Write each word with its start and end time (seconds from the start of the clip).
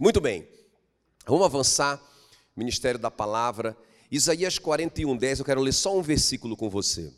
Muito 0.00 0.20
bem, 0.20 0.46
vamos 1.26 1.44
avançar. 1.44 2.00
Ministério 2.58 2.98
da 2.98 3.08
Palavra, 3.08 3.76
Isaías 4.10 4.58
41, 4.58 5.16
10. 5.16 5.38
Eu 5.38 5.44
quero 5.44 5.60
ler 5.60 5.72
só 5.72 5.96
um 5.96 6.02
versículo 6.02 6.56
com 6.56 6.68
você. 6.68 7.12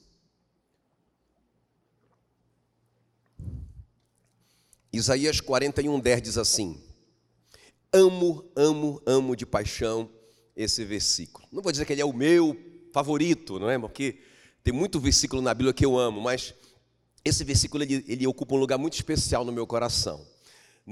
Isaías 4.92 5.40
41, 5.40 5.98
10 5.98 6.22
diz 6.22 6.36
assim: 6.36 6.78
Amo, 7.90 8.44
amo, 8.54 9.00
amo 9.06 9.34
de 9.34 9.46
paixão 9.46 10.10
esse 10.54 10.84
versículo. 10.84 11.48
Não 11.50 11.62
vou 11.62 11.72
dizer 11.72 11.86
que 11.86 11.92
ele 11.94 12.02
é 12.02 12.04
o 12.04 12.12
meu 12.12 12.54
favorito, 12.92 13.58
não 13.58 13.70
é? 13.70 13.78
Porque 13.78 14.20
tem 14.62 14.74
muito 14.74 15.00
versículo 15.00 15.40
na 15.40 15.54
Bíblia 15.54 15.72
que 15.72 15.86
eu 15.86 15.98
amo, 15.98 16.20
mas 16.20 16.54
esse 17.24 17.44
versículo 17.44 17.82
ele, 17.82 18.04
ele 18.06 18.26
ocupa 18.26 18.54
um 18.54 18.58
lugar 18.58 18.78
muito 18.78 18.94
especial 18.94 19.42
no 19.44 19.52
meu 19.52 19.66
coração. 19.66 20.26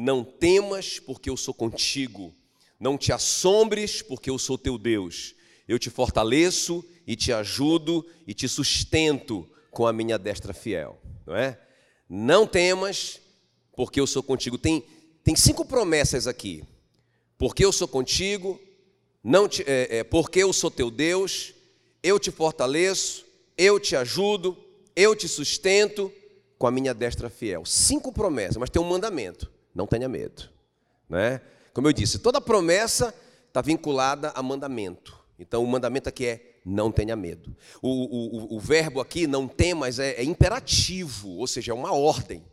Não 0.01 0.23
temas, 0.23 1.01
porque 1.01 1.29
eu 1.29 1.37
sou 1.37 1.53
contigo. 1.53 2.33
Não 2.79 2.97
te 2.97 3.13
assombres, 3.13 4.01
porque 4.01 4.31
eu 4.31 4.39
sou 4.39 4.57
teu 4.57 4.79
Deus. 4.79 5.35
Eu 5.67 5.77
te 5.77 5.91
fortaleço 5.91 6.85
e 7.05 7.17
te 7.17 7.33
ajudo 7.33 8.07
e 8.25 8.33
te 8.33 8.49
sustento 8.49 9.51
com 9.73 9.89
a 9.89 9.93
minha 9.93 10.17
destra 10.17 10.55
fiel. 10.55 11.01
Não 11.27 11.35
é? 11.35 11.61
Não 12.09 12.47
temas, 12.47 13.21
porque 13.75 13.99
eu 13.99 14.07
sou 14.07 14.23
contigo. 14.23 14.57
Tem, 14.57 14.85
tem 15.25 15.35
cinco 15.35 15.65
promessas 15.65 16.29
aqui. 16.29 16.63
Porque 17.37 17.65
eu 17.65 17.73
sou 17.73 17.89
contigo, 17.89 18.61
não 19.21 19.49
te, 19.49 19.65
é, 19.67 19.99
é, 19.99 20.05
porque 20.05 20.39
eu 20.39 20.53
sou 20.53 20.71
teu 20.71 20.93
Deus, 20.93 21.53
eu 22.05 22.21
te 22.21 22.31
fortaleço, 22.31 23.27
eu 23.57 23.81
te 23.81 23.97
ajudo, 23.97 24.57
eu 24.95 25.17
te 25.17 25.27
sustento 25.27 26.13
com 26.57 26.69
a 26.69 26.71
minha 26.71 26.95
destra 26.95 27.29
fiel. 27.29 27.65
Cinco 27.65 28.13
promessas, 28.13 28.59
mas 28.59 28.71
tem 28.71 28.81
um 28.81 28.89
mandamento: 28.89 29.58
não 29.75 29.87
tenha 29.87 30.09
medo. 30.09 30.49
Né? 31.09 31.41
Como 31.73 31.87
eu 31.87 31.93
disse, 31.93 32.19
toda 32.19 32.41
promessa 32.41 33.15
está 33.47 33.61
vinculada 33.61 34.31
a 34.35 34.43
mandamento. 34.43 35.19
Então, 35.39 35.63
o 35.63 35.67
mandamento 35.67 36.09
aqui 36.09 36.27
é 36.27 36.59
não 36.65 36.91
tenha 36.91 37.17
medo. 37.17 37.57
O, 37.81 37.89
o, 37.89 38.57
o 38.57 38.61
verbo 38.61 39.01
aqui, 39.01 39.27
não 39.27 39.49
temas, 39.49 39.99
é, 39.99 40.15
é 40.15 40.25
imperativo, 40.25 41.31
ou 41.37 41.47
seja, 41.47 41.73
é 41.73 41.75
uma 41.75 41.93
ordem. 41.93 42.45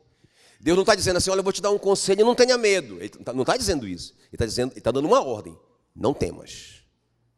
Deus 0.59 0.75
não 0.75 0.83
está 0.83 0.95
dizendo 0.95 1.17
assim, 1.17 1.29
olha, 1.29 1.39
eu 1.39 1.43
vou 1.43 1.53
te 1.53 1.61
dar 1.61 1.71
um 1.71 1.77
conselho, 1.77 2.25
não 2.25 2.33
tenha 2.33 2.57
medo. 2.57 2.97
Ele 2.97 3.09
tá, 3.09 3.33
não 3.33 3.41
está 3.41 3.57
dizendo 3.57 3.87
isso. 3.87 4.13
Ele 4.17 4.29
está 4.33 4.45
dizendo, 4.45 4.71
ele 4.71 4.79
está 4.79 4.91
dando 4.91 5.05
uma 5.07 5.23
ordem. 5.23 5.57
Não 5.95 6.13
temas. 6.13 6.83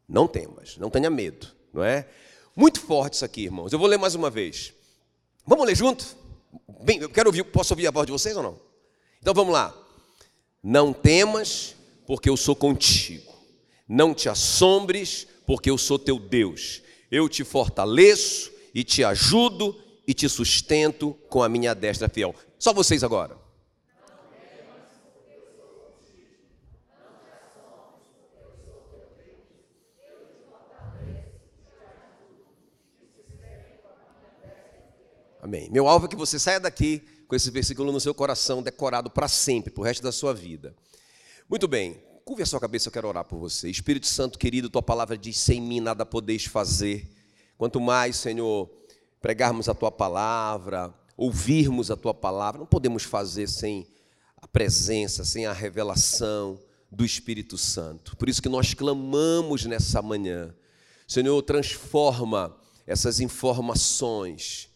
Não 0.07 0.27
temas. 0.27 0.77
Não 0.77 0.89
tenha 0.89 1.09
medo. 1.09 1.47
Não 1.73 1.83
é? 1.83 2.07
Muito 2.55 2.79
forte 2.79 3.15
isso 3.15 3.25
aqui, 3.25 3.43
irmãos. 3.43 3.73
Eu 3.73 3.79
vou 3.79 3.87
ler 3.87 3.97
mais 3.97 4.15
uma 4.15 4.29
vez. 4.29 4.73
Vamos 5.45 5.65
ler 5.65 5.75
junto? 5.75 6.15
Bem, 6.83 6.99
eu 6.99 7.09
quero 7.09 7.29
ouvir, 7.29 7.43
posso 7.43 7.73
ouvir 7.73 7.87
a 7.87 7.91
voz 7.91 8.05
de 8.05 8.11
vocês 8.11 8.35
ou 8.35 8.43
não? 8.43 8.66
Então 9.27 9.35
vamos 9.35 9.53
lá. 9.53 9.75
Não 10.63 10.93
temas, 10.93 11.75
porque 12.05 12.29
eu 12.29 12.37
sou 12.37 12.55
contigo. 12.55 13.35
Não 13.85 14.13
te 14.13 14.29
assombres, 14.29 15.27
porque 15.45 15.69
eu 15.69 15.77
sou 15.77 15.99
teu 15.99 16.17
Deus. 16.17 16.81
Eu 17.11 17.27
te 17.27 17.43
fortaleço 17.43 18.49
e 18.73 18.85
te 18.85 19.03
ajudo 19.03 19.77
e 20.07 20.13
te 20.13 20.29
sustento 20.29 21.13
com 21.27 21.43
a 21.43 21.49
minha 21.49 21.75
destra 21.75 22.07
fiel. 22.07 22.33
Só 22.57 22.71
vocês 22.71 23.03
agora. 23.03 23.37
Amém. 35.41 35.69
Meu 35.69 35.85
alvo 35.85 36.05
é 36.05 36.07
que 36.07 36.15
você 36.15 36.39
saia 36.39 36.61
daqui 36.61 37.16
com 37.27 37.35
esse 37.35 37.51
versículo 37.51 37.91
no 37.91 37.99
seu 37.99 38.13
coração, 38.13 38.63
decorado 38.63 39.09
para 39.09 39.27
sempre, 39.27 39.71
para 39.71 39.81
o 39.81 39.83
resto 39.83 40.01
da 40.01 40.11
sua 40.11 40.33
vida. 40.33 40.73
Muito 41.49 41.67
bem, 41.67 42.01
curve 42.23 42.43
a 42.43 42.45
sua 42.45 42.59
cabeça, 42.59 42.87
eu 42.87 42.91
quero 42.91 43.07
orar 43.07 43.25
por 43.25 43.37
você. 43.37 43.69
Espírito 43.69 44.07
Santo 44.07 44.39
querido, 44.39 44.69
tua 44.69 44.81
palavra 44.81 45.17
diz: 45.17 45.37
sem 45.37 45.61
mim 45.61 45.79
nada 45.79 46.05
podeis 46.05 46.45
fazer. 46.45 47.07
Quanto 47.57 47.81
mais, 47.81 48.15
Senhor, 48.17 48.69
pregarmos 49.21 49.67
a 49.67 49.73
tua 49.73 49.91
palavra, 49.91 50.93
ouvirmos 51.15 51.89
a 51.89 51.95
tua 51.95 52.13
palavra, 52.13 52.59
não 52.59 52.67
podemos 52.67 53.03
fazer 53.03 53.47
sem 53.47 53.87
a 54.37 54.47
presença, 54.47 55.25
sem 55.25 55.45
a 55.45 55.53
revelação 55.53 56.59
do 56.91 57.03
Espírito 57.03 57.57
Santo. 57.57 58.15
Por 58.15 58.29
isso 58.29 58.41
que 58.41 58.49
nós 58.49 58.73
clamamos 58.73 59.65
nessa 59.65 60.01
manhã. 60.01 60.53
Senhor, 61.07 61.41
transforma 61.41 62.55
essas 62.85 63.19
informações 63.19 64.69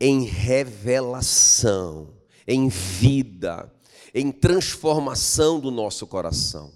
em 0.00 0.24
revelação, 0.24 2.14
em 2.46 2.68
vida, 2.68 3.72
em 4.14 4.30
transformação 4.30 5.58
do 5.58 5.70
nosso 5.70 6.06
coração. 6.06 6.72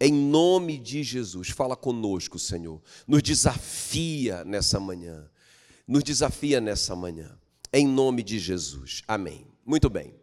Em 0.00 0.12
nome 0.12 0.78
de 0.78 1.02
Jesus, 1.02 1.50
fala 1.50 1.76
conosco, 1.76 2.38
Senhor. 2.38 2.82
Nos 3.06 3.22
desafia 3.22 4.44
nessa 4.44 4.80
manhã. 4.80 5.28
Nos 5.86 6.02
desafia 6.02 6.60
nessa 6.60 6.96
manhã. 6.96 7.38
Em 7.72 7.86
nome 7.86 8.22
de 8.22 8.38
Jesus. 8.38 9.02
Amém. 9.06 9.46
Muito 9.64 9.88
bem. 9.88 10.14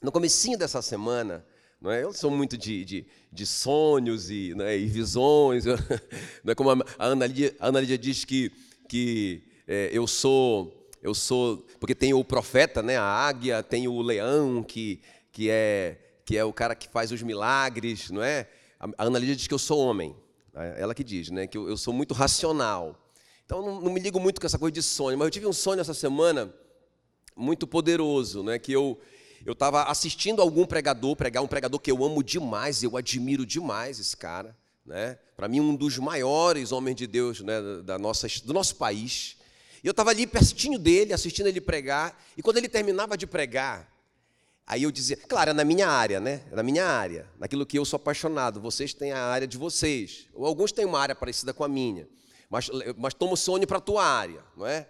No 0.00 0.12
comecinho 0.12 0.56
dessa 0.56 0.80
semana, 0.80 1.44
não 1.80 1.90
é? 1.90 2.02
eu 2.02 2.12
sou 2.12 2.30
muito 2.30 2.56
de, 2.56 2.84
de, 2.84 3.06
de 3.32 3.46
sonhos 3.46 4.30
e, 4.30 4.54
é? 4.60 4.78
e 4.78 4.86
visões. 4.86 5.64
Não 6.42 6.52
é? 6.52 6.54
Como 6.54 6.70
a 6.70 6.84
Ana 6.98 7.26
Lídia, 7.26 7.54
a 7.60 7.68
Ana 7.68 7.80
Lídia 7.80 7.98
diz 7.98 8.24
que, 8.24 8.50
que 8.88 9.42
é, 9.66 9.90
eu 9.92 10.06
sou 10.06 10.77
eu 11.02 11.14
sou, 11.14 11.66
porque 11.78 11.94
tem 11.94 12.12
o 12.12 12.24
profeta, 12.24 12.82
né, 12.82 12.96
a 12.96 13.04
águia, 13.04 13.62
tem 13.62 13.86
o 13.86 14.00
leão 14.02 14.62
que, 14.62 15.00
que 15.32 15.48
é 15.50 15.98
que 16.24 16.36
é 16.36 16.44
o 16.44 16.52
cara 16.52 16.74
que 16.74 16.86
faz 16.88 17.10
os 17.10 17.22
milagres, 17.22 18.10
não 18.10 18.22
é? 18.22 18.46
A 18.78 19.06
Ana 19.06 19.18
Lídia 19.18 19.34
diz 19.34 19.46
que 19.46 19.54
eu 19.54 19.58
sou 19.58 19.78
homem, 19.80 20.14
né, 20.52 20.74
ela 20.76 20.94
que 20.94 21.02
diz, 21.02 21.30
né, 21.30 21.46
que 21.46 21.56
eu, 21.56 21.68
eu 21.68 21.76
sou 21.76 21.94
muito 21.94 22.12
racional. 22.12 23.10
Então 23.46 23.62
não, 23.62 23.80
não, 23.80 23.90
me 23.90 23.98
ligo 23.98 24.20
muito 24.20 24.38
com 24.38 24.46
essa 24.46 24.58
coisa 24.58 24.72
de 24.72 24.82
sonho, 24.82 25.16
mas 25.16 25.26
eu 25.26 25.30
tive 25.30 25.46
um 25.46 25.52
sonho 25.54 25.80
essa 25.80 25.94
semana 25.94 26.52
muito 27.34 27.66
poderoso, 27.66 28.42
né, 28.42 28.58
que 28.58 28.72
eu 28.72 28.98
eu 29.46 29.52
estava 29.52 29.84
assistindo 29.84 30.42
algum 30.42 30.66
pregador 30.66 31.16
pregar, 31.16 31.42
um 31.42 31.46
pregador 31.46 31.80
que 31.80 31.90
eu 31.90 32.04
amo 32.04 32.22
demais, 32.22 32.82
eu 32.82 32.96
admiro 32.96 33.46
demais 33.46 33.98
esse 33.98 34.16
cara, 34.16 34.54
né? 34.84 35.18
Para 35.36 35.48
mim 35.48 35.60
um 35.60 35.76
dos 35.76 35.96
maiores 35.96 36.72
homens 36.72 36.96
de 36.96 37.06
Deus, 37.06 37.40
né, 37.40 37.60
da 37.84 37.98
nossa, 37.98 38.26
do 38.44 38.52
nosso 38.52 38.76
país. 38.76 39.37
E 39.82 39.86
eu 39.86 39.92
estava 39.92 40.10
ali 40.10 40.26
pertinho 40.26 40.78
dele, 40.78 41.12
assistindo 41.12 41.46
ele 41.46 41.60
pregar, 41.60 42.20
e 42.36 42.42
quando 42.42 42.56
ele 42.56 42.68
terminava 42.68 43.16
de 43.16 43.26
pregar, 43.26 43.90
aí 44.66 44.82
eu 44.82 44.90
dizia, 44.90 45.16
claro, 45.16 45.50
é 45.50 45.52
na 45.52 45.64
minha 45.64 45.88
área, 45.88 46.20
né? 46.20 46.42
É 46.50 46.56
na 46.56 46.62
minha 46.62 46.84
área, 46.84 47.28
naquilo 47.38 47.64
que 47.64 47.78
eu 47.78 47.84
sou 47.84 47.96
apaixonado. 47.96 48.60
Vocês 48.60 48.92
têm 48.92 49.12
a 49.12 49.24
área 49.24 49.46
de 49.46 49.56
vocês, 49.56 50.26
ou 50.34 50.46
alguns 50.46 50.72
têm 50.72 50.84
uma 50.84 51.00
área 51.00 51.14
parecida 51.14 51.52
com 51.52 51.64
a 51.64 51.68
minha, 51.68 52.08
mas, 52.50 52.68
mas 52.96 53.14
tomo 53.14 53.36
sonho 53.36 53.66
para 53.66 53.78
a 53.78 53.80
tua 53.80 54.04
área, 54.04 54.42
não 54.56 54.66
é? 54.66 54.88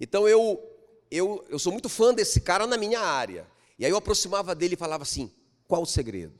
Então 0.00 0.28
eu, 0.28 0.60
eu, 1.10 1.44
eu 1.48 1.58
sou 1.58 1.72
muito 1.72 1.88
fã 1.88 2.12
desse 2.12 2.40
cara 2.40 2.66
na 2.66 2.76
minha 2.76 3.00
área. 3.00 3.46
E 3.78 3.84
aí 3.84 3.90
eu 3.90 3.96
aproximava 3.96 4.54
dele 4.54 4.74
e 4.74 4.76
falava 4.76 5.02
assim: 5.02 5.30
qual 5.66 5.82
o 5.82 5.86
segredo? 5.86 6.34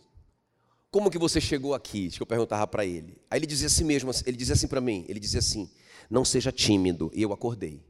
Como 0.90 1.10
que 1.10 1.18
você 1.18 1.40
chegou 1.40 1.74
aqui? 1.74 2.08
Que 2.08 2.22
eu 2.22 2.26
perguntava 2.26 2.66
para 2.66 2.84
ele. 2.84 3.18
Aí 3.30 3.38
ele 3.38 3.46
dizia 3.46 3.66
assim 3.66 3.84
mesmo, 3.84 4.10
ele 4.24 4.36
dizia 4.36 4.54
assim 4.54 4.68
para 4.68 4.80
mim, 4.80 5.04
ele 5.08 5.20
dizia 5.20 5.40
assim: 5.40 5.70
não 6.10 6.24
seja 6.24 6.52
tímido. 6.52 7.10
E 7.14 7.22
eu 7.22 7.32
acordei. 7.32 7.82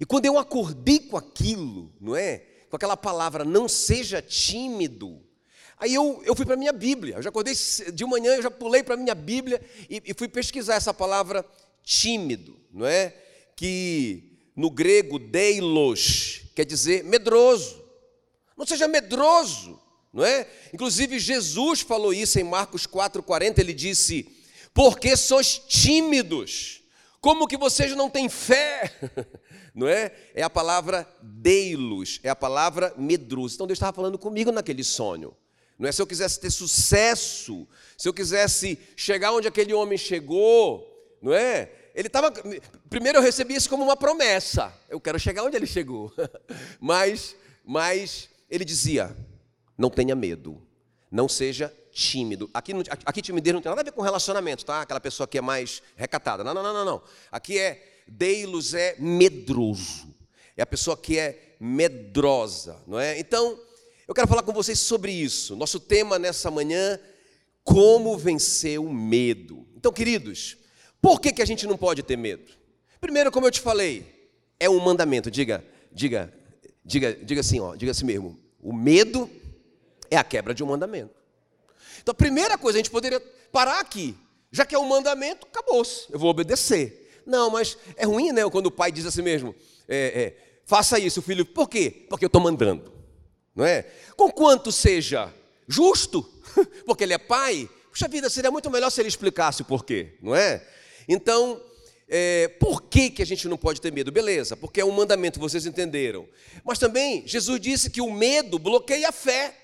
E 0.00 0.04
quando 0.04 0.26
eu 0.26 0.38
acordei 0.38 0.98
com 0.98 1.16
aquilo, 1.16 1.92
não 2.00 2.16
é? 2.16 2.38
Com 2.70 2.76
aquela 2.76 2.96
palavra, 2.96 3.44
não 3.44 3.68
seja 3.68 4.22
tímido. 4.22 5.22
Aí 5.78 5.94
eu, 5.94 6.22
eu 6.24 6.34
fui 6.34 6.44
para 6.44 6.54
a 6.54 6.58
minha 6.58 6.72
Bíblia. 6.72 7.16
Eu 7.16 7.22
já 7.22 7.28
acordei 7.28 7.54
de 7.92 8.04
manhã, 8.04 8.36
eu 8.36 8.42
já 8.42 8.50
pulei 8.50 8.82
para 8.82 8.94
a 8.94 8.96
minha 8.96 9.14
Bíblia 9.14 9.60
e, 9.90 10.02
e 10.06 10.14
fui 10.14 10.28
pesquisar 10.28 10.76
essa 10.76 10.94
palavra 10.94 11.44
tímido, 11.82 12.56
não 12.72 12.86
é? 12.86 13.14
Que 13.56 14.38
no 14.54 14.70
grego, 14.70 15.18
deilos, 15.18 16.42
quer 16.54 16.64
dizer 16.64 17.04
medroso. 17.04 17.82
Não 18.56 18.66
seja 18.66 18.86
medroso, 18.86 19.80
não 20.12 20.24
é? 20.24 20.46
Inclusive 20.72 21.18
Jesus 21.18 21.80
falou 21.80 22.14
isso 22.14 22.38
em 22.38 22.44
Marcos 22.44 22.86
4:40, 22.86 23.58
ele 23.58 23.72
disse: 23.72 24.28
"Porque 24.72 25.16
sois 25.16 25.58
tímidos". 25.58 26.81
Como 27.22 27.46
que 27.46 27.56
vocês 27.56 27.94
não 27.94 28.10
têm 28.10 28.28
fé? 28.28 28.92
Não 29.72 29.88
é? 29.88 30.12
É 30.34 30.42
a 30.42 30.50
palavra 30.50 31.08
deilos, 31.22 32.20
é 32.22 32.28
a 32.28 32.36
palavra 32.36 32.92
medroso. 32.98 33.54
Então 33.54 33.66
Deus 33.66 33.78
estava 33.78 33.94
falando 33.94 34.18
comigo 34.18 34.50
naquele 34.52 34.84
sonho. 34.84 35.34
Não 35.78 35.88
é 35.88 35.92
se 35.92 36.02
eu 36.02 36.06
quisesse 36.06 36.38
ter 36.38 36.50
sucesso, 36.50 37.66
se 37.96 38.06
eu 38.08 38.12
quisesse 38.12 38.78
chegar 38.96 39.32
onde 39.32 39.48
aquele 39.48 39.72
homem 39.72 39.96
chegou, 39.96 41.16
não 41.22 41.32
é? 41.32 41.70
Ele 41.94 42.08
estava. 42.08 42.30
Primeiro 42.90 43.18
eu 43.18 43.22
recebi 43.22 43.54
isso 43.54 43.70
como 43.70 43.84
uma 43.84 43.96
promessa. 43.96 44.76
Eu 44.88 45.00
quero 45.00 45.18
chegar 45.18 45.44
onde 45.44 45.56
ele 45.56 45.66
chegou. 45.66 46.12
Mas, 46.80 47.36
mas 47.64 48.28
ele 48.50 48.64
dizia: 48.64 49.16
não 49.78 49.88
tenha 49.88 50.16
medo, 50.16 50.60
não 51.10 51.28
seja 51.28 51.72
tímido. 51.92 52.50
Aqui, 52.54 52.72
aqui 53.04 53.22
timidez 53.22 53.54
não 53.54 53.60
tem 53.60 53.70
nada 53.70 53.82
a 53.82 53.84
ver 53.84 53.92
com 53.92 54.02
relacionamento, 54.02 54.64
tá? 54.64 54.80
Aquela 54.80 55.00
pessoa 55.00 55.26
que 55.26 55.38
é 55.38 55.40
mais 55.40 55.82
recatada. 55.94 56.42
Não, 56.42 56.54
não, 56.54 56.62
não, 56.62 56.72
não, 56.72 56.84
não. 56.84 57.02
Aqui 57.30 57.58
é 57.58 58.02
deilos 58.08 58.74
é 58.74 58.96
medroso. 58.98 60.12
É 60.56 60.62
a 60.62 60.66
pessoa 60.66 60.96
que 60.96 61.18
é 61.18 61.56
medrosa, 61.60 62.82
não 62.86 62.98
é? 62.98 63.18
Então, 63.18 63.58
eu 64.08 64.14
quero 64.14 64.26
falar 64.26 64.42
com 64.42 64.52
vocês 64.52 64.78
sobre 64.78 65.12
isso. 65.12 65.54
Nosso 65.54 65.78
tema 65.78 66.18
nessa 66.18 66.50
manhã, 66.50 66.98
Como 67.64 68.18
vencer 68.18 68.80
o 68.80 68.92
medo. 68.92 69.68
Então, 69.76 69.92
queridos, 69.92 70.56
por 71.00 71.20
que, 71.20 71.32
que 71.32 71.42
a 71.42 71.44
gente 71.44 71.64
não 71.64 71.76
pode 71.76 72.02
ter 72.02 72.16
medo? 72.16 72.50
Primeiro, 73.00 73.30
como 73.30 73.46
eu 73.46 73.52
te 73.52 73.60
falei, 73.60 74.30
é 74.58 74.68
um 74.68 74.80
mandamento. 74.80 75.30
Diga, 75.30 75.64
diga, 75.92 76.32
diga, 76.84 77.14
diga 77.14 77.40
assim, 77.40 77.60
ó, 77.60 77.76
diga 77.76 77.92
assim 77.92 78.04
mesmo. 78.04 78.36
O 78.60 78.72
medo 78.72 79.30
é 80.10 80.16
a 80.16 80.24
quebra 80.24 80.52
de 80.52 80.64
um 80.64 80.66
mandamento. 80.66 81.21
Então, 82.00 82.12
a 82.12 82.14
primeira 82.14 82.56
coisa, 82.56 82.78
a 82.78 82.80
gente 82.80 82.90
poderia 82.90 83.20
parar 83.50 83.80
aqui. 83.80 84.16
Já 84.50 84.64
que 84.66 84.74
é 84.74 84.78
um 84.78 84.86
mandamento, 84.86 85.46
acabou-se. 85.46 86.06
Eu 86.10 86.18
vou 86.18 86.30
obedecer. 86.30 87.10
Não, 87.26 87.50
mas 87.50 87.76
é 87.96 88.04
ruim, 88.04 88.32
né? 88.32 88.48
Quando 88.50 88.66
o 88.66 88.70
pai 88.70 88.92
diz 88.92 89.06
assim 89.06 89.22
mesmo: 89.22 89.54
é, 89.88 89.96
é, 89.96 90.36
faça 90.66 90.98
isso, 90.98 91.22
filho. 91.22 91.46
Por 91.46 91.68
quê? 91.68 92.06
Porque 92.08 92.24
eu 92.24 92.28
estou 92.28 92.40
mandando. 92.40 92.92
Não 93.54 93.64
é? 93.64 93.86
Com 94.16 94.30
quanto 94.30 94.72
seja 94.72 95.32
justo, 95.66 96.28
porque 96.84 97.04
ele 97.04 97.14
é 97.14 97.18
pai. 97.18 97.68
Puxa 97.90 98.08
vida, 98.08 98.30
seria 98.30 98.50
muito 98.50 98.70
melhor 98.70 98.90
se 98.90 99.00
ele 99.00 99.08
explicasse 99.08 99.62
o 99.62 99.64
porquê, 99.66 100.14
não 100.22 100.34
é? 100.34 100.66
Então, 101.06 101.60
é, 102.08 102.48
por 102.48 102.82
que, 102.82 103.10
que 103.10 103.22
a 103.22 103.26
gente 103.26 103.46
não 103.48 103.56
pode 103.56 103.80
ter 103.80 103.92
medo? 103.92 104.10
Beleza, 104.10 104.56
porque 104.56 104.80
é 104.80 104.84
um 104.84 104.90
mandamento, 104.90 105.38
vocês 105.38 105.66
entenderam. 105.66 106.26
Mas 106.64 106.78
também, 106.78 107.26
Jesus 107.26 107.60
disse 107.60 107.90
que 107.90 108.00
o 108.00 108.10
medo 108.10 108.58
bloqueia 108.58 109.08
a 109.08 109.12
fé. 109.12 109.54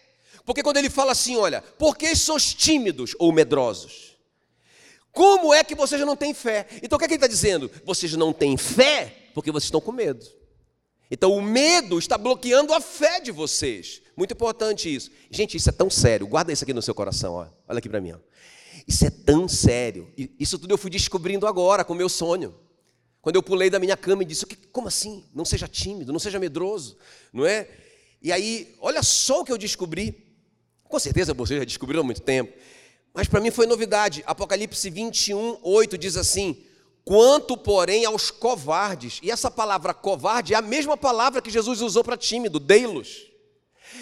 Porque 0.48 0.62
quando 0.62 0.78
ele 0.78 0.88
fala 0.88 1.12
assim, 1.12 1.36
olha, 1.36 1.60
por 1.60 1.94
que 1.94 2.16
sois 2.16 2.54
tímidos 2.54 3.14
ou 3.18 3.30
medrosos? 3.30 4.16
Como 5.12 5.52
é 5.52 5.62
que 5.62 5.74
vocês 5.74 6.00
não 6.00 6.16
têm 6.16 6.32
fé? 6.32 6.66
Então 6.82 6.96
o 6.96 6.98
que, 6.98 7.04
é 7.04 7.08
que 7.08 7.12
ele 7.12 7.18
está 7.18 7.26
dizendo? 7.26 7.70
Vocês 7.84 8.14
não 8.14 8.32
têm 8.32 8.56
fé 8.56 9.28
porque 9.34 9.52
vocês 9.52 9.66
estão 9.66 9.78
com 9.78 9.92
medo. 9.92 10.24
Então 11.10 11.36
o 11.36 11.42
medo 11.42 11.98
está 11.98 12.16
bloqueando 12.16 12.72
a 12.72 12.80
fé 12.80 13.20
de 13.20 13.30
vocês. 13.30 14.00
Muito 14.16 14.32
importante 14.32 14.92
isso. 14.92 15.10
Gente, 15.30 15.58
isso 15.58 15.68
é 15.68 15.72
tão 15.72 15.90
sério. 15.90 16.26
Guarda 16.26 16.50
isso 16.50 16.64
aqui 16.64 16.72
no 16.72 16.80
seu 16.80 16.94
coração. 16.94 17.34
Ó. 17.34 17.46
Olha 17.68 17.78
aqui 17.78 17.88
para 17.90 18.00
mim. 18.00 18.12
Ó. 18.12 18.18
Isso 18.86 19.04
é 19.04 19.10
tão 19.10 19.46
sério. 19.46 20.10
Isso 20.16 20.58
tudo 20.58 20.72
eu 20.72 20.78
fui 20.78 20.90
descobrindo 20.90 21.46
agora 21.46 21.84
com 21.84 21.92
meu 21.92 22.08
sonho. 22.08 22.54
Quando 23.20 23.36
eu 23.36 23.42
pulei 23.42 23.68
da 23.68 23.78
minha 23.78 23.98
cama 23.98 24.22
e 24.22 24.26
disse: 24.26 24.46
Como 24.72 24.88
assim? 24.88 25.26
Não 25.34 25.44
seja 25.44 25.68
tímido, 25.68 26.10
não 26.10 26.18
seja 26.18 26.38
medroso, 26.38 26.96
não 27.34 27.44
é? 27.44 27.68
E 28.22 28.32
aí, 28.32 28.74
olha 28.80 29.02
só 29.02 29.42
o 29.42 29.44
que 29.44 29.52
eu 29.52 29.58
descobri. 29.58 30.27
Com 30.88 30.98
certeza 30.98 31.34
vocês 31.34 31.58
já 31.58 31.64
descobriram 31.64 32.00
há 32.00 32.04
muito 32.04 32.22
tempo. 32.22 32.52
Mas 33.12 33.28
para 33.28 33.40
mim 33.40 33.50
foi 33.50 33.66
novidade. 33.66 34.22
Apocalipse 34.26 34.88
21, 34.88 35.58
8 35.62 35.98
diz 35.98 36.16
assim: 36.16 36.64
Quanto, 37.04 37.56
porém, 37.56 38.04
aos 38.04 38.30
covardes. 38.30 39.18
E 39.22 39.30
essa 39.30 39.50
palavra 39.50 39.94
covarde 39.94 40.54
é 40.54 40.56
a 40.56 40.62
mesma 40.62 40.96
palavra 40.96 41.40
que 41.40 41.50
Jesus 41.50 41.80
usou 41.80 42.04
para 42.04 42.16
tímido, 42.16 42.58
deilos. 42.58 43.26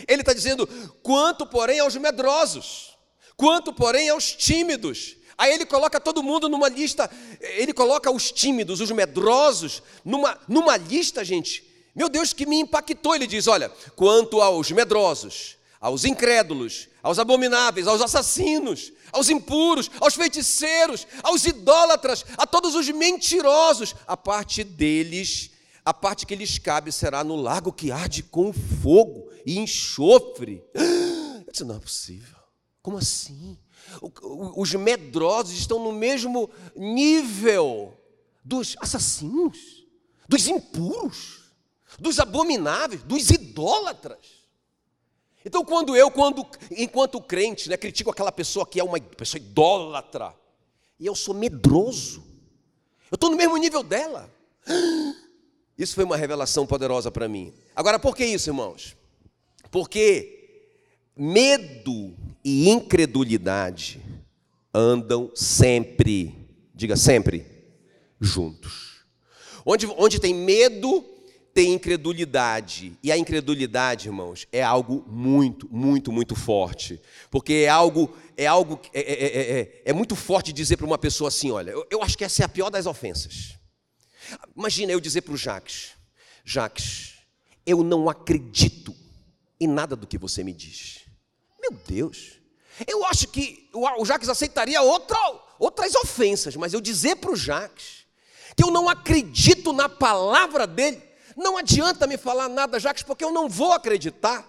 Ele 0.09 0.23
está 0.23 0.33
dizendo: 0.33 0.67
quanto, 1.03 1.47
porém, 1.47 1.81
aos 1.81 1.97
medrosos. 1.97 2.97
Quanto, 3.37 3.73
porém, 3.73 4.09
aos 4.09 4.33
tímidos. 4.33 5.17
Aí 5.39 5.53
ele 5.53 5.67
coloca 5.67 6.01
todo 6.01 6.23
mundo 6.23 6.49
numa 6.49 6.69
lista, 6.69 7.11
ele 7.41 7.75
coloca 7.75 8.11
os 8.11 8.33
tímidos, 8.33 8.81
os 8.81 8.91
medrosos, 8.91 9.83
numa, 10.03 10.39
numa 10.49 10.77
lista, 10.79 11.23
gente. 11.23 11.63
Meu 11.95 12.09
Deus, 12.09 12.33
que 12.33 12.47
me 12.47 12.59
impactou. 12.59 13.15
Ele 13.15 13.27
diz: 13.27 13.47
olha, 13.47 13.71
quanto 13.95 14.41
aos 14.41 14.71
medrosos, 14.71 15.57
aos 15.87 16.05
incrédulos, 16.05 16.89
aos 17.01 17.17
abomináveis, 17.17 17.87
aos 17.87 18.03
assassinos, 18.03 18.93
aos 19.13 19.29
impuros, 19.29 19.89
aos 20.01 20.17
feiticeiros, 20.17 21.07
aos 21.23 21.47
idólatras, 21.47 22.27
a 22.37 22.45
todos 22.45 22.75
os 22.75 22.89
mentirosos. 22.89 23.95
A 24.05 24.17
parte 24.17 24.65
deles, 24.65 25.53
a 25.85 25.95
parte 25.95 26.27
que 26.27 26.35
lhes 26.35 26.59
cabe 26.59 26.91
será 26.91 27.23
no 27.23 27.37
lago 27.37 27.73
que 27.73 27.93
arde 27.93 28.25
com 28.25 28.53
fogo 28.53 29.31
e 29.47 29.61
enxofre. 29.61 30.61
Eu 30.75 31.53
disse, 31.53 31.63
não 31.63 31.77
é 31.77 31.79
possível. 31.79 32.37
Como 32.83 32.99
assim? 32.99 33.57
Os 34.57 34.75
medrosos 34.75 35.57
estão 35.57 35.79
no 35.79 35.93
mesmo 35.93 36.51
nível 36.75 37.97
dos 38.45 38.77
assassinos, 38.81 39.87
dos 40.29 40.49
impuros, 40.49 41.53
dos 41.97 42.19
abomináveis, 42.19 43.05
dos 43.05 43.31
idólatras. 43.31 44.36
Então, 45.47 45.65
quando 45.65 45.95
eu, 45.95 46.11
quando, 46.11 46.45
enquanto 46.77 47.21
crente, 47.21 47.69
né, 47.69 47.77
critico 47.77 48.11
aquela 48.11 48.33
pessoa 48.33 48.67
que 48.67 48.81
é 48.81 48.85
uma 48.85 48.99
pessoa 48.99 49.41
idólatra, 49.41 50.35
e 50.99 51.07
eu 51.07 51.15
sou 51.15 51.33
medroso, 51.33 52.21
eu 53.09 53.15
estou 53.15 53.31
no 53.31 53.37
mesmo 53.37 53.57
nível 53.57 53.85
dela. 53.85 54.29
Isso 55.79 55.95
foi 55.95 56.03
uma 56.03 56.17
revelação 56.17 56.67
poderosa 56.67 57.13
para 57.13 57.29
mim. 57.29 57.55
Agora, 57.77 57.97
por 57.97 58.17
que 58.17 58.25
isso, 58.25 58.49
irmãos? 58.49 58.97
Porque 59.71 60.73
medo 61.15 62.17
e 62.43 62.69
incredulidade 62.71 64.01
andam 64.75 65.31
sempre, 65.35 66.35
diga 66.75 66.97
sempre, 66.97 67.47
juntos. 68.19 69.05
Onde, 69.67 69.87
onde 69.99 70.19
tem 70.19 70.35
medo, 70.35 71.05
tem 71.57 71.73
incredulidade. 71.73 72.99
E 73.03 73.11
a 73.11 73.17
incredulidade, 73.17 74.09
irmãos, 74.09 74.47
é 74.53 74.63
algo 74.63 75.03
muito, 75.09 75.67
muito, 75.75 76.13
muito 76.13 76.37
forte. 76.37 77.01
Porque 77.31 77.65
é 77.65 77.69
algo, 77.71 78.15
é 78.37 78.47
algo, 78.47 78.79
é, 78.93 79.01
é, 79.01 79.61
é, 79.61 79.83
é 79.87 79.93
muito 79.95 80.15
forte 80.15 80.53
dizer 80.53 80.77
para 80.77 80.85
uma 80.85 80.99
pessoa 80.99 81.29
assim: 81.29 81.51
olha, 81.51 81.71
eu, 81.71 81.87
eu, 81.91 82.03
acho 82.03 82.19
que 82.19 82.25
essa 82.25 82.43
é 82.43 82.45
a 82.45 82.49
pior 82.49 82.69
das 82.69 82.85
ofensas. 82.85 83.55
Imagina 84.55 84.93
eu 84.93 85.01
dizer 85.01 85.23
para 85.23 85.33
o 85.33 85.37
Jacques: 85.39 85.93
Jacques, 86.45 87.15
eu 87.65 87.83
não 87.83 88.11
acredito 88.11 88.95
em 89.59 89.67
nada 89.67 89.97
do 89.97 90.07
que 90.07 90.19
você 90.19 90.45
me 90.45 90.53
diz. 90.53 91.07
Meu 91.59 91.73
Deus, 91.89 92.33
eu 92.87 93.03
acho 93.07 93.29
que 93.29 93.71
o 93.73 94.05
Jacques 94.05 94.29
aceitaria 94.29 94.83
outra, 94.83 95.17
outras 95.59 95.95
ofensas, 95.95 96.55
mas 96.55 96.75
eu 96.75 96.83
dizer 96.83 97.17
para 97.17 97.31
o 97.31 97.37
Jacques 97.37 98.05
que 98.55 98.63
eu 98.63 98.71
não 98.71 98.91
acredito 98.91 99.73
na 99.73 99.89
palavra 99.89 100.67
dele, 100.67 101.06
não 101.37 101.59
adianta 101.59 102.07
me 102.07 102.17
falar 102.17 102.49
nada, 102.49 102.81
Jacques, 102.81 103.03
porque 103.03 103.25
eu 103.25 103.31
não 103.31 103.49
vou 103.49 103.73
acreditar. 103.73 104.49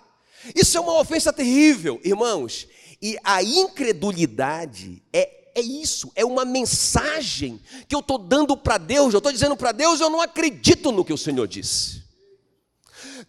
Isso 0.56 0.78
é 0.78 0.80
uma 0.80 1.00
ofensa 1.00 1.34
terrível, 1.34 2.00
irmãos. 2.04 2.68
E 3.01 3.18
a 3.24 3.44
incredulidade 3.44 5.04
é, 5.12 5.51
é 5.54 5.62
isso, 5.62 6.12
é 6.16 6.24
uma 6.24 6.45
mensagem 6.45 7.62
que 7.88 7.95
eu 7.95 8.00
estou 8.00 8.18
dando 8.18 8.56
para 8.56 8.78
Deus. 8.78 9.13
Eu 9.13 9.18
estou 9.18 9.31
dizendo 9.31 9.57
para 9.57 9.72
Deus, 9.72 10.00
eu 10.00 10.10
não 10.10 10.22
acredito 10.22 10.92
no 10.92 11.04
que 11.04 11.13
o 11.13 11.18
Senhor 11.18 11.48
disse. 11.48 12.07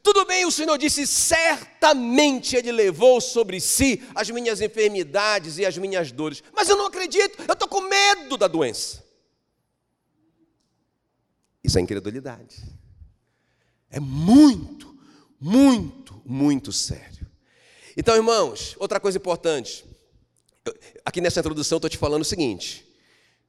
Tudo 0.03 0.25
bem, 0.25 0.47
o 0.47 0.51
Senhor 0.51 0.79
disse, 0.79 1.07
certamente 1.07 2.55
Ele 2.57 2.71
levou 2.71 3.21
sobre 3.21 3.61
si 3.61 4.03
as 4.15 4.31
minhas 4.31 4.61
enfermidades 4.61 5.59
e 5.59 5.67
as 5.67 5.77
minhas 5.77 6.13
dores, 6.13 6.43
mas 6.55 6.69
eu 6.69 6.77
não 6.77 6.87
acredito, 6.87 7.43
eu 7.47 7.53
estou 7.53 7.69
com 7.69 7.81
medo 7.81 8.37
da 8.37 8.47
doença. 8.47 9.05
Isso 11.63 11.79
é 11.79 11.81
incredulidade. 11.83 12.78
É 13.91 13.99
muito, 13.99 14.95
muito, 15.41 16.21
muito 16.25 16.73
sério. 16.73 17.27
Então, 17.97 18.15
irmãos, 18.15 18.77
outra 18.79 19.01
coisa 19.01 19.19
importante. 19.19 19.85
Aqui 21.05 21.21
nessa 21.21 21.41
introdução 21.41 21.77
eu 21.77 21.79
estou 21.79 21.91
te 21.91 21.97
falando 21.97 22.23
o 22.23 22.25
seguinte: 22.25 22.87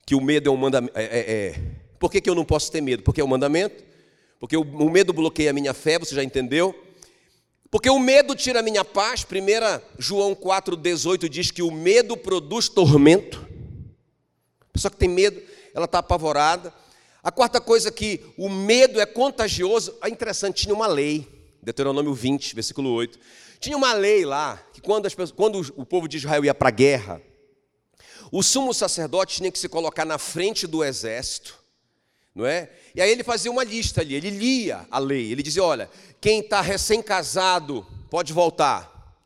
que 0.05 0.15
o 0.15 0.21
medo 0.21 0.49
é 0.49 0.51
um 0.51 0.57
mandamento. 0.57 0.97
É, 0.97 1.03
é, 1.03 1.19
é. 1.19 1.61
Por 1.99 2.09
que, 2.09 2.21
que 2.21 2.29
eu 2.29 2.35
não 2.35 2.45
posso 2.45 2.71
ter 2.71 2.81
medo? 2.81 3.03
Porque 3.03 3.21
é 3.21 3.23
um 3.23 3.27
mandamento. 3.27 3.83
Porque 4.39 4.55
o, 4.55 4.61
o 4.61 4.89
medo 4.89 5.11
bloqueia 5.11 5.49
a 5.49 5.53
minha 5.53 5.73
fé, 5.73 5.99
você 5.99 6.15
já 6.15 6.23
entendeu? 6.23 6.73
Porque 7.69 7.89
o 7.89 7.99
medo 7.99 8.35
tira 8.35 8.61
a 8.61 8.63
minha 8.63 8.83
paz. 8.83 9.23
1 9.23 9.81
João 9.99 10.33
4,18 10.33 11.29
diz 11.29 11.51
que 11.51 11.61
o 11.61 11.69
medo 11.69 12.17
produz 12.17 12.69
tormento. 12.69 13.45
A 14.61 14.73
pessoa 14.73 14.89
que 14.89 14.97
tem 14.97 15.09
medo, 15.09 15.41
ela 15.75 15.85
está 15.85 15.99
apavorada. 15.99 16.73
A 17.21 17.31
quarta 17.31 17.59
coisa 17.59 17.91
que 17.91 18.21
o 18.37 18.49
medo 18.49 18.99
é 18.99 19.05
contagioso, 19.05 19.97
é 20.01 20.09
interessante, 20.09 20.63
tinha 20.63 20.73
uma 20.73 20.87
lei, 20.87 21.27
Deuteronômio 21.61 22.13
20, 22.13 22.55
versículo 22.55 22.91
8. 22.91 23.19
Tinha 23.59 23.75
uma 23.75 23.91
lei 23.91 24.23
lá, 24.23 24.61
que 24.73 24.79
quando, 24.79 25.05
as 25.05 25.13
pessoas, 25.13 25.31
quando 25.31 25.59
o 25.75 25.85
povo 25.85 26.07
de 26.07 26.15
Israel 26.15 26.45
ia 26.45 26.55
para 26.55 26.69
a 26.69 26.71
guerra, 26.71 27.21
o 28.31 28.41
sumo 28.41 28.73
sacerdote 28.73 29.37
tinha 29.37 29.51
que 29.51 29.59
se 29.59 29.67
colocar 29.67 30.05
na 30.05 30.17
frente 30.17 30.65
do 30.65 30.83
exército, 30.83 31.59
não 32.33 32.45
é? 32.45 32.69
E 32.95 33.01
aí 33.01 33.11
ele 33.11 33.23
fazia 33.23 33.51
uma 33.51 33.63
lista 33.63 33.99
ali, 33.99 34.15
ele 34.15 34.29
lia 34.29 34.87
a 34.89 34.97
lei, 34.97 35.31
ele 35.31 35.43
dizia: 35.43 35.63
olha, 35.63 35.89
quem 36.21 36.39
está 36.39 36.61
recém-casado 36.61 37.85
pode 38.09 38.31
voltar, 38.31 39.17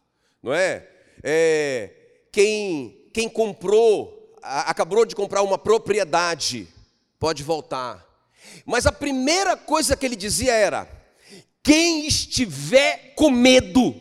não 0.41 0.53
é? 0.53 0.87
é 1.21 1.91
quem, 2.31 3.07
quem 3.13 3.29
comprou, 3.29 4.33
acabou 4.41 5.05
de 5.05 5.15
comprar 5.15 5.43
uma 5.43 5.59
propriedade, 5.59 6.67
pode 7.23 7.41
voltar. 7.41 8.05
Mas 8.65 8.85
a 8.85 8.91
primeira 8.91 9.55
coisa 9.55 9.95
que 9.95 10.05
ele 10.05 10.15
dizia 10.17 10.51
era: 10.51 10.85
quem 11.63 12.05
estiver 12.05 13.13
com 13.15 13.29
medo, 13.29 13.95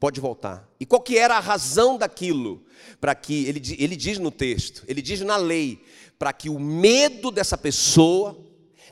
pode 0.00 0.20
voltar. 0.20 0.68
E 0.80 0.84
qual 0.84 1.00
que 1.00 1.16
era 1.16 1.36
a 1.36 1.40
razão 1.40 1.96
daquilo? 1.96 2.66
Para 3.00 3.14
que, 3.14 3.44
ele, 3.46 3.62
ele 3.78 3.94
diz 3.94 4.18
no 4.18 4.32
texto, 4.32 4.82
ele 4.88 5.00
diz 5.00 5.20
na 5.20 5.36
lei, 5.36 5.84
para 6.18 6.32
que 6.32 6.50
o 6.50 6.58
medo 6.58 7.30
dessa 7.30 7.56
pessoa 7.56 8.36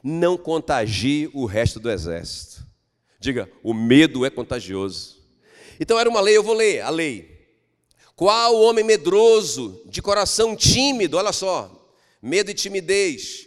não 0.01 0.39
contagie 0.39 1.29
o 1.35 1.45
resto 1.45 1.81
do 1.81 1.91
exército. 1.91 2.65
Diga, 3.19 3.51
o 3.65 3.75
medo 3.75 4.25
é 4.25 4.31
contagioso. 4.31 5.19
Então 5.81 5.99
era 5.99 6.09
uma 6.09 6.21
lei, 6.21 6.37
eu 6.37 6.45
vou 6.45 6.55
ler 6.55 6.83
a 6.83 6.91
lei. 6.91 7.49
Qual 8.15 8.61
homem 8.61 8.85
medroso, 8.85 9.83
de 9.87 10.01
coração 10.01 10.55
tímido, 10.55 11.17
olha 11.17 11.33
só, 11.33 11.80
medo 12.23 12.51
e 12.51 12.55
timidez. 12.55 13.47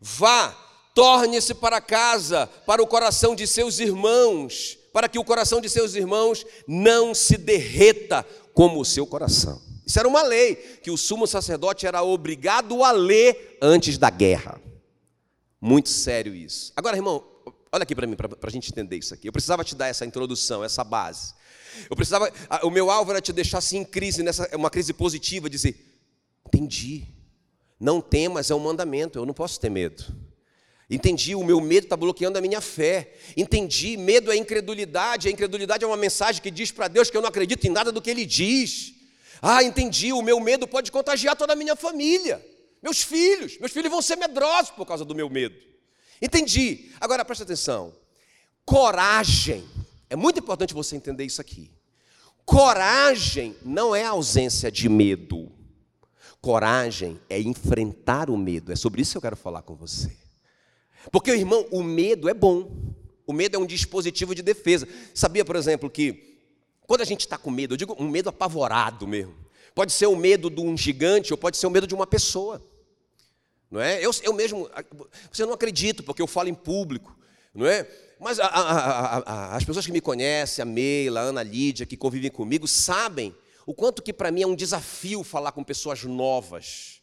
Vá, 0.00 0.50
torne-se 0.94 1.54
para 1.54 1.80
casa, 1.80 2.46
para 2.66 2.82
o 2.82 2.86
coração 2.86 3.34
de 3.34 3.46
seus 3.46 3.78
irmãos, 3.78 4.78
para 4.92 5.08
que 5.08 5.18
o 5.18 5.24
coração 5.24 5.60
de 5.60 5.68
seus 5.68 5.94
irmãos 5.94 6.44
não 6.66 7.14
se 7.14 7.36
derreta 7.36 8.26
como 8.52 8.80
o 8.80 8.84
seu 8.84 9.06
coração. 9.06 9.60
Isso 9.86 9.98
era 9.98 10.08
uma 10.08 10.22
lei 10.22 10.56
que 10.82 10.90
o 10.90 10.96
sumo 10.96 11.26
sacerdote 11.26 11.86
era 11.86 12.02
obrigado 12.02 12.84
a 12.84 12.92
ler 12.92 13.58
antes 13.60 13.98
da 13.98 14.10
guerra. 14.10 14.60
Muito 15.60 15.88
sério 15.88 16.34
isso. 16.34 16.72
Agora, 16.76 16.96
irmão, 16.96 17.24
olha 17.70 17.82
aqui 17.82 17.94
para 17.94 18.06
mim, 18.06 18.16
para 18.16 18.36
a 18.42 18.50
gente 18.50 18.70
entender 18.70 18.98
isso 18.98 19.14
aqui. 19.14 19.28
Eu 19.28 19.32
precisava 19.32 19.64
te 19.64 19.74
dar 19.74 19.88
essa 19.88 20.04
introdução, 20.04 20.62
essa 20.62 20.84
base. 20.84 21.34
Eu 21.88 21.96
precisava, 21.96 22.30
o 22.62 22.70
meu 22.70 22.90
alvo 22.90 23.10
era 23.10 23.20
te 23.20 23.32
deixar 23.32 23.58
assim 23.58 23.78
em 23.78 23.84
crise, 23.84 24.22
nessa, 24.22 24.48
uma 24.56 24.70
crise 24.70 24.92
positiva, 24.92 25.48
dizer: 25.48 25.74
entendi. 26.46 27.06
Não 27.82 28.00
temas 28.00 28.48
é 28.48 28.54
um 28.54 28.60
mandamento, 28.60 29.18
eu 29.18 29.26
não 29.26 29.34
posso 29.34 29.58
ter 29.58 29.68
medo. 29.68 30.04
Entendi, 30.88 31.34
o 31.34 31.42
meu 31.42 31.60
medo 31.60 31.86
está 31.86 31.96
bloqueando 31.96 32.38
a 32.38 32.40
minha 32.40 32.60
fé. 32.60 33.12
Entendi, 33.36 33.96
medo 33.96 34.30
é 34.30 34.36
incredulidade. 34.36 35.26
A 35.26 35.32
incredulidade 35.32 35.82
é 35.82 35.86
uma 35.86 35.96
mensagem 35.96 36.40
que 36.40 36.48
diz 36.48 36.70
para 36.70 36.86
Deus 36.86 37.10
que 37.10 37.16
eu 37.16 37.20
não 37.20 37.28
acredito 37.28 37.66
em 37.66 37.70
nada 37.70 37.90
do 37.90 38.00
que 38.00 38.08
Ele 38.08 38.24
diz. 38.24 38.94
Ah, 39.42 39.64
entendi, 39.64 40.12
o 40.12 40.22
meu 40.22 40.38
medo 40.38 40.68
pode 40.68 40.92
contagiar 40.92 41.34
toda 41.34 41.54
a 41.54 41.56
minha 41.56 41.74
família. 41.74 42.40
Meus 42.80 43.02
filhos, 43.02 43.58
meus 43.58 43.72
filhos 43.72 43.90
vão 43.90 44.00
ser 44.00 44.14
medrosos 44.14 44.70
por 44.70 44.86
causa 44.86 45.04
do 45.04 45.12
meu 45.12 45.28
medo. 45.28 45.56
Entendi. 46.20 46.92
Agora 47.00 47.24
presta 47.24 47.42
atenção. 47.42 47.92
Coragem. 48.64 49.68
É 50.08 50.14
muito 50.14 50.38
importante 50.38 50.72
você 50.72 50.94
entender 50.94 51.24
isso 51.24 51.40
aqui. 51.40 51.68
Coragem 52.44 53.56
não 53.64 53.92
é 53.92 54.04
ausência 54.04 54.70
de 54.70 54.88
medo. 54.88 55.50
Coragem 56.42 57.20
é 57.30 57.40
enfrentar 57.40 58.28
o 58.28 58.36
medo. 58.36 58.72
É 58.72 58.76
sobre 58.76 59.00
isso 59.00 59.12
que 59.12 59.16
eu 59.16 59.22
quero 59.22 59.36
falar 59.36 59.62
com 59.62 59.76
você. 59.76 60.10
Porque, 61.12 61.30
irmão, 61.30 61.64
o 61.70 61.84
medo 61.84 62.28
é 62.28 62.34
bom. 62.34 62.68
O 63.24 63.32
medo 63.32 63.56
é 63.56 63.58
um 63.60 63.64
dispositivo 63.64 64.34
de 64.34 64.42
defesa. 64.42 64.88
Sabia, 65.14 65.44
por 65.44 65.54
exemplo, 65.54 65.88
que 65.88 66.36
quando 66.84 67.00
a 67.00 67.04
gente 67.04 67.20
está 67.20 67.38
com 67.38 67.48
medo, 67.48 67.74
eu 67.74 67.78
digo 67.78 67.96
um 67.96 68.08
medo 68.08 68.28
apavorado 68.28 69.06
mesmo. 69.06 69.34
Pode 69.72 69.92
ser 69.92 70.06
o 70.06 70.16
medo 70.16 70.50
de 70.50 70.60
um 70.60 70.76
gigante 70.76 71.32
ou 71.32 71.38
pode 71.38 71.56
ser 71.56 71.68
o 71.68 71.70
medo 71.70 71.86
de 71.86 71.94
uma 71.94 72.08
pessoa. 72.08 72.60
Não 73.70 73.80
é? 73.80 74.04
Eu, 74.04 74.10
eu 74.24 74.34
mesmo, 74.34 74.68
você 75.32 75.46
não 75.46 75.54
acredita 75.54 76.02
porque 76.02 76.20
eu 76.20 76.26
falo 76.26 76.48
em 76.48 76.54
público, 76.54 77.16
não 77.54 77.66
é? 77.66 77.88
Mas 78.18 78.40
a, 78.40 78.46
a, 78.46 79.18
a, 79.18 79.56
as 79.56 79.64
pessoas 79.64 79.86
que 79.86 79.92
me 79.92 80.00
conhecem, 80.00 80.60
a 80.60 80.66
Meila, 80.66 81.20
a 81.20 81.22
Ana 81.22 81.42
Lídia, 81.42 81.86
que 81.86 81.96
convivem 81.96 82.30
comigo, 82.30 82.66
sabem 82.66 83.34
o 83.66 83.74
quanto 83.74 84.02
que 84.02 84.12
para 84.12 84.30
mim 84.30 84.42
é 84.42 84.46
um 84.46 84.56
desafio 84.56 85.22
falar 85.22 85.52
com 85.52 85.62
pessoas 85.62 86.02
novas, 86.04 87.02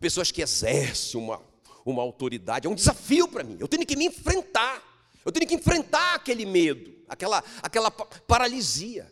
pessoas 0.00 0.30
que 0.30 0.42
exercem 0.42 1.20
uma 1.20 1.40
uma 1.86 2.02
autoridade, 2.02 2.66
é 2.66 2.70
um 2.70 2.74
desafio 2.74 3.28
para 3.28 3.44
mim. 3.44 3.56
Eu 3.60 3.68
tenho 3.68 3.86
que 3.86 3.96
me 3.96 4.06
enfrentar. 4.06 4.82
Eu 5.24 5.30
tenho 5.30 5.46
que 5.46 5.54
enfrentar 5.54 6.16
aquele 6.16 6.44
medo, 6.44 6.92
aquela, 7.08 7.42
aquela 7.62 7.90
paralisia. 7.90 9.10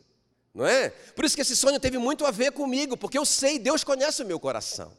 Não 0.53 0.67
é? 0.67 0.91
Por 0.91 1.25
isso 1.25 1.35
que 1.35 1.43
esse 1.43 1.57
sonho 1.57 1.81
teve 1.81 1.99
muito 1.99 2.27
a 2.27 2.31
ver 2.31 2.53
comigo, 2.53 2.97
porque 2.97 3.19
eu 3.19 3.25
sei, 3.25 3.59
Deus 3.59 3.83
conhece 3.83 4.23
o 4.23 4.27
meu 4.27 4.39
coração. 4.39 4.93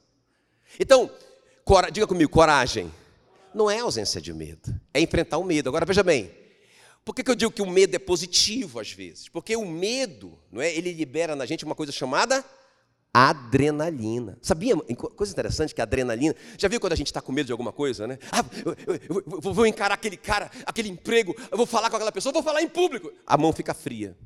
Então, 0.80 1.10
cora, 1.64 1.90
diga 1.90 2.08
comigo, 2.08 2.32
coragem. 2.32 2.92
Não 3.54 3.70
é 3.70 3.80
ausência 3.80 4.20
de 4.20 4.34
medo, 4.34 4.78
é 4.94 5.00
enfrentar 5.00 5.38
o 5.38 5.44
medo. 5.44 5.70
Agora 5.70 5.86
veja 5.86 6.04
bem, 6.04 6.30
por 7.06 7.14
que, 7.14 7.24
que 7.24 7.30
eu 7.30 7.36
digo 7.36 7.52
que 7.52 7.62
o 7.62 7.70
medo 7.70 7.96
é 7.96 8.00
positivo 8.00 8.80
às 8.80 8.92
vezes? 8.92 9.30
Porque 9.30 9.56
o 9.56 9.66
medo, 9.66 10.40
não 10.52 10.60
é? 10.60 10.76
Ele 10.76 10.92
libera 10.92 11.36
na 11.36 11.46
gente 11.46 11.64
uma 11.64 11.76
coisa 11.76 11.92
chamada 11.92 12.44
adrenalina. 13.14 14.40
Sabia? 14.42 14.76
Coisa 14.76 15.32
interessante 15.32 15.76
que 15.76 15.80
a 15.80 15.84
adrenalina. 15.84 16.36
Já 16.58 16.68
viu 16.68 16.80
quando 16.80 16.94
a 16.94 16.96
gente 16.96 17.08
está 17.08 17.22
com 17.22 17.32
medo 17.32 17.46
de 17.46 17.52
alguma 17.52 17.72
coisa, 17.72 18.08
né? 18.08 18.18
Ah, 18.32 18.44
eu, 18.66 18.76
eu, 18.88 19.24
eu, 19.44 19.54
vou 19.54 19.68
encarar 19.68 19.94
aquele 19.94 20.18
cara, 20.18 20.50
aquele 20.66 20.90
emprego, 20.90 21.36
eu 21.52 21.56
vou 21.56 21.68
falar 21.68 21.92
com 21.92 21.96
aquela 21.96 22.12
pessoa, 22.12 22.34
vou 22.34 22.42
falar 22.42 22.64
em 22.64 22.68
público. 22.68 23.14
A 23.26 23.38
mão 23.38 23.54
fica 23.54 23.76
fria. 23.76 24.18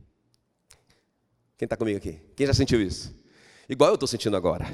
Quem 1.58 1.66
está 1.66 1.76
comigo 1.76 1.98
aqui? 1.98 2.18
Quem 2.34 2.48
já 2.48 2.54
sentiu 2.54 2.82
isso? 2.82 3.14
Igual 3.68 3.90
eu 3.90 3.96
estou 3.96 4.08
sentindo 4.08 4.38
agora. 4.38 4.66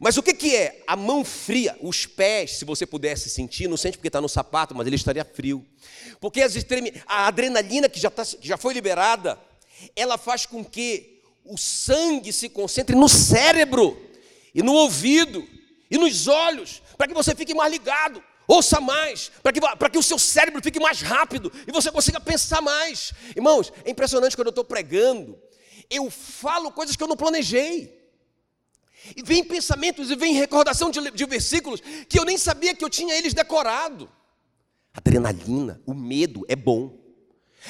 Mas 0.00 0.16
o 0.16 0.22
que, 0.22 0.32
que 0.32 0.56
é? 0.56 0.82
A 0.86 0.96
mão 0.96 1.22
fria, 1.22 1.76
os 1.82 2.06
pés, 2.06 2.56
se 2.56 2.64
você 2.64 2.86
pudesse 2.86 3.28
sentir, 3.28 3.68
não 3.68 3.76
sente 3.76 3.98
porque 3.98 4.08
está 4.08 4.18
no 4.18 4.30
sapato, 4.30 4.74
mas 4.74 4.86
ele 4.86 4.96
estaria 4.96 5.24
frio. 5.24 5.64
Porque 6.18 6.40
a 7.06 7.26
adrenalina 7.26 7.86
que 7.86 8.00
já, 8.00 8.10
tá, 8.10 8.22
já 8.40 8.56
foi 8.56 8.72
liberada, 8.72 9.38
ela 9.94 10.16
faz 10.16 10.46
com 10.46 10.64
que 10.64 11.20
o 11.44 11.58
sangue 11.58 12.32
se 12.32 12.48
concentre 12.48 12.96
no 12.96 13.10
cérebro, 13.10 14.10
e 14.54 14.62
no 14.62 14.72
ouvido, 14.72 15.46
e 15.90 15.98
nos 15.98 16.26
olhos, 16.26 16.82
para 16.96 17.06
que 17.06 17.14
você 17.14 17.34
fique 17.34 17.54
mais 17.54 17.70
ligado, 17.70 18.22
ouça 18.48 18.80
mais, 18.80 19.30
para 19.42 19.52
que, 19.52 19.60
para 19.60 19.90
que 19.90 19.98
o 19.98 20.02
seu 20.02 20.18
cérebro 20.18 20.62
fique 20.62 20.80
mais 20.80 21.02
rápido 21.02 21.52
e 21.66 21.70
você 21.70 21.90
consiga 21.92 22.18
pensar 22.18 22.62
mais. 22.62 23.12
Irmãos, 23.36 23.70
é 23.84 23.90
impressionante 23.90 24.34
quando 24.34 24.48
eu 24.48 24.50
estou 24.50 24.64
pregando, 24.64 25.38
eu 25.90 26.10
falo 26.10 26.72
coisas 26.72 26.96
que 26.96 27.02
eu 27.02 27.08
não 27.08 27.16
planejei. 27.16 27.99
E 29.16 29.22
vem 29.22 29.42
pensamentos 29.42 30.10
e 30.10 30.16
vem 30.16 30.34
recordação 30.34 30.90
de, 30.90 31.10
de 31.10 31.26
versículos 31.26 31.80
que 32.08 32.18
eu 32.18 32.24
nem 32.24 32.36
sabia 32.36 32.74
que 32.74 32.84
eu 32.84 32.90
tinha 32.90 33.14
eles 33.14 33.34
decorado. 33.34 34.10
Adrenalina, 34.92 35.80
o 35.86 35.94
medo 35.94 36.44
é 36.48 36.56
bom. 36.56 36.98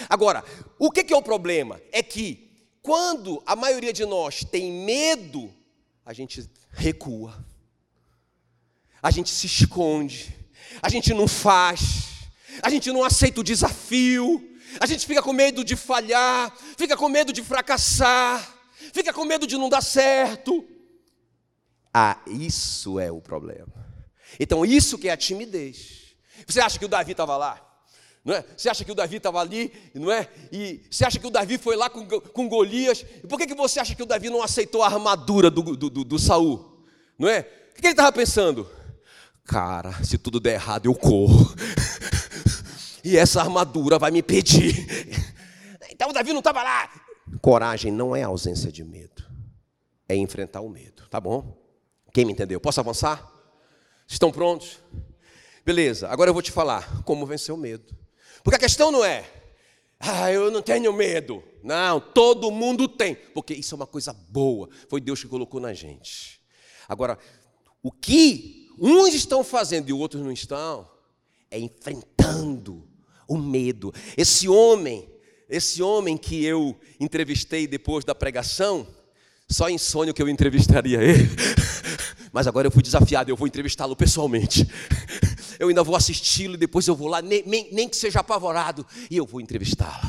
Agora, 0.08 0.44
o 0.78 0.90
que, 0.90 1.04
que 1.04 1.12
é 1.12 1.16
o 1.16 1.22
problema? 1.22 1.80
É 1.92 2.02
que 2.02 2.50
quando 2.82 3.42
a 3.44 3.54
maioria 3.54 3.92
de 3.92 4.04
nós 4.04 4.44
tem 4.44 4.72
medo, 4.72 5.52
a 6.04 6.12
gente 6.12 6.48
recua, 6.70 7.44
a 9.02 9.10
gente 9.10 9.30
se 9.30 9.46
esconde, 9.46 10.34
a 10.82 10.88
gente 10.88 11.12
não 11.12 11.28
faz, 11.28 12.08
a 12.62 12.70
gente 12.70 12.90
não 12.90 13.04
aceita 13.04 13.40
o 13.40 13.44
desafio, 13.44 14.46
a 14.78 14.86
gente 14.86 15.06
fica 15.06 15.22
com 15.22 15.32
medo 15.32 15.64
de 15.64 15.76
falhar, 15.76 16.54
fica 16.76 16.96
com 16.96 17.08
medo 17.08 17.32
de 17.32 17.42
fracassar, 17.42 18.56
fica 18.92 19.12
com 19.12 19.24
medo 19.24 19.46
de 19.46 19.56
não 19.56 19.68
dar 19.68 19.82
certo. 19.82 20.66
Ah, 21.92 22.18
isso 22.26 22.98
é 22.98 23.10
o 23.10 23.20
problema. 23.20 23.86
Então, 24.38 24.64
isso 24.64 24.98
que 24.98 25.08
é 25.08 25.12
a 25.12 25.16
timidez. 25.16 26.14
Você 26.46 26.60
acha 26.60 26.78
que 26.78 26.84
o 26.84 26.88
Davi 26.88 27.12
estava 27.12 27.36
lá? 27.36 27.60
Não 28.24 28.34
é? 28.34 28.44
Você 28.56 28.68
acha 28.68 28.84
que 28.84 28.92
o 28.92 28.94
Davi 28.94 29.16
estava 29.16 29.40
ali, 29.40 29.72
não 29.94 30.10
é? 30.12 30.28
E 30.52 30.82
você 30.90 31.04
acha 31.04 31.18
que 31.18 31.26
o 31.26 31.30
Davi 31.30 31.56
foi 31.58 31.74
lá 31.74 31.88
com, 31.88 32.06
com 32.06 32.48
Golias? 32.48 33.04
E 33.24 33.26
por 33.26 33.38
que, 33.38 33.46
que 33.46 33.54
você 33.54 33.80
acha 33.80 33.94
que 33.94 34.02
o 34.02 34.06
Davi 34.06 34.28
não 34.28 34.42
aceitou 34.42 34.82
a 34.82 34.86
armadura 34.86 35.50
do, 35.50 35.62
do, 35.62 35.90
do, 35.90 36.04
do 36.04 36.18
Saul? 36.18 36.84
Não 37.18 37.28
é? 37.28 37.40
O 37.40 37.74
que, 37.74 37.80
que 37.80 37.86
ele 37.86 37.92
estava 37.92 38.12
pensando? 38.12 38.70
Cara, 39.44 39.92
se 40.04 40.18
tudo 40.18 40.38
der 40.38 40.54
errado, 40.54 40.86
eu 40.86 40.94
corro. 40.94 41.54
e 43.02 43.16
essa 43.16 43.40
armadura 43.40 43.98
vai 43.98 44.10
me 44.10 44.22
pedir. 44.22 44.86
Então 45.92 46.08
o 46.08 46.12
Davi 46.14 46.32
não 46.32 46.38
estava 46.38 46.62
lá. 46.62 46.90
Coragem 47.42 47.92
não 47.92 48.16
é 48.16 48.22
ausência 48.22 48.72
de 48.72 48.82
medo, 48.82 49.22
é 50.08 50.16
enfrentar 50.16 50.62
o 50.62 50.68
medo, 50.70 51.06
tá 51.10 51.20
bom? 51.20 51.59
Quem 52.12 52.24
me 52.24 52.32
entendeu? 52.32 52.60
Posso 52.60 52.80
avançar? 52.80 53.30
Estão 54.06 54.32
prontos? 54.32 54.78
Beleza, 55.64 56.08
agora 56.08 56.30
eu 56.30 56.34
vou 56.34 56.42
te 56.42 56.50
falar 56.50 57.02
como 57.04 57.26
vencer 57.26 57.54
o 57.54 57.58
medo. 57.58 57.96
Porque 58.42 58.56
a 58.56 58.58
questão 58.60 58.90
não 58.90 59.04
é, 59.04 59.24
ah, 60.00 60.32
eu 60.32 60.50
não 60.50 60.62
tenho 60.62 60.92
medo. 60.94 61.44
Não, 61.62 62.00
todo 62.00 62.50
mundo 62.50 62.88
tem, 62.88 63.14
porque 63.14 63.52
isso 63.52 63.74
é 63.74 63.76
uma 63.76 63.86
coisa 63.86 64.14
boa. 64.14 64.68
Foi 64.88 64.98
Deus 64.98 65.22
que 65.22 65.28
colocou 65.28 65.60
na 65.60 65.74
gente. 65.74 66.40
Agora, 66.88 67.18
o 67.82 67.92
que 67.92 68.68
uns 68.80 69.12
estão 69.12 69.44
fazendo 69.44 69.90
e 69.90 69.92
outros 69.92 70.22
não 70.22 70.32
estão, 70.32 70.90
é 71.50 71.58
enfrentando 71.58 72.88
o 73.28 73.36
medo. 73.36 73.92
Esse 74.16 74.48
homem, 74.48 75.06
esse 75.48 75.82
homem 75.82 76.16
que 76.16 76.44
eu 76.44 76.80
entrevistei 76.98 77.66
depois 77.66 78.02
da 78.02 78.14
pregação, 78.14 78.86
só 79.50 79.68
em 79.68 79.78
sonho 79.78 80.14
que 80.14 80.22
eu 80.22 80.28
entrevistaria 80.28 81.02
ele. 81.02 81.28
Mas 82.32 82.46
agora 82.46 82.68
eu 82.68 82.70
fui 82.70 82.82
desafiado, 82.82 83.30
eu 83.30 83.36
vou 83.36 83.48
entrevistá-lo 83.48 83.96
pessoalmente 83.96 84.64
eu 85.60 85.68
ainda 85.68 85.84
vou 85.84 85.94
assisti-lo 85.94 86.54
e 86.54 86.56
depois 86.56 86.88
eu 86.88 86.96
vou 86.96 87.06
lá, 87.06 87.20
nem, 87.20 87.42
nem, 87.46 87.68
nem 87.70 87.86
que 87.86 87.94
seja 87.94 88.20
apavorado, 88.20 88.84
e 89.10 89.16
eu 89.18 89.26
vou 89.26 89.42
entrevistá-lo. 89.42 90.08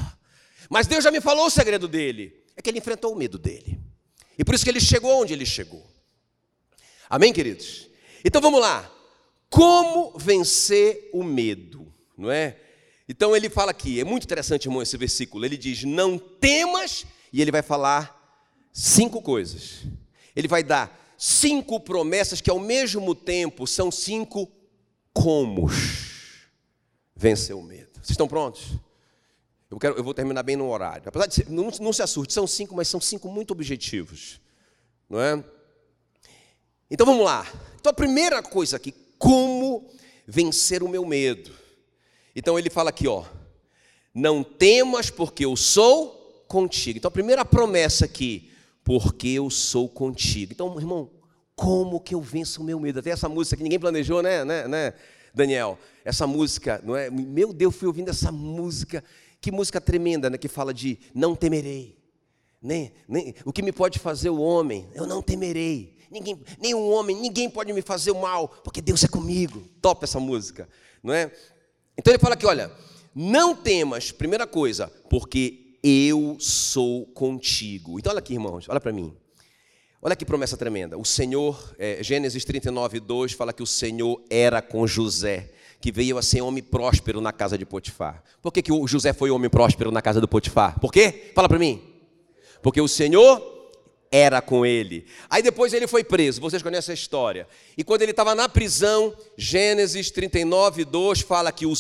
Mas 0.70 0.88
Deus 0.88 1.04
já 1.04 1.12
me 1.12 1.20
falou 1.20 1.46
o 1.48 1.50
segredo 1.50 1.90
dele: 1.90 2.34
é 2.56 2.62
que 2.62 2.70
ele 2.70 2.78
enfrentou 2.80 3.12
o 3.12 3.18
medo 3.18 3.38
dele. 3.38 3.78
E 4.40 4.46
por 4.46 4.56
isso 4.56 4.64
que 4.64 4.70
ele 4.70 4.80
chegou 4.80 5.22
onde 5.22 5.34
ele 5.34 5.46
chegou. 5.46 5.86
Amém, 7.10 7.34
queridos? 7.34 7.90
Então 8.24 8.42
vamos 8.42 8.62
lá. 8.62 8.90
Como 9.50 10.18
vencer 10.18 11.10
o 11.12 11.22
medo, 11.22 11.94
não 12.18 12.32
é? 12.32 12.58
Então 13.10 13.36
ele 13.36 13.50
fala 13.50 13.72
aqui, 13.72 14.00
é 14.00 14.06
muito 14.06 14.24
interessante, 14.24 14.66
irmão, 14.66 14.82
esse 14.82 14.96
versículo. 14.96 15.44
Ele 15.44 15.58
diz: 15.58 15.84
Não 15.84 16.18
temas, 16.18 17.06
e 17.34 17.42
ele 17.42 17.52
vai 17.52 17.62
falar 17.62 18.21
cinco 18.72 19.22
coisas. 19.22 19.84
Ele 20.36 20.48
vai 20.48 20.64
dar 20.64 21.16
cinco 21.18 21.80
promessas 21.80 22.42
que 22.42 22.50
ao 22.50 22.60
mesmo 22.60 23.14
tempo 23.14 23.68
são 23.68 23.92
cinco 23.92 24.52
como 25.14 25.68
vencer 27.16 27.56
o 27.56 27.62
medo. 27.62 27.92
Vocês 27.96 28.12
estão 28.12 28.28
prontos? 28.28 28.72
Eu, 29.70 29.80
quero, 29.80 29.96
eu 29.96 30.04
vou 30.04 30.14
terminar 30.14 30.44
bem 30.44 30.56
no 30.56 30.70
horário. 30.70 31.08
Apesar 31.08 31.28
de 31.28 31.50
não, 31.50 31.70
não 31.80 31.94
se 31.94 32.02
assuste, 32.02 32.34
são 32.34 32.46
cinco, 32.46 32.76
mas 32.76 32.88
são 32.88 33.00
cinco 33.00 33.30
muito 33.30 33.52
objetivos. 33.52 34.42
Não 35.10 35.22
é? 35.22 35.44
Então 36.90 37.06
vamos 37.06 37.24
lá. 37.24 37.48
Então 37.80 37.90
a 37.90 37.94
primeira 37.94 38.44
coisa 38.44 38.76
aqui, 38.76 38.94
como 39.18 39.90
vencer 40.28 40.84
o 40.84 40.90
meu 40.90 41.06
medo. 41.06 41.52
Então 42.36 42.60
ele 42.60 42.70
fala 42.70 42.90
aqui, 42.90 43.08
ó, 43.08 43.24
não 44.14 44.44
temas 44.44 45.10
porque 45.10 45.46
eu 45.46 45.56
sou 45.56 46.46
contigo. 46.48 46.98
Então 46.98 47.08
a 47.10 47.12
primeira 47.12 47.46
promessa 47.46 48.06
aqui, 48.06 48.51
porque 48.84 49.28
eu 49.30 49.50
sou 49.50 49.88
contigo. 49.88 50.54
Então, 50.54 50.78
irmão, 50.80 51.10
como 51.56 52.00
que 52.00 52.16
eu 52.16 52.22
venço 52.22 52.62
o 52.62 52.64
meu 52.64 52.80
medo? 52.80 53.00
Até 53.00 53.12
essa 53.12 53.30
música 53.30 53.58
que 53.58 53.64
ninguém 53.64 53.80
planejou, 53.80 54.22
né, 54.22 54.44
né, 54.44 54.68
né, 54.68 54.94
Daniel? 55.34 55.78
Essa 56.04 56.26
música, 56.26 56.82
não 56.84 56.96
é? 56.96 57.10
Meu 57.10 57.54
Deus, 57.54 57.76
fui 57.76 57.88
ouvindo 57.88 58.10
essa 58.10 58.32
música. 58.32 59.04
Que 59.40 59.52
música 59.52 59.80
tremenda, 59.80 60.30
né, 60.30 60.38
que 60.38 60.48
fala 60.48 60.74
de 60.74 61.00
não 61.14 61.36
temerei. 61.36 61.98
Nem, 62.62 62.94
nem, 63.08 63.34
o 63.44 63.52
que 63.52 63.64
me 63.64 63.72
pode 63.72 63.98
fazer 63.98 64.30
o 64.30 64.40
homem? 64.40 64.88
Eu 64.94 65.08
não 65.08 65.22
temerei. 65.22 65.98
Ninguém, 66.12 66.40
nenhum 66.60 66.92
homem, 66.92 67.16
ninguém 67.16 67.50
pode 67.50 67.72
me 67.74 67.82
fazer 67.82 68.12
o 68.12 68.22
mal, 68.22 68.48
porque 68.64 68.82
Deus 68.82 69.04
é 69.04 69.08
comigo. 69.08 69.64
Top 69.82 70.04
essa 70.04 70.20
música, 70.20 70.70
não 71.02 71.14
é? 71.14 71.32
Então 71.98 72.12
ele 72.12 72.20
fala 72.20 72.36
aqui, 72.36 72.46
olha, 72.46 72.72
não 73.16 73.56
temas, 73.56 74.12
primeira 74.12 74.46
coisa, 74.46 74.88
porque 75.10 75.71
eu 75.84 76.38
sou 76.40 77.06
contigo. 77.08 78.00
Então 78.00 78.12
olha 78.12 78.20
aqui, 78.20 78.34
irmãos, 78.34 78.68
olha 78.70 78.80
para 78.80 78.92
mim. 78.92 79.16
Olha 80.02 80.16
que 80.16 80.26
promessa 80.26 80.58
tremenda. 80.58 80.98
O 80.98 81.06
Senhor, 81.06 81.76
é, 81.78 82.02
Gênesis 82.02 82.44
39, 82.44 83.00
2, 83.00 83.34
fala 83.34 83.54
que 83.54 83.62
o 83.62 83.68
Senhor 83.68 84.20
era 84.30 84.60
com 84.60 84.88
José, 84.88 85.52
que 85.80 85.92
veio 85.92 86.18
a 86.18 86.24
ser 86.24 86.42
homem 86.42 86.64
próspero 86.64 87.22
na 87.22 87.32
casa 87.32 87.56
de 87.58 87.66
Potifar. 87.66 88.24
Por 88.42 88.52
que, 88.52 88.64
que 88.64 88.72
o 88.72 88.88
José 88.88 89.14
foi 89.14 89.30
homem 89.30 89.50
próspero 89.50 89.92
na 89.92 90.02
casa 90.02 90.20
do 90.20 90.28
Potifar? 90.28 90.80
Por 90.80 90.92
quê? 90.92 91.32
Fala 91.36 91.48
para 91.48 91.60
mim. 91.60 91.82
Porque 92.64 92.82
o 92.82 92.88
Senhor 92.88 93.51
era 94.12 94.42
com 94.42 94.66
ele. 94.66 95.06
Aí 95.30 95.42
depois 95.42 95.74
ele 95.74 95.88
foi 95.88 96.04
preso, 96.04 96.42
vocês 96.42 96.62
conhecem 96.62 96.92
a 96.92 96.96
história. 96.96 97.48
E 97.78 97.84
quando 97.84 98.02
ele 98.02 98.12
estava 98.12 98.36
na 98.36 98.50
prisão, 98.50 99.16
Gênesis 99.38 100.12
39, 100.12 100.84
2 100.84 101.22
fala 101.22 101.52
que 101.52 101.66
o 101.66 101.74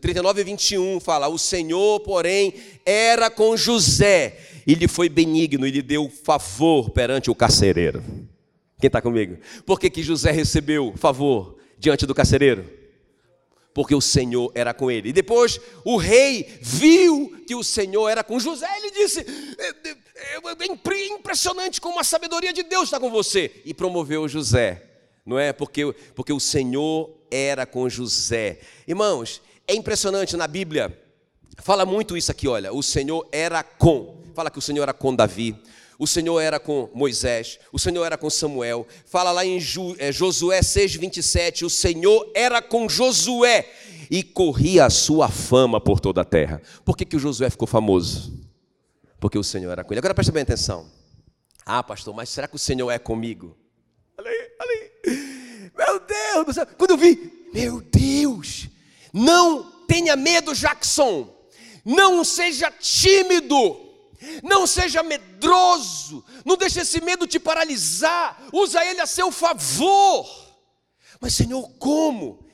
39 0.00 0.40
e 0.40 0.44
21 0.44 1.00
fala: 1.00 1.26
"O 1.26 1.36
Senhor, 1.36 2.00
porém, 2.00 2.54
era 2.84 3.28
com 3.28 3.56
José, 3.56 4.38
e 4.64 4.74
lhe 4.74 4.86
foi 4.86 5.08
benigno 5.08 5.66
e 5.66 5.70
lhe 5.72 5.82
deu 5.82 6.08
favor 6.08 6.90
perante 6.90 7.30
o 7.30 7.34
carcereiro." 7.34 8.02
Quem 8.78 8.88
está 8.88 9.02
comigo? 9.02 9.38
Por 9.64 9.80
que, 9.80 9.90
que 9.90 10.02
José 10.02 10.30
recebeu 10.30 10.94
favor 10.96 11.56
diante 11.78 12.06
do 12.06 12.14
carcereiro? 12.14 12.76
porque 13.76 13.94
o 13.94 14.00
Senhor 14.00 14.50
era 14.54 14.72
com 14.72 14.90
ele. 14.90 15.10
E 15.10 15.12
depois 15.12 15.60
o 15.84 15.98
rei 15.98 16.48
viu 16.62 17.44
que 17.46 17.54
o 17.54 17.62
Senhor 17.62 18.08
era 18.08 18.24
com 18.24 18.40
José, 18.40 18.66
ele 18.78 18.90
disse: 18.90 19.22
é, 20.48 21.06
impressionante 21.08 21.80
como 21.80 21.98
a 21.98 22.04
sabedoria 22.04 22.52
de 22.52 22.62
Deus 22.62 22.84
está 22.84 23.00
com 23.00 23.10
você. 23.10 23.62
E 23.64 23.74
promoveu 23.74 24.28
José, 24.28 24.82
não 25.24 25.38
é? 25.38 25.52
Porque, 25.52 25.92
porque 26.14 26.32
o 26.32 26.40
Senhor 26.40 27.10
era 27.30 27.66
com 27.66 27.88
José. 27.88 28.60
Irmãos, 28.86 29.40
é 29.66 29.74
impressionante 29.74 30.36
na 30.36 30.46
Bíblia, 30.46 30.96
fala 31.58 31.84
muito 31.84 32.16
isso 32.16 32.30
aqui, 32.30 32.46
olha, 32.46 32.72
o 32.72 32.82
Senhor 32.82 33.26
era 33.32 33.62
com, 33.62 34.22
fala 34.34 34.50
que 34.50 34.58
o 34.58 34.62
Senhor 34.62 34.82
era 34.82 34.92
com 34.92 35.14
Davi, 35.14 35.56
o 35.98 36.06
Senhor 36.06 36.40
era 36.40 36.60
com 36.60 36.90
Moisés, 36.94 37.58
o 37.72 37.78
Senhor 37.78 38.04
era 38.04 38.18
com 38.18 38.28
Samuel. 38.28 38.86
Fala 39.06 39.32
lá 39.32 39.44
em 39.44 39.56
é, 39.98 40.12
Josué 40.12 40.60
6,27: 40.60 41.64
o 41.64 41.70
Senhor 41.70 42.30
era 42.34 42.60
com 42.60 42.88
Josué 42.88 43.66
e 44.10 44.22
corria 44.22 44.84
a 44.84 44.90
sua 44.90 45.28
fama 45.28 45.80
por 45.80 45.98
toda 45.98 46.20
a 46.20 46.24
terra. 46.24 46.60
Por 46.84 46.96
que, 46.96 47.04
que 47.04 47.16
o 47.16 47.18
Josué 47.18 47.48
ficou 47.48 47.66
famoso? 47.66 48.45
Porque 49.26 49.38
o 49.38 49.42
Senhor 49.42 49.72
era 49.72 49.82
com 49.82 49.92
ele. 49.92 49.98
Agora 49.98 50.14
preste 50.14 50.30
bem 50.30 50.44
atenção. 50.44 50.88
Ah, 51.64 51.82
pastor, 51.82 52.14
mas 52.14 52.28
será 52.28 52.46
que 52.46 52.54
o 52.54 52.60
Senhor 52.60 52.88
é 52.92 52.96
comigo? 52.96 53.58
Olha 54.16 54.30
aí, 54.30 54.50
olha 54.60 54.70
aí. 54.70 55.72
Meu 55.76 55.98
Deus 55.98 56.46
do 56.46 56.54
céu. 56.54 56.64
Quando 56.78 56.92
eu 56.92 56.96
vi, 56.96 57.50
meu 57.52 57.80
Deus, 57.80 58.68
não 59.12 59.84
tenha 59.88 60.14
medo, 60.14 60.54
Jackson. 60.54 61.28
Não 61.84 62.22
seja 62.22 62.70
tímido. 62.70 63.56
Não 64.44 64.64
seja 64.64 65.02
medroso, 65.02 66.24
não 66.44 66.56
deixe 66.56 66.80
esse 66.80 67.02
medo 67.02 67.26
te 67.26 67.38
paralisar, 67.38 68.48
usa 68.52 68.82
ele 68.84 69.00
a 69.00 69.06
seu 69.06 69.30
favor. 69.30 70.26
Mas, 71.20 71.34
Senhor, 71.34 71.68
como? 71.78 72.48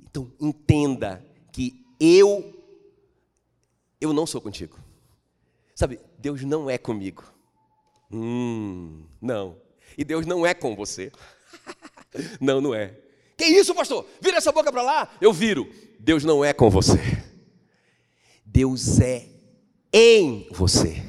Então, 0.00 0.30
entenda 0.40 1.24
que 1.52 1.84
eu, 1.98 2.54
eu 4.00 4.12
não 4.12 4.26
sou 4.26 4.40
contigo. 4.40 4.78
Sabe, 5.74 6.00
Deus 6.18 6.42
não 6.42 6.68
é 6.68 6.76
comigo. 6.76 7.24
Hum, 8.10 9.06
não. 9.20 9.56
E 9.96 10.04
Deus 10.04 10.26
não 10.26 10.44
é 10.44 10.52
com 10.52 10.74
você. 10.74 11.12
não, 12.40 12.60
não 12.60 12.74
é. 12.74 12.94
Que 13.36 13.44
isso, 13.44 13.74
pastor? 13.74 14.04
Vira 14.20 14.38
essa 14.38 14.50
boca 14.50 14.72
para 14.72 14.82
lá. 14.82 15.16
Eu 15.20 15.32
viro. 15.32 15.70
Deus 16.00 16.24
não 16.24 16.44
é 16.44 16.52
com 16.52 16.68
você. 16.68 16.98
Deus 18.44 18.98
é 19.00 19.26
em 19.92 20.48
você. 20.50 21.02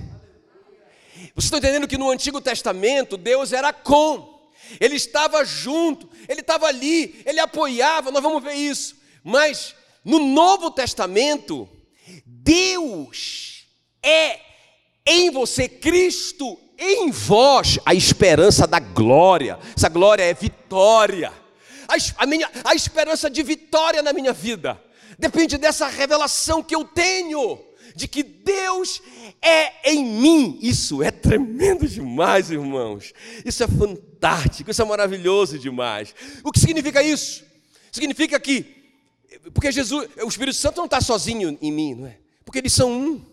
Você 1.34 1.48
está 1.48 1.58
entendendo 1.58 1.88
que 1.88 1.98
no 1.98 2.12
Antigo 2.12 2.42
Testamento 2.42 3.18
Deus 3.18 3.54
era 3.54 3.72
com, 3.72 4.52
Ele 4.80 4.96
estava 4.96 5.44
junto, 5.46 6.10
Ele 6.28 6.42
estava 6.42 6.68
ali, 6.68 7.22
Ele 7.26 7.40
apoiava, 7.40 8.12
nós 8.12 8.22
vamos 8.22 8.44
ver 8.44 8.54
isso. 8.54 8.98
Mas 9.24 9.74
no 10.04 10.20
Novo 10.20 10.70
Testamento, 10.70 11.68
Deus 12.26 13.66
é 14.04 14.49
em 15.10 15.32
você, 15.32 15.68
Cristo 15.68 16.58
em 16.78 17.12
vós, 17.12 17.78
a 17.86 17.94
esperança 17.94 18.66
da 18.66 18.80
glória. 18.80 19.60
Essa 19.76 19.90
glória 19.90 20.24
é 20.24 20.34
vitória. 20.34 21.34
A, 21.88 22.24
a, 22.24 22.26
minha, 22.26 22.50
a 22.64 22.74
esperança 22.76 23.30
de 23.30 23.44
vitória 23.44 24.02
na 24.02 24.14
minha 24.14 24.32
vida 24.32 24.82
depende 25.18 25.58
dessa 25.58 25.88
revelação 25.88 26.64
que 26.64 26.76
eu 26.76 26.86
tenho 26.86 27.60
de 27.96 28.08
que 28.08 28.24
Deus 28.24 29.02
é 29.42 29.92
em 29.92 30.06
mim. 30.06 30.60
Isso 30.62 31.04
é 31.04 31.12
tremendo 31.12 31.88
demais, 31.88 32.50
irmãos. 32.50 33.12
Isso 33.44 33.64
é 33.64 33.68
fantástico, 33.68 34.72
isso 34.72 34.82
é 34.82 34.86
maravilhoso 34.86 35.60
demais. 35.60 36.16
O 36.44 36.52
que 36.52 36.60
significa 36.60 37.04
isso? 37.04 37.44
Significa 37.92 38.40
que, 38.40 38.66
porque 39.54 39.72
Jesus, 39.72 40.08
o 40.24 40.28
Espírito 40.28 40.56
Santo 40.56 40.78
não 40.78 40.86
está 40.86 41.02
sozinho 41.02 41.58
em 41.62 41.72
mim, 41.72 41.96
não 41.96 42.08
é? 42.08 42.18
Porque 42.46 42.60
eles 42.60 42.72
são 42.72 42.92
um. 42.92 43.26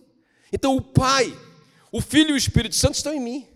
Então 0.53 0.75
o 0.75 0.81
Pai, 0.81 1.33
o 1.97 2.01
Filho 2.01 2.31
e 2.31 2.33
o 2.35 2.37
Espírito 2.37 2.75
Santo 2.75 2.97
estão 2.97 3.15
em 3.15 3.21
mim. 3.21 3.49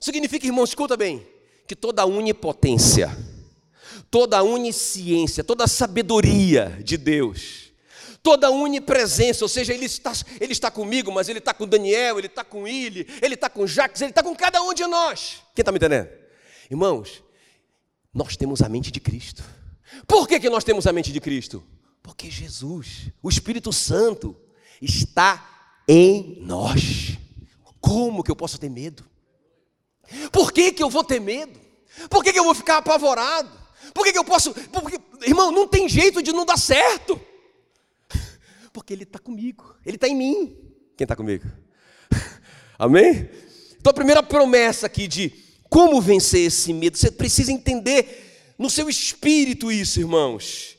Significa, 0.00 0.46
irmãos, 0.46 0.70
escuta 0.70 0.96
bem, 0.96 1.26
que 1.68 1.76
toda 1.76 2.00
a 2.00 2.06
onipotência, 2.06 3.14
toda 4.10 4.38
a 4.38 4.42
onisciência, 4.42 5.44
toda 5.44 5.64
a 5.64 5.68
sabedoria 5.68 6.78
de 6.82 6.96
Deus, 6.96 7.72
toda 8.22 8.46
a 8.46 8.50
onipresença, 8.50 9.44
ou 9.44 9.50
seja, 9.50 9.74
ele 9.74 9.84
está, 9.84 10.12
ele 10.40 10.52
está 10.52 10.70
comigo, 10.70 11.12
mas 11.12 11.28
ele 11.28 11.40
está 11.40 11.52
com 11.52 11.68
Daniel, 11.68 12.18
ele 12.18 12.26
está 12.26 12.42
com 12.42 12.66
Ili, 12.66 13.06
ele 13.20 13.34
está 13.34 13.50
com 13.50 13.66
Jacques, 13.66 14.00
ele 14.00 14.12
está 14.12 14.22
com 14.22 14.34
cada 14.34 14.62
um 14.62 14.72
de 14.72 14.86
nós. 14.86 15.42
Quem 15.54 15.60
está 15.60 15.70
me 15.70 15.76
entendendo? 15.76 16.08
Irmãos, 16.70 17.22
nós 18.14 18.34
temos 18.34 18.62
a 18.62 18.68
mente 18.68 18.90
de 18.90 18.98
Cristo. 18.98 19.44
Por 20.06 20.26
que, 20.26 20.40
que 20.40 20.48
nós 20.48 20.64
temos 20.64 20.86
a 20.86 20.92
mente 20.92 21.12
de 21.12 21.20
Cristo? 21.20 21.62
Porque 22.02 22.30
Jesus, 22.30 23.10
o 23.22 23.28
Espírito 23.28 23.74
Santo, 23.74 24.34
está 24.80 25.76
em 25.86 26.38
nós. 26.40 27.18
Como 27.84 28.24
que 28.24 28.30
eu 28.30 28.36
posso 28.36 28.58
ter 28.58 28.70
medo? 28.70 29.04
Por 30.32 30.50
que, 30.50 30.72
que 30.72 30.82
eu 30.82 30.88
vou 30.88 31.04
ter 31.04 31.20
medo? 31.20 31.60
Por 32.08 32.24
que, 32.24 32.32
que 32.32 32.38
eu 32.38 32.44
vou 32.44 32.54
ficar 32.54 32.78
apavorado? 32.78 33.50
Por 33.92 34.04
que, 34.04 34.12
que 34.12 34.18
eu 34.18 34.24
posso. 34.24 34.54
Porque, 34.54 34.98
irmão, 35.26 35.52
não 35.52 35.68
tem 35.68 35.86
jeito 35.86 36.22
de 36.22 36.32
não 36.32 36.46
dar 36.46 36.56
certo. 36.56 37.20
Porque 38.72 38.94
Ele 38.94 39.02
está 39.02 39.18
comigo, 39.18 39.76
Ele 39.84 39.96
está 39.98 40.08
em 40.08 40.16
mim. 40.16 40.56
Quem 40.96 41.04
está 41.04 41.14
comigo? 41.14 41.44
Amém? 42.78 43.28
Então 43.76 43.90
a 43.90 43.94
primeira 43.94 44.22
promessa 44.22 44.86
aqui 44.86 45.06
de 45.06 45.28
como 45.68 46.00
vencer 46.00 46.46
esse 46.46 46.72
medo, 46.72 46.96
você 46.96 47.10
precisa 47.10 47.52
entender 47.52 48.54
no 48.58 48.70
seu 48.70 48.88
espírito 48.88 49.70
isso, 49.70 50.00
irmãos. 50.00 50.78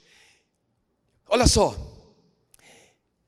Olha 1.27 1.45
só. 1.45 1.77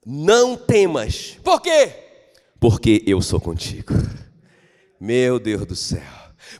Não 0.04 0.58
temas. 0.58 1.38
Por 1.44 1.62
quê? 1.62 2.07
Porque 2.60 3.04
eu 3.06 3.22
sou 3.22 3.39
contigo. 3.39 3.93
Meu 5.00 5.39
Deus 5.39 5.65
do 5.65 5.76
céu. 5.76 6.02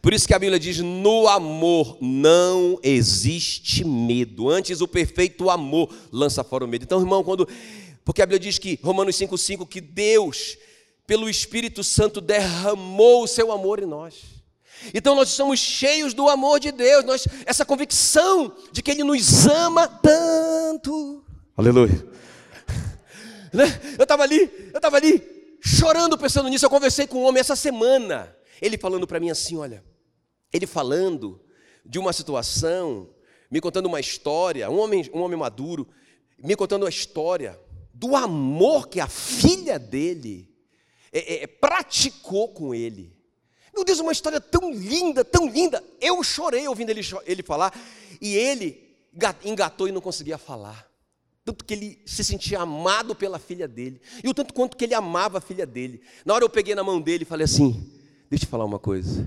Por 0.02 0.14
isso 0.14 0.28
que 0.28 0.34
a 0.34 0.40
Bíblia 0.40 0.60
diz: 0.60 0.80
no 0.80 1.28
amor 1.28 1.98
não 2.02 2.80
existe 2.84 3.84
medo. 3.84 4.50
Antes, 4.50 4.82
o 4.82 4.88
perfeito 4.88 5.50
amor 5.50 5.94
lança 6.12 6.44
fora 6.44 6.66
o 6.66 6.68
medo. 6.68 6.84
Então, 6.84 7.00
irmão, 7.00 7.24
quando 7.24 7.48
porque 8.08 8.22
a 8.22 8.26
Bíblia 8.26 8.40
diz 8.40 8.58
que, 8.58 8.80
Romanos 8.82 9.18
5,5, 9.18 9.68
que 9.68 9.82
Deus, 9.82 10.58
pelo 11.06 11.30
Espírito 11.30 11.84
Santo, 11.84 12.22
derramou 12.22 13.24
o 13.24 13.28
seu 13.28 13.52
amor 13.52 13.84
em 13.84 13.86
nós. 13.86 14.24
Então 14.94 15.14
nós 15.14 15.28
estamos 15.28 15.60
cheios 15.60 16.14
do 16.14 16.30
amor 16.30 16.58
de 16.58 16.72
Deus, 16.72 17.04
nós, 17.04 17.28
essa 17.46 17.66
convicção 17.66 18.56
de 18.72 18.82
que 18.82 18.92
Ele 18.92 19.04
nos 19.04 19.46
ama 19.46 19.90
tanto. 19.90 21.22
Aleluia. 21.58 22.08
Né? 23.52 23.66
Eu 23.98 24.04
estava 24.04 24.24
ali, 24.24 24.50
eu 24.72 24.78
estava 24.78 24.96
ali 24.96 25.37
chorando 25.62 26.18
pensando 26.18 26.50
nisso. 26.50 26.66
Eu 26.66 26.70
conversei 26.70 27.08
com 27.08 27.20
um 27.20 27.26
homem 27.26 27.40
essa 27.40 27.56
semana. 27.56 28.36
Ele 28.62 28.78
falando 28.78 29.08
para 29.08 29.20
mim 29.20 29.30
assim: 29.30 29.58
olha, 29.58 29.84
ele 30.52 30.66
falando 30.66 31.42
de 31.86 32.00
uma 32.00 32.12
situação, 32.14 33.10
me 33.50 33.62
contando 33.62 33.86
uma 33.86 34.00
história, 34.00 34.70
um 34.70 34.80
homem, 34.80 35.10
um 35.14 35.22
homem 35.22 35.38
maduro, 35.38 35.88
me 36.38 36.56
contando 36.56 36.86
a 36.86 36.90
história 36.90 37.60
do 37.94 38.16
amor 38.16 38.88
que 38.88 39.00
a 39.00 39.08
filha 39.08 39.80
dele 39.80 40.54
é, 41.12 41.44
é, 41.44 41.48
praticou 41.48 42.50
com 42.50 42.76
ele. 42.76 43.16
Meu 43.74 43.84
Deus, 43.84 44.00
uma 44.00 44.12
história 44.12 44.42
tão 44.42 44.72
linda, 44.72 45.24
tão 45.24 45.48
linda. 45.48 45.84
Eu 46.02 46.24
chorei 46.24 46.68
ouvindo 46.68 46.90
ele, 46.90 47.02
ele 47.26 47.44
falar, 47.44 47.74
e 48.20 48.36
ele 48.36 48.96
engatou 49.44 49.88
e 49.88 49.92
não 49.92 50.02
conseguia 50.02 50.38
falar. 50.38 50.88
Tanto 51.48 51.64
que 51.64 51.74
ele 51.74 51.98
se 52.06 52.26
sentia 52.26 52.60
amado 52.60 53.16
pela 53.16 53.40
filha 53.40 53.70
dele, 53.70 54.02
e 54.22 54.28
o 54.28 54.34
tanto 54.34 54.54
quanto 54.54 54.76
que 54.76 54.84
ele 54.84 54.94
amava 54.94 55.38
a 55.38 55.42
filha 55.42 55.66
dele. 55.66 56.02
Na 56.26 56.34
hora 56.34 56.44
eu 56.44 56.50
peguei 56.50 56.76
na 56.76 56.84
mão 56.84 57.00
dele 57.00 57.24
e 57.24 57.26
falei 57.26 57.46
assim: 57.46 57.72
Deixa 58.30 58.44
eu 58.44 58.48
te 58.48 58.48
falar 58.48 58.66
uma 58.66 58.78
coisa. 58.78 59.26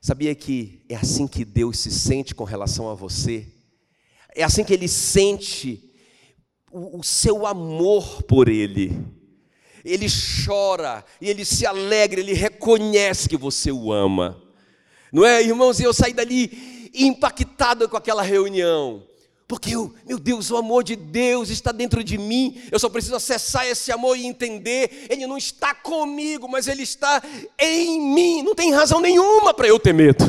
Sabia 0.00 0.32
que 0.32 0.80
é 0.88 0.94
assim 0.94 1.26
que 1.26 1.44
Deus 1.44 1.80
se 1.80 1.90
sente 1.90 2.36
com 2.36 2.44
relação 2.44 2.88
a 2.88 2.94
você? 2.94 3.48
É 4.32 4.44
assim 4.44 4.62
que 4.62 4.72
ele 4.72 4.86
sente 4.86 5.92
o, 6.70 7.00
o 7.00 7.02
seu 7.02 7.44
amor 7.44 8.22
por 8.22 8.48
ele. 8.48 9.04
Ele 9.84 10.06
chora 10.46 11.04
e 11.20 11.28
ele 11.28 11.44
se 11.44 11.66
alegra, 11.66 12.20
ele 12.20 12.32
reconhece 12.32 13.28
que 13.28 13.36
você 13.36 13.72
o 13.72 13.92
ama. 13.92 14.40
Não 15.12 15.26
é, 15.26 15.42
irmãos? 15.42 15.80
E 15.80 15.82
eu 15.82 15.92
saí 15.92 16.12
dali 16.12 16.90
impactado 16.94 17.88
com 17.88 17.96
aquela 17.96 18.22
reunião. 18.22 19.09
Porque 19.50 19.74
eu, 19.74 19.92
meu 20.06 20.16
Deus, 20.16 20.48
o 20.52 20.56
amor 20.56 20.84
de 20.84 20.94
Deus 20.94 21.50
está 21.50 21.72
dentro 21.72 22.04
de 22.04 22.16
mim. 22.16 22.62
Eu 22.70 22.78
só 22.78 22.88
preciso 22.88 23.16
acessar 23.16 23.66
esse 23.66 23.90
amor 23.90 24.16
e 24.16 24.24
entender. 24.24 25.08
Ele 25.10 25.26
não 25.26 25.36
está 25.36 25.74
comigo, 25.74 26.48
mas 26.48 26.68
ele 26.68 26.84
está 26.84 27.20
em 27.58 28.00
mim. 28.14 28.44
Não 28.44 28.54
tem 28.54 28.72
razão 28.72 29.00
nenhuma 29.00 29.52
para 29.52 29.66
eu 29.66 29.76
ter 29.76 29.92
medo. 29.92 30.24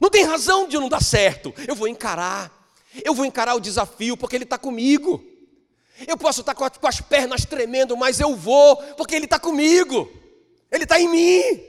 Não 0.00 0.08
tem 0.08 0.22
razão 0.22 0.68
de 0.68 0.76
não 0.76 0.88
dar 0.88 1.02
certo. 1.02 1.52
Eu 1.66 1.74
vou 1.74 1.88
encarar. 1.88 2.72
Eu 3.04 3.14
vou 3.14 3.24
encarar 3.24 3.56
o 3.56 3.60
desafio 3.60 4.16
porque 4.16 4.36
ele 4.36 4.44
está 4.44 4.56
comigo. 4.56 5.20
Eu 6.06 6.16
posso 6.16 6.42
estar 6.42 6.54
com 6.54 6.86
as 6.86 7.00
pernas 7.00 7.44
tremendo, 7.44 7.96
mas 7.96 8.20
eu 8.20 8.36
vou 8.36 8.76
porque 8.96 9.16
ele 9.16 9.24
está 9.24 9.40
comigo. 9.40 10.08
Ele 10.70 10.84
está 10.84 11.00
em 11.00 11.08
mim. 11.08 11.60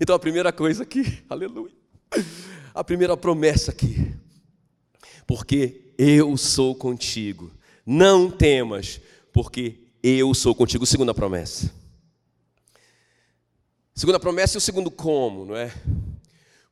Então 0.00 0.16
a 0.16 0.18
primeira 0.18 0.54
coisa 0.54 0.84
aqui, 0.84 1.22
aleluia. 1.28 1.76
A 2.74 2.82
primeira 2.82 3.14
promessa 3.14 3.72
aqui 3.72 4.16
porque 5.28 5.92
eu 5.98 6.38
sou 6.38 6.74
contigo. 6.74 7.52
Não 7.84 8.30
temas, 8.30 8.98
porque 9.30 9.74
eu 10.02 10.32
sou 10.32 10.54
contigo. 10.54 10.86
Segunda 10.86 11.12
promessa. 11.12 11.70
Segunda 13.94 14.18
promessa 14.18 14.56
e 14.56 14.58
o 14.58 14.60
segundo 14.60 14.90
como, 14.90 15.44
não 15.44 15.54
é? 15.54 15.70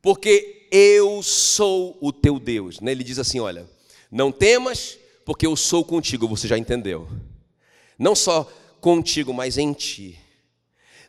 Porque 0.01 0.67
eu 0.71 1.21
sou 1.21 1.99
o 2.01 2.11
teu 2.11 2.39
Deus. 2.39 2.79
Né? 2.79 2.93
Ele 2.93 3.03
diz 3.03 3.19
assim: 3.19 3.39
olha, 3.39 3.69
não 4.11 4.31
temas, 4.31 4.97
porque 5.23 5.45
eu 5.45 5.55
sou 5.55 5.85
contigo. 5.85 6.27
Você 6.27 6.47
já 6.47 6.57
entendeu? 6.57 7.07
Não 7.97 8.15
só 8.15 8.51
contigo, 8.81 9.35
mas 9.35 9.59
em 9.59 9.71
ti. 9.71 10.17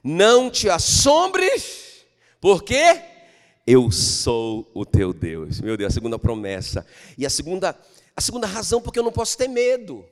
Não 0.04 0.50
te 0.50 0.68
assombres, 0.68 2.04
porque 2.42 3.07
eu 3.70 3.90
sou 3.90 4.70
o 4.72 4.86
teu 4.86 5.12
Deus. 5.12 5.60
Meu 5.60 5.76
Deus, 5.76 5.92
a 5.92 5.94
segunda 5.94 6.18
promessa. 6.18 6.86
E 7.18 7.26
a 7.26 7.28
segunda, 7.28 7.78
a 8.16 8.20
segunda 8.22 8.46
razão 8.46 8.80
porque 8.80 8.98
eu 8.98 9.02
não 9.02 9.12
posso 9.12 9.36
ter 9.36 9.46
medo. 9.46 10.06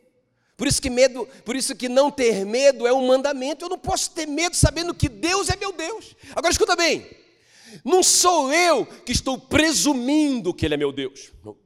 Por 0.59 0.66
isso 0.66 0.83
que 0.83 0.90
medo, 0.90 1.27
por 1.42 1.57
isso 1.57 1.75
que 1.75 1.88
não 1.88 2.11
ter 2.11 2.45
medo 2.45 2.87
é 2.87 2.92
um 2.92 3.07
mandamento. 3.07 3.64
Eu 3.64 3.71
não 3.71 3.79
posso 3.79 4.11
ter 4.11 4.27
medo 4.27 4.55
sabendo 4.55 4.92
que 4.92 5.09
Deus 5.09 5.49
é 5.49 5.57
meu 5.57 5.73
Deus. 5.73 6.14
Agora 6.35 6.53
escuta 6.53 6.77
bem. 6.77 7.07
Não 7.83 8.03
sou 8.03 8.53
eu 8.53 8.85
que 8.85 9.12
estou 9.12 9.38
presumindo 9.38 10.53
que 10.53 10.66
Ele 10.66 10.75
é 10.75 10.77
meu 10.77 10.92
Deus. 10.92 11.33
Não, 11.42 11.57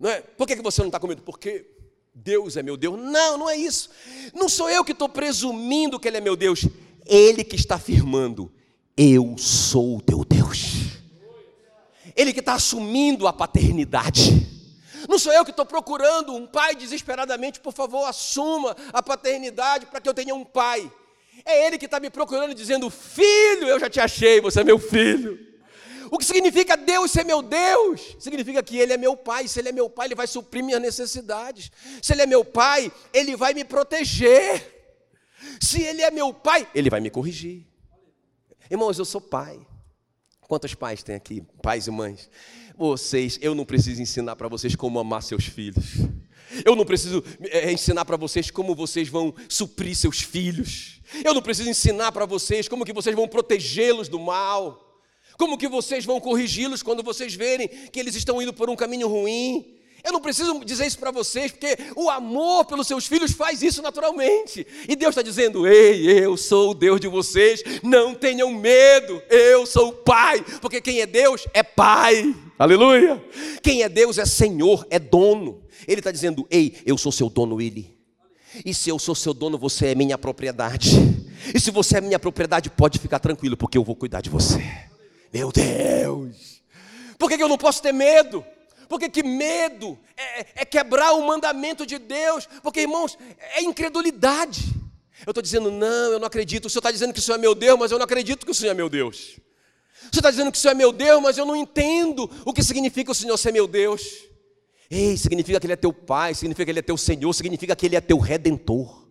não 0.00 0.10
é? 0.10 0.22
Por 0.22 0.44
que, 0.44 0.56
que 0.56 0.62
você 0.62 0.80
não 0.80 0.88
está 0.88 0.98
com 0.98 1.06
medo? 1.06 1.22
Porque 1.22 1.64
Deus 2.12 2.56
é 2.56 2.64
meu 2.64 2.76
Deus. 2.76 2.98
Não, 2.98 3.38
não 3.38 3.48
é 3.48 3.56
isso. 3.56 3.90
Não 4.34 4.48
sou 4.48 4.68
eu 4.68 4.84
que 4.84 4.90
estou 4.90 5.08
presumindo 5.08 6.00
que 6.00 6.08
Ele 6.08 6.16
é 6.16 6.20
meu 6.20 6.34
Deus. 6.34 6.66
Ele 7.06 7.44
que 7.44 7.54
está 7.54 7.76
afirmando: 7.76 8.50
Eu 8.96 9.38
sou 9.38 9.98
o 9.98 10.02
teu 10.02 10.24
Deus. 10.24 11.00
Ele 12.16 12.32
que 12.32 12.40
está 12.40 12.54
assumindo 12.54 13.26
a 13.26 13.32
paternidade. 13.32 14.46
Não 15.08 15.18
sou 15.18 15.32
eu 15.32 15.44
que 15.44 15.50
estou 15.50 15.66
procurando 15.66 16.34
um 16.34 16.46
pai 16.46 16.74
desesperadamente, 16.74 17.60
por 17.60 17.72
favor, 17.72 18.04
assuma 18.04 18.76
a 18.92 19.02
paternidade 19.02 19.86
para 19.86 20.00
que 20.00 20.08
eu 20.08 20.14
tenha 20.14 20.34
um 20.34 20.44
pai. 20.44 20.90
É 21.44 21.66
Ele 21.66 21.78
que 21.78 21.86
está 21.86 21.98
me 21.98 22.10
procurando, 22.10 22.54
dizendo: 22.54 22.88
Filho, 22.90 23.66
eu 23.66 23.80
já 23.80 23.90
te 23.90 24.00
achei, 24.00 24.40
você 24.40 24.60
é 24.60 24.64
meu 24.64 24.78
filho. 24.78 25.52
O 26.10 26.18
que 26.18 26.26
significa 26.26 26.76
Deus 26.76 27.10
ser 27.10 27.24
meu 27.24 27.40
Deus? 27.40 28.16
Significa 28.20 28.62
que 28.62 28.76
Ele 28.76 28.92
é 28.92 28.98
meu 28.98 29.16
pai. 29.16 29.48
Se 29.48 29.58
Ele 29.58 29.70
é 29.70 29.72
meu 29.72 29.88
pai, 29.88 30.08
Ele 30.08 30.14
vai 30.14 30.26
suprir 30.26 30.62
minhas 30.62 30.80
necessidades. 30.80 31.72
Se 32.02 32.12
Ele 32.12 32.22
é 32.22 32.26
meu 32.26 32.44
pai, 32.44 32.92
Ele 33.14 33.34
vai 33.34 33.54
me 33.54 33.64
proteger. 33.64 35.00
Se 35.58 35.82
Ele 35.82 36.02
é 36.02 36.10
meu 36.10 36.32
pai, 36.34 36.68
Ele 36.74 36.90
vai 36.90 37.00
me 37.00 37.08
corrigir. 37.08 37.66
Irmãos, 38.70 38.98
eu 38.98 39.06
sou 39.06 39.22
pai. 39.22 39.58
Quantos 40.52 40.74
pais 40.74 41.02
tem 41.02 41.14
aqui? 41.14 41.42
Pais 41.62 41.86
e 41.86 41.90
mães? 41.90 42.28
Vocês, 42.76 43.38
eu 43.40 43.54
não 43.54 43.64
preciso 43.64 44.02
ensinar 44.02 44.36
para 44.36 44.48
vocês 44.48 44.76
como 44.76 44.98
amar 44.98 45.22
seus 45.22 45.46
filhos. 45.46 45.82
Eu 46.62 46.76
não 46.76 46.84
preciso 46.84 47.24
é, 47.44 47.72
ensinar 47.72 48.04
para 48.04 48.18
vocês 48.18 48.50
como 48.50 48.74
vocês 48.74 49.08
vão 49.08 49.34
suprir 49.48 49.96
seus 49.96 50.20
filhos. 50.20 51.00
Eu 51.24 51.32
não 51.32 51.40
preciso 51.40 51.70
ensinar 51.70 52.12
para 52.12 52.26
vocês 52.26 52.68
como 52.68 52.84
que 52.84 52.92
vocês 52.92 53.16
vão 53.16 53.26
protegê-los 53.26 54.10
do 54.10 54.20
mal. 54.20 55.00
Como 55.38 55.56
que 55.56 55.66
vocês 55.66 56.04
vão 56.04 56.20
corrigi-los 56.20 56.82
quando 56.82 57.02
vocês 57.02 57.32
verem 57.32 57.68
que 57.90 57.98
eles 57.98 58.14
estão 58.14 58.42
indo 58.42 58.52
por 58.52 58.68
um 58.68 58.76
caminho 58.76 59.08
ruim. 59.08 59.74
Eu 60.04 60.12
não 60.12 60.20
preciso 60.20 60.64
dizer 60.64 60.86
isso 60.86 60.98
para 60.98 61.12
vocês, 61.12 61.52
porque 61.52 61.76
o 61.94 62.10
amor 62.10 62.64
pelos 62.64 62.88
seus 62.88 63.06
filhos 63.06 63.32
faz 63.32 63.62
isso 63.62 63.80
naturalmente. 63.80 64.66
E 64.88 64.96
Deus 64.96 65.10
está 65.10 65.22
dizendo: 65.22 65.66
Ei, 65.66 66.24
eu 66.24 66.36
sou 66.36 66.70
o 66.70 66.74
Deus 66.74 67.00
de 67.00 67.06
vocês, 67.06 67.62
não 67.82 68.12
tenham 68.14 68.50
medo, 68.52 69.22
eu 69.30 69.64
sou 69.64 69.90
o 69.90 69.92
Pai, 69.92 70.44
porque 70.60 70.80
quem 70.80 71.00
é 71.00 71.06
Deus 71.06 71.46
é 71.54 71.62
Pai. 71.62 72.34
Aleluia! 72.58 73.22
Quem 73.62 73.82
é 73.82 73.88
Deus 73.88 74.18
é 74.18 74.26
Senhor, 74.26 74.84
é 74.90 74.98
dono. 74.98 75.62
Ele 75.86 76.00
está 76.00 76.10
dizendo: 76.10 76.46
Ei, 76.50 76.76
eu 76.84 76.98
sou 76.98 77.12
seu 77.12 77.30
dono, 77.30 77.60
Ele. 77.60 77.96
E 78.64 78.74
se 78.74 78.90
eu 78.90 78.98
sou 78.98 79.14
seu 79.14 79.32
dono, 79.32 79.56
você 79.56 79.88
é 79.88 79.94
minha 79.94 80.18
propriedade. 80.18 80.90
E 81.54 81.60
se 81.60 81.70
você 81.70 81.98
é 81.98 82.00
minha 82.00 82.18
propriedade, 82.18 82.68
pode 82.70 82.98
ficar 82.98 83.18
tranquilo, 83.18 83.56
porque 83.56 83.78
eu 83.78 83.84
vou 83.84 83.96
cuidar 83.96 84.20
de 84.20 84.28
você. 84.28 84.62
Meu 85.32 85.50
Deus! 85.50 86.60
Por 87.18 87.30
que 87.30 87.40
eu 87.42 87.48
não 87.48 87.56
posso 87.56 87.80
ter 87.80 87.92
medo? 87.92 88.44
Porque 88.92 89.08
que 89.08 89.22
medo 89.22 89.98
é, 90.14 90.46
é 90.54 90.64
quebrar 90.66 91.14
o 91.14 91.26
mandamento 91.26 91.86
de 91.86 91.98
Deus. 91.98 92.46
Porque, 92.62 92.82
irmãos, 92.82 93.16
é 93.56 93.62
incredulidade. 93.62 94.64
Eu 95.24 95.30
estou 95.30 95.42
dizendo, 95.42 95.70
não, 95.70 96.12
eu 96.12 96.18
não 96.18 96.26
acredito. 96.26 96.66
O 96.66 96.68
Senhor 96.68 96.80
está 96.80 96.90
dizendo 96.90 97.10
que 97.10 97.18
o 97.18 97.22
Senhor 97.22 97.38
é 97.38 97.40
meu 97.40 97.54
Deus, 97.54 97.78
mas 97.78 97.90
eu 97.90 97.96
não 97.96 98.04
acredito 98.04 98.44
que 98.44 98.52
o 98.52 98.54
Senhor 98.54 98.72
é 98.72 98.74
meu 98.74 98.90
Deus. 98.90 99.16
O 99.16 100.12
Senhor 100.12 100.16
está 100.16 100.30
dizendo 100.30 100.52
que 100.52 100.58
o 100.58 100.60
Senhor 100.60 100.72
é 100.72 100.74
meu 100.74 100.92
Deus, 100.92 101.22
mas 101.22 101.38
eu 101.38 101.46
não 101.46 101.56
entendo 101.56 102.30
o 102.44 102.52
que 102.52 102.62
significa 102.62 103.10
o 103.10 103.14
Senhor 103.14 103.38
ser 103.38 103.50
meu 103.50 103.66
Deus. 103.66 104.02
Ei, 104.90 105.16
significa 105.16 105.58
que 105.58 105.64
Ele 105.64 105.72
é 105.72 105.76
teu 105.76 105.94
Pai, 105.94 106.34
significa 106.34 106.66
que 106.66 106.70
Ele 106.70 106.80
é 106.80 106.82
teu 106.82 106.98
Senhor, 106.98 107.32
significa 107.32 107.74
que 107.74 107.86
Ele 107.86 107.96
é 107.96 108.00
teu 108.02 108.18
Redentor. 108.18 109.08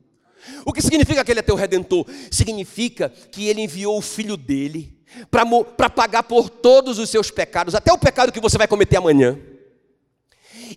O 0.63 0.71
que 0.71 0.83
significa 0.83 1.25
que 1.25 1.31
Ele 1.31 1.39
é 1.39 1.43
teu 1.43 1.55
Redentor? 1.55 2.05
Significa 2.29 3.09
que 3.09 3.47
Ele 3.47 3.61
enviou 3.61 3.97
o 3.97 4.01
Filho 4.01 4.37
dele 4.37 4.95
para 5.31 5.89
pagar 5.89 6.21
por 6.21 6.51
todos 6.51 6.99
os 6.99 7.09
seus 7.09 7.31
pecados, 7.31 7.73
até 7.73 7.91
o 7.91 7.97
pecado 7.97 8.31
que 8.31 8.39
você 8.39 8.59
vai 8.59 8.67
cometer 8.67 8.97
amanhã 8.97 9.39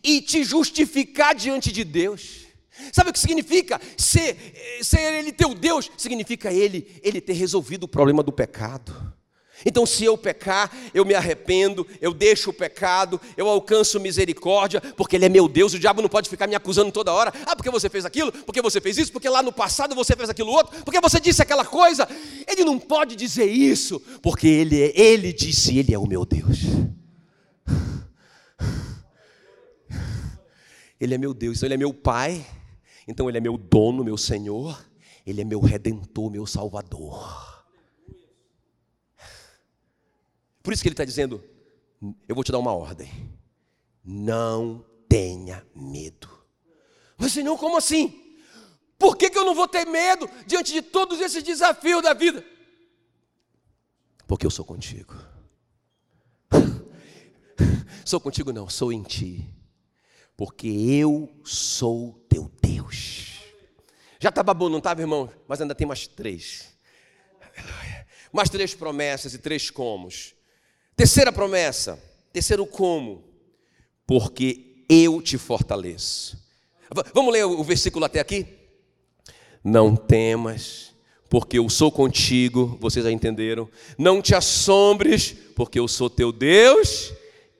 e 0.04 0.20
te 0.20 0.44
justificar 0.44 1.34
diante 1.34 1.72
de 1.72 1.82
Deus. 1.82 2.44
Sabe 2.92 3.10
o 3.10 3.12
que 3.12 3.18
significa 3.18 3.80
ser, 3.96 4.36
ser 4.82 5.14
Ele 5.14 5.32
teu 5.32 5.54
Deus? 5.54 5.90
Significa 5.96 6.52
Ele, 6.52 7.00
Ele 7.02 7.20
ter 7.20 7.32
resolvido 7.32 7.84
o 7.84 7.88
problema 7.88 8.22
do 8.22 8.32
pecado. 8.32 9.14
Então, 9.64 9.86
se 9.86 10.04
eu 10.04 10.18
pecar, 10.18 10.70
eu 10.92 11.04
me 11.04 11.14
arrependo, 11.14 11.86
eu 12.00 12.12
deixo 12.12 12.50
o 12.50 12.52
pecado, 12.52 13.20
eu 13.36 13.48
alcanço 13.48 14.00
misericórdia, 14.00 14.80
porque 14.80 15.16
Ele 15.16 15.24
é 15.24 15.28
meu 15.28 15.48
Deus. 15.48 15.72
O 15.72 15.78
diabo 15.78 16.02
não 16.02 16.08
pode 16.08 16.28
ficar 16.28 16.46
me 16.46 16.54
acusando 16.54 16.90
toda 16.92 17.12
hora. 17.12 17.32
Ah, 17.46 17.56
porque 17.56 17.70
você 17.70 17.88
fez 17.88 18.04
aquilo, 18.04 18.32
porque 18.32 18.60
você 18.60 18.80
fez 18.80 18.98
isso, 18.98 19.12
porque 19.12 19.28
lá 19.28 19.42
no 19.42 19.52
passado 19.52 19.94
você 19.94 20.14
fez 20.16 20.28
aquilo 20.28 20.50
outro, 20.50 20.82
porque 20.84 21.00
você 21.00 21.20
disse 21.20 21.40
aquela 21.40 21.64
coisa. 21.64 22.08
Ele 22.46 22.64
não 22.64 22.78
pode 22.78 23.16
dizer 23.16 23.46
isso, 23.46 24.00
porque 24.20 24.48
Ele, 24.48 24.82
é, 24.82 25.00
ele 25.00 25.32
disse: 25.32 25.78
Ele 25.78 25.94
é 25.94 25.98
o 25.98 26.06
meu 26.06 26.26
Deus. 26.26 26.58
Ele 31.00 31.14
é 31.14 31.18
meu 31.18 31.34
Deus, 31.34 31.56
então 31.56 31.66
Ele 31.66 31.74
é 31.74 31.78
meu 31.78 31.92
Pai, 31.92 32.46
então 33.06 33.28
Ele 33.28 33.38
é 33.38 33.40
meu 33.40 33.56
dono, 33.56 34.04
meu 34.04 34.16
Senhor, 34.16 34.84
Ele 35.26 35.40
é 35.40 35.44
meu 35.44 35.60
redentor, 35.60 36.30
meu 36.30 36.46
Salvador. 36.46 37.64
Por 40.62 40.72
isso 40.72 40.82
que 40.82 40.88
Ele 40.88 40.94
está 40.94 41.04
dizendo: 41.04 41.42
eu 42.28 42.34
vou 42.34 42.44
te 42.44 42.52
dar 42.52 42.58
uma 42.58 42.72
ordem, 42.72 43.10
não 44.04 44.84
tenha 45.08 45.66
medo. 45.74 46.28
Mas 47.16 47.32
Senhor, 47.32 47.56
como 47.58 47.76
assim? 47.76 48.20
Por 48.98 49.16
que, 49.16 49.28
que 49.28 49.38
eu 49.38 49.44
não 49.44 49.54
vou 49.54 49.68
ter 49.68 49.84
medo 49.84 50.28
diante 50.46 50.72
de 50.72 50.80
todos 50.80 51.20
esses 51.20 51.42
desafios 51.42 52.02
da 52.02 52.14
vida? 52.14 52.44
Porque 54.26 54.46
eu 54.46 54.50
sou 54.50 54.64
contigo. 54.64 55.14
sou 58.04 58.20
contigo, 58.20 58.52
não, 58.52 58.68
sou 58.68 58.92
em 58.92 59.02
ti. 59.02 59.53
Porque 60.36 60.66
eu 60.66 61.32
sou 61.44 62.24
teu 62.28 62.50
Deus. 62.60 63.32
Já 64.18 64.30
estava 64.30 64.54
bom, 64.54 64.68
não 64.68 64.78
estava, 64.78 65.00
irmão? 65.00 65.30
Mas 65.46 65.60
ainda 65.60 65.74
tem 65.74 65.86
mais 65.86 66.06
três. 66.06 66.74
Mais 68.32 68.48
três 68.48 68.74
promessas 68.74 69.34
e 69.34 69.38
três 69.38 69.70
comos. 69.70 70.34
Terceira 70.96 71.32
promessa, 71.32 72.02
terceiro 72.32 72.66
como. 72.66 73.24
Porque 74.06 74.84
eu 74.88 75.22
te 75.22 75.38
fortaleço. 75.38 76.42
Vamos 77.12 77.32
ler 77.32 77.44
o 77.44 77.62
versículo 77.62 78.04
até 78.04 78.20
aqui? 78.20 78.46
Não 79.62 79.96
temas, 79.96 80.94
porque 81.30 81.58
eu 81.58 81.68
sou 81.68 81.90
contigo, 81.90 82.78
vocês 82.80 83.04
já 83.04 83.10
entenderam. 83.10 83.68
Não 83.96 84.20
te 84.20 84.34
assombres, 84.34 85.34
porque 85.56 85.78
eu 85.78 85.88
sou 85.88 86.10
teu 86.10 86.30
Deus, 86.30 87.12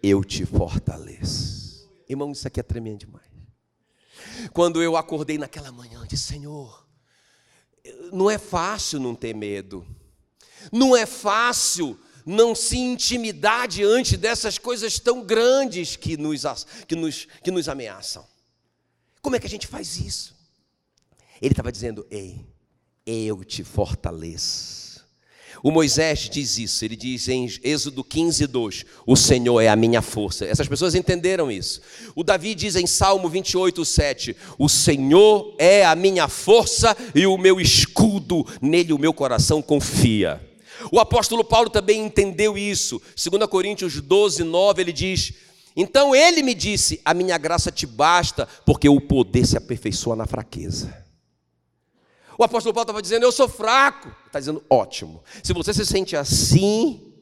eu 0.02 0.22
te 0.22 0.44
fortaleço. 0.44 1.63
Irmão, 2.08 2.32
isso 2.32 2.46
aqui 2.46 2.60
é 2.60 2.62
tremendo 2.62 3.00
demais. 3.00 3.26
Quando 4.52 4.82
eu 4.82 4.96
acordei 4.96 5.38
naquela 5.38 5.72
manhã, 5.72 6.06
disse: 6.06 6.24
Senhor, 6.24 6.86
não 8.12 8.30
é 8.30 8.38
fácil 8.38 9.00
não 9.00 9.14
ter 9.14 9.34
medo, 9.34 9.86
não 10.72 10.96
é 10.96 11.06
fácil 11.06 11.98
não 12.24 12.54
se 12.54 12.78
intimidar 12.78 13.68
diante 13.68 14.16
dessas 14.16 14.58
coisas 14.58 14.98
tão 14.98 15.22
grandes 15.22 15.94
que 15.94 16.16
nos, 16.16 16.44
que 16.88 16.96
nos, 16.96 17.26
que 17.42 17.50
nos 17.50 17.68
ameaçam. 17.68 18.26
Como 19.20 19.36
é 19.36 19.40
que 19.40 19.46
a 19.46 19.50
gente 19.50 19.66
faz 19.66 19.98
isso? 19.98 20.34
Ele 21.40 21.52
estava 21.52 21.72
dizendo: 21.72 22.06
Ei, 22.10 22.46
eu 23.04 23.44
te 23.44 23.62
fortaleço. 23.62 24.83
O 25.64 25.70
Moisés 25.70 26.28
diz 26.30 26.58
isso, 26.58 26.84
ele 26.84 26.94
diz 26.94 27.26
em 27.26 27.50
Êxodo 27.64 28.04
15, 28.04 28.46
2: 28.46 28.84
O 29.06 29.16
Senhor 29.16 29.62
é 29.62 29.70
a 29.70 29.74
minha 29.74 30.02
força. 30.02 30.44
Essas 30.44 30.68
pessoas 30.68 30.94
entenderam 30.94 31.50
isso. 31.50 31.80
O 32.14 32.22
Davi 32.22 32.54
diz 32.54 32.76
em 32.76 32.86
Salmo 32.86 33.30
28, 33.30 33.82
7: 33.82 34.36
O 34.58 34.68
Senhor 34.68 35.54
é 35.58 35.82
a 35.82 35.96
minha 35.96 36.28
força 36.28 36.94
e 37.14 37.26
o 37.26 37.38
meu 37.38 37.58
escudo, 37.58 38.46
nele 38.60 38.92
o 38.92 38.98
meu 38.98 39.14
coração 39.14 39.62
confia. 39.62 40.38
O 40.92 41.00
apóstolo 41.00 41.42
Paulo 41.42 41.70
também 41.70 42.04
entendeu 42.04 42.58
isso. 42.58 43.00
2 43.16 43.46
Coríntios 43.46 43.98
12, 44.02 44.44
9, 44.44 44.82
ele 44.82 44.92
diz: 44.92 45.32
Então 45.74 46.14
ele 46.14 46.42
me 46.42 46.52
disse: 46.52 47.00
A 47.02 47.14
minha 47.14 47.38
graça 47.38 47.72
te 47.72 47.86
basta, 47.86 48.46
porque 48.66 48.86
o 48.86 49.00
poder 49.00 49.46
se 49.46 49.56
aperfeiçoa 49.56 50.14
na 50.14 50.26
fraqueza. 50.26 51.03
O 52.38 52.44
apóstolo 52.44 52.74
Paulo 52.74 52.84
estava 52.84 53.02
dizendo: 53.02 53.24
Eu 53.24 53.32
sou 53.32 53.48
fraco. 53.48 54.08
Está 54.26 54.38
dizendo: 54.38 54.62
Ótimo. 54.68 55.22
Se 55.42 55.52
você 55.52 55.72
se 55.72 55.84
sente 55.86 56.16
assim, 56.16 57.14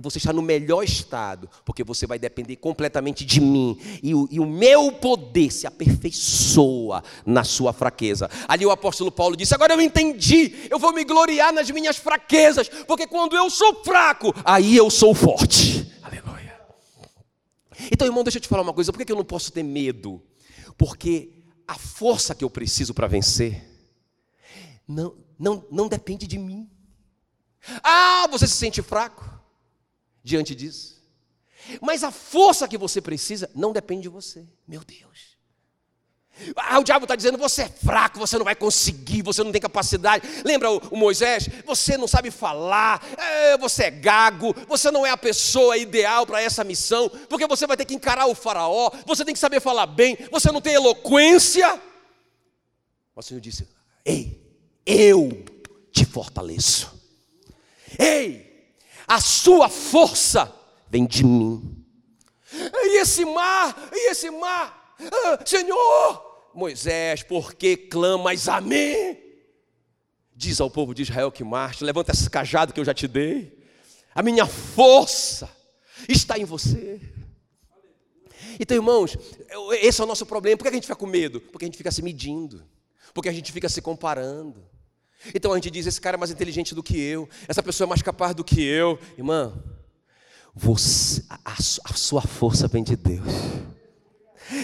você 0.00 0.18
está 0.18 0.32
no 0.32 0.40
melhor 0.40 0.82
estado, 0.82 1.50
porque 1.66 1.84
você 1.84 2.06
vai 2.06 2.18
depender 2.18 2.56
completamente 2.56 3.26
de 3.26 3.40
mim, 3.40 3.78
e 4.02 4.14
o, 4.14 4.26
e 4.30 4.40
o, 4.40 4.46
meu 4.46 4.90
poder 4.92 5.50
se 5.52 5.66
aperfeiçoa 5.66 7.04
na 7.26 7.44
sua 7.44 7.72
fraqueza. 7.72 8.30
Ali 8.48 8.64
o 8.64 8.70
apóstolo 8.70 9.12
Paulo 9.12 9.36
disse: 9.36 9.54
Agora 9.54 9.74
eu 9.74 9.80
entendi, 9.80 10.66
eu 10.70 10.78
vou 10.78 10.92
me 10.94 11.04
gloriar 11.04 11.52
nas 11.52 11.70
minhas 11.70 11.98
fraquezas, 11.98 12.68
porque 12.86 13.06
quando 13.06 13.36
eu 13.36 13.50
sou 13.50 13.84
fraco, 13.84 14.32
aí 14.44 14.76
eu 14.76 14.88
sou 14.88 15.14
forte. 15.14 15.92
Aleluia. 16.02 16.58
Então, 17.92 18.06
irmão, 18.06 18.24
deixa 18.24 18.38
eu 18.38 18.42
te 18.42 18.48
falar 18.48 18.62
uma 18.62 18.72
coisa: 18.72 18.92
por 18.92 19.04
que 19.04 19.12
eu 19.12 19.16
não 19.16 19.24
posso 19.24 19.52
ter 19.52 19.62
medo? 19.62 20.22
Porque 20.78 21.32
a 21.68 21.74
força 21.74 22.34
que 22.34 22.44
eu 22.44 22.50
preciso 22.50 22.94
para 22.94 23.06
vencer 23.06 23.71
não, 24.86 25.16
não, 25.38 25.66
não 25.70 25.88
depende 25.88 26.26
de 26.26 26.38
mim. 26.38 26.70
Ah, 27.82 28.26
você 28.30 28.46
se 28.46 28.56
sente 28.56 28.82
fraco 28.82 29.24
diante 30.22 30.54
disso. 30.54 31.00
Mas 31.80 32.02
a 32.02 32.10
força 32.10 32.66
que 32.66 32.76
você 32.76 33.00
precisa 33.00 33.50
não 33.54 33.72
depende 33.72 34.02
de 34.02 34.08
você. 34.08 34.46
Meu 34.66 34.82
Deus. 34.84 35.32
Ah, 36.56 36.78
o 36.78 36.84
diabo 36.84 37.04
está 37.04 37.14
dizendo: 37.14 37.38
você 37.38 37.62
é 37.62 37.68
fraco, 37.68 38.18
você 38.18 38.36
não 38.36 38.44
vai 38.44 38.54
conseguir, 38.54 39.22
você 39.22 39.44
não 39.44 39.52
tem 39.52 39.60
capacidade. 39.60 40.26
Lembra 40.44 40.70
o, 40.70 40.78
o 40.90 40.96
Moisés? 40.96 41.48
Você 41.66 41.96
não 41.96 42.08
sabe 42.08 42.30
falar, 42.30 43.04
é, 43.16 43.58
você 43.58 43.84
é 43.84 43.90
gago, 43.90 44.54
você 44.66 44.90
não 44.90 45.06
é 45.06 45.10
a 45.10 45.16
pessoa 45.16 45.76
ideal 45.76 46.26
para 46.26 46.42
essa 46.42 46.64
missão, 46.64 47.08
porque 47.28 47.46
você 47.46 47.66
vai 47.66 47.76
ter 47.76 47.84
que 47.84 47.94
encarar 47.94 48.26
o 48.26 48.34
Faraó, 48.34 48.90
você 49.06 49.24
tem 49.24 49.34
que 49.34 49.40
saber 49.40 49.60
falar 49.60 49.86
bem, 49.86 50.16
você 50.30 50.50
não 50.50 50.60
tem 50.60 50.74
eloquência. 50.74 51.80
Mas 53.14 53.26
o 53.26 53.28
Senhor 53.28 53.40
disse: 53.40 53.68
Ei, 54.04 54.41
eu 54.86 55.44
te 55.90 56.04
fortaleço. 56.04 56.92
Ei, 57.98 58.74
a 59.06 59.20
sua 59.20 59.68
força 59.68 60.52
vem 60.88 61.06
de 61.06 61.24
mim. 61.24 61.84
E 62.52 63.00
esse 63.00 63.24
mar, 63.24 63.90
e 63.92 64.10
esse 64.10 64.30
mar, 64.30 64.96
ah, 65.00 65.38
Senhor, 65.44 66.50
Moisés, 66.54 67.22
por 67.22 67.54
que 67.54 67.76
clamas 67.76 68.48
a 68.48 68.60
mim? 68.60 69.16
Diz 70.34 70.60
ao 70.60 70.70
povo 70.70 70.94
de 70.94 71.02
Israel 71.02 71.30
que 71.30 71.44
marche, 71.44 71.84
levanta 71.84 72.12
esse 72.12 72.28
cajado 72.28 72.72
que 72.72 72.80
eu 72.80 72.84
já 72.84 72.94
te 72.94 73.08
dei. 73.08 73.58
A 74.14 74.22
minha 74.22 74.46
força 74.46 75.48
está 76.08 76.38
em 76.38 76.44
você. 76.44 77.00
Então, 78.60 78.76
irmãos, 78.76 79.16
esse 79.80 80.00
é 80.00 80.04
o 80.04 80.06
nosso 80.06 80.26
problema. 80.26 80.56
Por 80.56 80.64
que 80.64 80.68
a 80.68 80.72
gente 80.72 80.86
fica 80.86 80.96
com 80.96 81.06
medo? 81.06 81.40
Porque 81.40 81.64
a 81.64 81.68
gente 81.68 81.78
fica 81.78 81.90
se 81.90 82.02
medindo, 82.02 82.62
porque 83.14 83.28
a 83.28 83.32
gente 83.32 83.50
fica 83.50 83.68
se 83.68 83.80
comparando. 83.80 84.62
Então 85.34 85.52
a 85.52 85.54
gente 85.56 85.70
diz: 85.70 85.86
esse 85.86 86.00
cara 86.00 86.16
é 86.16 86.18
mais 86.18 86.30
inteligente 86.30 86.74
do 86.74 86.82
que 86.82 86.98
eu, 86.98 87.28
essa 87.46 87.62
pessoa 87.62 87.86
é 87.86 87.88
mais 87.88 88.02
capaz 88.02 88.34
do 88.34 88.44
que 88.44 88.62
eu. 88.62 88.98
Irmã, 89.16 89.52
você, 90.54 91.22
a, 91.28 91.54
a 91.54 91.94
sua 91.94 92.22
força 92.22 92.68
vem 92.68 92.82
de 92.82 92.96
Deus. 92.96 93.26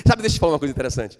Sabe, 0.06 0.22
deixa 0.22 0.34
eu 0.34 0.38
te 0.38 0.40
falar 0.40 0.52
uma 0.52 0.58
coisa 0.58 0.72
interessante. 0.72 1.18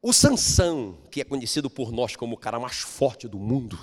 O 0.00 0.12
Sansão, 0.12 0.98
que 1.10 1.20
é 1.20 1.24
conhecido 1.24 1.68
por 1.68 1.92
nós 1.92 2.16
como 2.16 2.34
o 2.34 2.38
cara 2.38 2.58
mais 2.58 2.78
forte 2.78 3.28
do 3.28 3.38
mundo, 3.38 3.78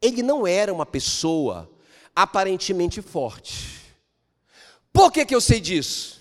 ele 0.00 0.22
não 0.22 0.46
era 0.46 0.72
uma 0.72 0.86
pessoa 0.86 1.70
aparentemente 2.14 3.00
forte. 3.02 3.78
Por 4.92 5.12
que, 5.12 5.24
que 5.24 5.34
eu 5.34 5.40
sei 5.40 5.60
disso? 5.60 6.20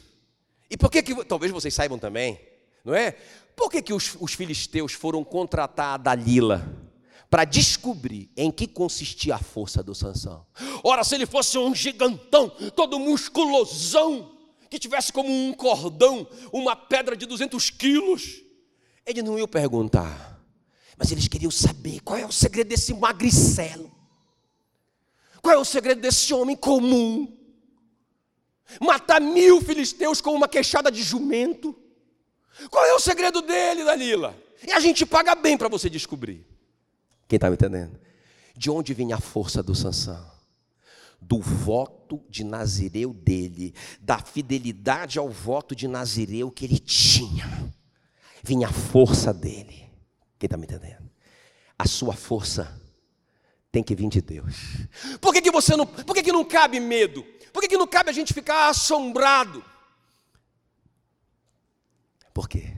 E 0.69 0.77
por 0.77 0.91
que, 0.91 1.01
que 1.01 1.25
talvez 1.25 1.51
vocês 1.51 1.73
saibam 1.73 1.97
também, 1.97 2.39
não 2.83 2.93
é? 2.93 3.13
Por 3.55 3.71
que, 3.71 3.81
que 3.81 3.93
os, 3.93 4.15
os 4.19 4.33
filisteus 4.33 4.93
foram 4.93 5.23
contratar 5.23 5.95
a 5.95 5.97
Dalila? 5.97 6.86
Para 7.29 7.43
descobrir 7.43 8.29
em 8.37 8.49
que 8.49 8.67
consistia 8.67 9.35
a 9.35 9.39
força 9.39 9.83
do 9.83 9.93
Sansão. 9.93 10.45
Ora, 10.83 11.03
se 11.03 11.15
ele 11.15 11.25
fosse 11.25 11.57
um 11.57 11.75
gigantão, 11.75 12.49
todo 12.75 12.99
musculosão, 12.99 14.37
que 14.69 14.79
tivesse 14.79 15.11
como 15.11 15.29
um 15.29 15.53
cordão, 15.53 16.27
uma 16.51 16.75
pedra 16.75 17.15
de 17.15 17.25
200 17.25 17.69
quilos, 17.71 18.41
ele 19.05 19.21
não 19.21 19.37
ia 19.37 19.47
perguntar. 19.47 20.41
Mas 20.97 21.11
eles 21.11 21.27
queriam 21.27 21.51
saber 21.51 21.99
qual 21.99 22.17
é 22.17 22.25
o 22.25 22.31
segredo 22.31 22.69
desse 22.69 22.93
magricelo. 22.93 23.91
Qual 25.41 25.53
é 25.53 25.57
o 25.57 25.65
segredo 25.65 26.01
desse 26.01 26.33
homem 26.33 26.55
comum? 26.55 27.37
Matar 28.81 29.21
mil 29.21 29.61
filisteus 29.61 30.21
com 30.21 30.33
uma 30.33 30.47
queixada 30.47 30.91
de 30.91 31.03
jumento. 31.03 31.75
Qual 32.69 32.83
é 32.85 32.93
o 32.93 32.99
segredo 32.99 33.41
dele, 33.41 33.83
Dalila? 33.83 34.35
E 34.65 34.71
a 34.71 34.79
gente 34.79 35.05
paga 35.05 35.35
bem 35.35 35.57
para 35.57 35.69
você 35.69 35.89
descobrir. 35.89 36.45
Quem 37.27 37.37
está 37.37 37.49
me 37.49 37.55
entendendo? 37.55 37.99
De 38.55 38.71
onde 38.71 38.93
vinha 38.93 39.15
a 39.15 39.19
força 39.19 39.61
do 39.61 39.75
Sansão? 39.75 40.31
Do 41.19 41.41
voto 41.41 42.23
de 42.29 42.43
Nazireu 42.43 43.13
dele, 43.13 43.73
da 43.99 44.19
fidelidade 44.19 45.19
ao 45.19 45.29
voto 45.29 45.75
de 45.75 45.87
Nazireu 45.87 46.49
que 46.49 46.65
ele 46.65 46.79
tinha. 46.79 47.73
Vinha 48.43 48.67
a 48.67 48.71
força 48.71 49.33
dele. 49.33 49.89
Quem 50.39 50.47
está 50.47 50.55
me 50.55 50.65
entendendo? 50.65 51.09
A 51.77 51.87
sua 51.87 52.13
força 52.13 52.81
tem 53.71 53.83
que 53.83 53.95
vir 53.95 54.09
de 54.09 54.21
Deus. 54.21 54.55
Por 55.19 55.33
que, 55.33 55.41
que 55.41 55.51
você 55.51 55.75
não. 55.75 55.85
Por 55.85 56.15
que, 56.15 56.23
que 56.23 56.31
não 56.31 56.45
cabe 56.45 56.79
medo? 56.79 57.23
Por 57.51 57.61
que, 57.61 57.67
que 57.67 57.77
não 57.77 57.87
cabe 57.87 58.09
a 58.09 58.13
gente 58.13 58.33
ficar 58.33 58.69
assombrado? 58.69 59.63
Por 62.33 62.47
quê? 62.47 62.73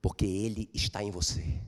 Porque 0.00 0.24
Ele 0.24 0.70
está 0.72 1.02
em 1.02 1.10
você 1.10 1.60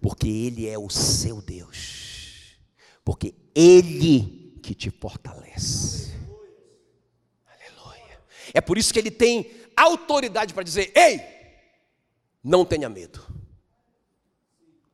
porque 0.00 0.28
Ele 0.28 0.68
é 0.68 0.78
o 0.78 0.88
seu 0.88 1.40
Deus, 1.40 2.58
porque 3.04 3.34
Ele 3.54 4.58
que 4.62 4.74
te 4.74 4.90
fortalece. 4.90 6.12
Aleluia. 7.46 8.20
É 8.52 8.60
por 8.60 8.78
isso 8.78 8.92
que 8.92 8.98
Ele 8.98 9.10
tem 9.10 9.50
autoridade 9.76 10.54
para 10.54 10.62
dizer: 10.62 10.92
ei, 10.94 11.20
não 12.42 12.64
tenha 12.64 12.88
medo. 12.88 13.24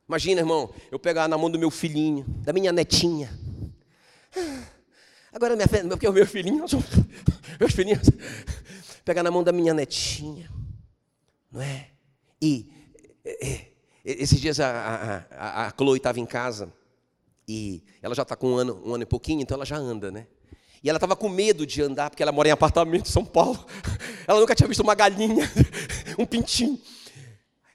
Imagina, 0.09 0.41
irmão, 0.41 0.75
eu 0.91 0.99
pegar 0.99 1.27
na 1.27 1.39
mão 1.39 1.51
do 1.51 1.59
meu 1.59 1.71
filhinho, 1.71 2.25
da 2.45 2.53
minha 2.53 2.71
netinha. 2.71 3.31
Agora, 5.33 5.57
minha, 5.57 5.67
porque 5.89 6.07
o 6.07 6.13
meu 6.13 6.27
filhinho, 6.27 6.67
meus 7.59 7.73
filhinhos, 7.73 8.11
pegar 9.05 9.23
na 9.23 9.31
mão 9.31 9.43
da 9.43 9.53
minha 9.53 9.73
netinha, 9.73 10.51
não 11.51 11.63
é? 11.63 11.89
E, 12.43 12.71
e 13.25 13.72
Esses 14.05 14.41
dias 14.41 14.59
a, 14.59 15.25
a, 15.31 15.67
a 15.67 15.71
Chloe 15.71 15.97
estava 15.97 16.19
em 16.19 16.27
casa 16.27 16.73
e 17.47 17.85
ela 18.01 18.15
já 18.15 18.23
está 18.23 18.35
com 18.35 18.53
um 18.53 18.57
ano, 18.57 18.83
um 18.85 18.95
ano 18.95 19.03
e 19.03 19.07
pouquinho, 19.07 19.41
então 19.41 19.55
ela 19.55 19.65
já 19.65 19.77
anda, 19.77 20.11
né? 20.11 20.27
E 20.83 20.89
ela 20.89 20.97
estava 20.97 21.15
com 21.15 21.29
medo 21.29 21.65
de 21.65 21.81
andar, 21.81 22.11
porque 22.11 22.23
ela 22.23 22.33
mora 22.33 22.49
em 22.49 22.51
apartamento 22.51 23.07
em 23.07 23.13
São 23.13 23.25
Paulo. 23.25 23.65
Ela 24.27 24.41
nunca 24.41 24.55
tinha 24.55 24.69
visto 24.69 24.81
uma 24.81 24.97
galinha, 24.97 25.49
um 26.19 26.27
pintinho. 26.27 26.81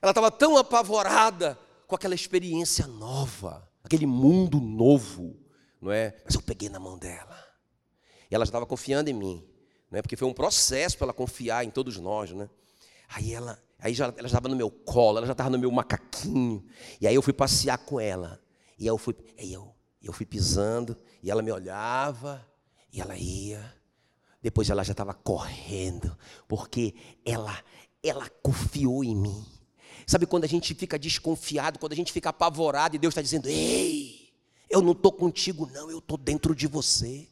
Ela 0.02 0.10
estava 0.10 0.30
tão 0.30 0.58
apavorada 0.58 1.58
com 1.86 1.94
aquela 1.94 2.14
experiência 2.14 2.86
nova, 2.86 3.66
aquele 3.82 4.06
mundo 4.06 4.60
novo, 4.60 5.36
não 5.80 5.90
é? 5.90 6.14
Mas 6.22 6.34
eu 6.34 6.42
peguei 6.42 6.68
na 6.68 6.78
mão 6.78 6.98
dela. 6.98 7.42
E 8.30 8.34
ela 8.34 8.44
já 8.44 8.50
estava 8.50 8.66
confiando 8.66 9.08
em 9.08 9.14
mim, 9.14 9.42
não 9.90 9.98
é? 9.98 10.02
Porque 10.02 10.16
foi 10.16 10.28
um 10.28 10.34
processo 10.34 10.98
para 10.98 11.06
ela 11.06 11.14
confiar 11.14 11.64
em 11.64 11.70
todos 11.70 11.98
nós, 11.98 12.30
né? 12.32 12.48
Aí 13.08 13.32
ela, 13.32 13.58
aí 13.78 13.94
já, 13.94 14.06
ela 14.06 14.28
já 14.28 14.38
estava 14.38 14.48
no 14.48 14.56
meu 14.56 14.70
colo, 14.70 15.18
ela 15.18 15.26
já 15.26 15.32
estava 15.32 15.50
no 15.50 15.58
meu 15.58 15.70
macaquinho. 15.70 16.64
E 17.00 17.06
aí 17.06 17.14
eu 17.14 17.22
fui 17.22 17.32
passear 17.32 17.78
com 17.78 18.00
ela. 18.00 18.40
E 18.78 18.86
eu 18.86 18.98
fui, 18.98 19.14
aí 19.38 19.52
eu, 19.52 19.74
eu 20.02 20.12
fui 20.12 20.26
pisando, 20.26 20.96
e 21.22 21.30
ela 21.30 21.42
me 21.42 21.50
olhava, 21.50 22.46
e 22.92 23.00
ela 23.00 23.16
ia. 23.16 23.74
Depois 24.40 24.70
ela 24.70 24.84
já 24.84 24.92
estava 24.92 25.12
correndo, 25.12 26.16
porque 26.46 26.94
ela, 27.24 27.56
ela 28.02 28.28
confiou 28.42 29.02
em 29.02 29.16
mim. 29.16 29.44
Sabe 30.06 30.26
quando 30.26 30.44
a 30.44 30.48
gente 30.48 30.74
fica 30.74 30.98
desconfiado, 30.98 31.78
quando 31.78 31.92
a 31.92 31.96
gente 31.96 32.12
fica 32.12 32.30
apavorado 32.30 32.96
e 32.96 32.98
Deus 32.98 33.12
está 33.12 33.20
dizendo: 33.20 33.48
Ei, 33.48 34.32
eu 34.70 34.80
não 34.80 34.92
estou 34.92 35.12
contigo, 35.12 35.68
não, 35.72 35.90
eu 35.90 35.98
estou 35.98 36.16
dentro 36.16 36.54
de 36.54 36.66
você. 36.66 37.28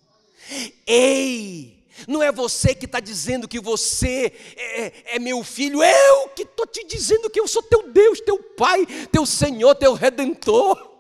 Ei, 0.87 1.86
não 2.07 2.23
é 2.23 2.31
você 2.31 2.75
que 2.75 2.87
está 2.87 3.01
dizendo 3.01 3.49
que 3.49 3.61
você 3.61 4.33
é, 4.57 5.17
é, 5.17 5.19
meu 5.19 5.43
filho, 5.43 5.83
eu 5.83 6.29
que 6.31 6.43
estou 6.43 6.67
te 6.67 6.85
dizendo 6.85 7.31
que 7.31 7.41
eu 7.41 7.49
sou 7.49 7.63
teu 7.63 7.91
Deus, 7.91 8.21
teu 8.21 8.39
Pai, 8.39 8.87
teu 9.11 9.25
Senhor, 9.25 9.75
teu 9.75 9.95
Redentor. 9.95 10.95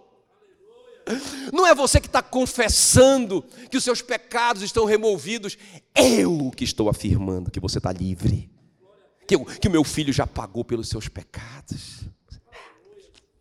Não 1.53 1.67
é 1.67 1.75
você 1.75 2.01
que 2.01 2.09
está 2.09 2.21
confessando 2.21 3.45
que 3.71 3.77
os 3.77 3.85
seus 3.85 4.03
pecados 4.03 4.63
estão 4.63 4.85
removidos, 4.85 5.57
eu 5.95 6.51
que 6.51 6.65
estou 6.65 6.89
afirmando 6.89 7.51
que 7.51 7.61
você 7.61 7.79
está 7.79 7.93
livre, 7.93 8.51
que, 9.27 9.37
eu, 9.37 9.45
que 9.45 9.69
o 9.69 9.71
meu 9.71 9.85
filho 9.85 10.13
já 10.13 10.27
pagou 10.27 10.65
pelos 10.65 10.89
seus 10.89 11.09
pecados. 11.09 12.01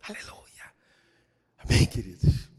Aleluia. 0.07 0.73
Amém, 1.57 1.85
queridos? 1.87 2.49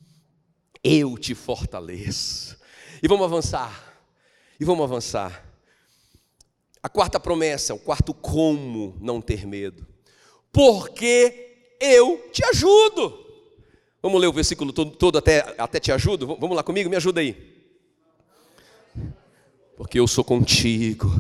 Eu 0.82 1.16
te 1.16 1.34
fortaleço. 1.34 2.58
E 3.00 3.06
vamos 3.06 3.24
avançar. 3.24 3.95
E 4.58 4.64
vamos 4.64 4.84
avançar. 4.84 5.44
A 6.82 6.88
quarta 6.88 7.18
promessa, 7.18 7.74
o 7.74 7.78
quarto 7.78 8.14
como 8.14 8.96
não 9.00 9.20
ter 9.20 9.46
medo. 9.46 9.86
Porque 10.52 11.74
eu 11.80 12.28
te 12.32 12.44
ajudo. 12.44 13.24
Vamos 14.00 14.20
ler 14.20 14.28
o 14.28 14.32
versículo 14.32 14.72
todo, 14.72 14.92
todo 14.92 15.18
até, 15.18 15.54
até 15.58 15.80
te 15.80 15.90
ajudo? 15.90 16.26
Vamos 16.26 16.56
lá 16.56 16.62
comigo, 16.62 16.88
me 16.88 16.96
ajuda 16.96 17.20
aí. 17.20 17.56
Porque 19.76 19.98
eu 19.98 20.06
sou 20.06 20.24
contigo. 20.24 21.10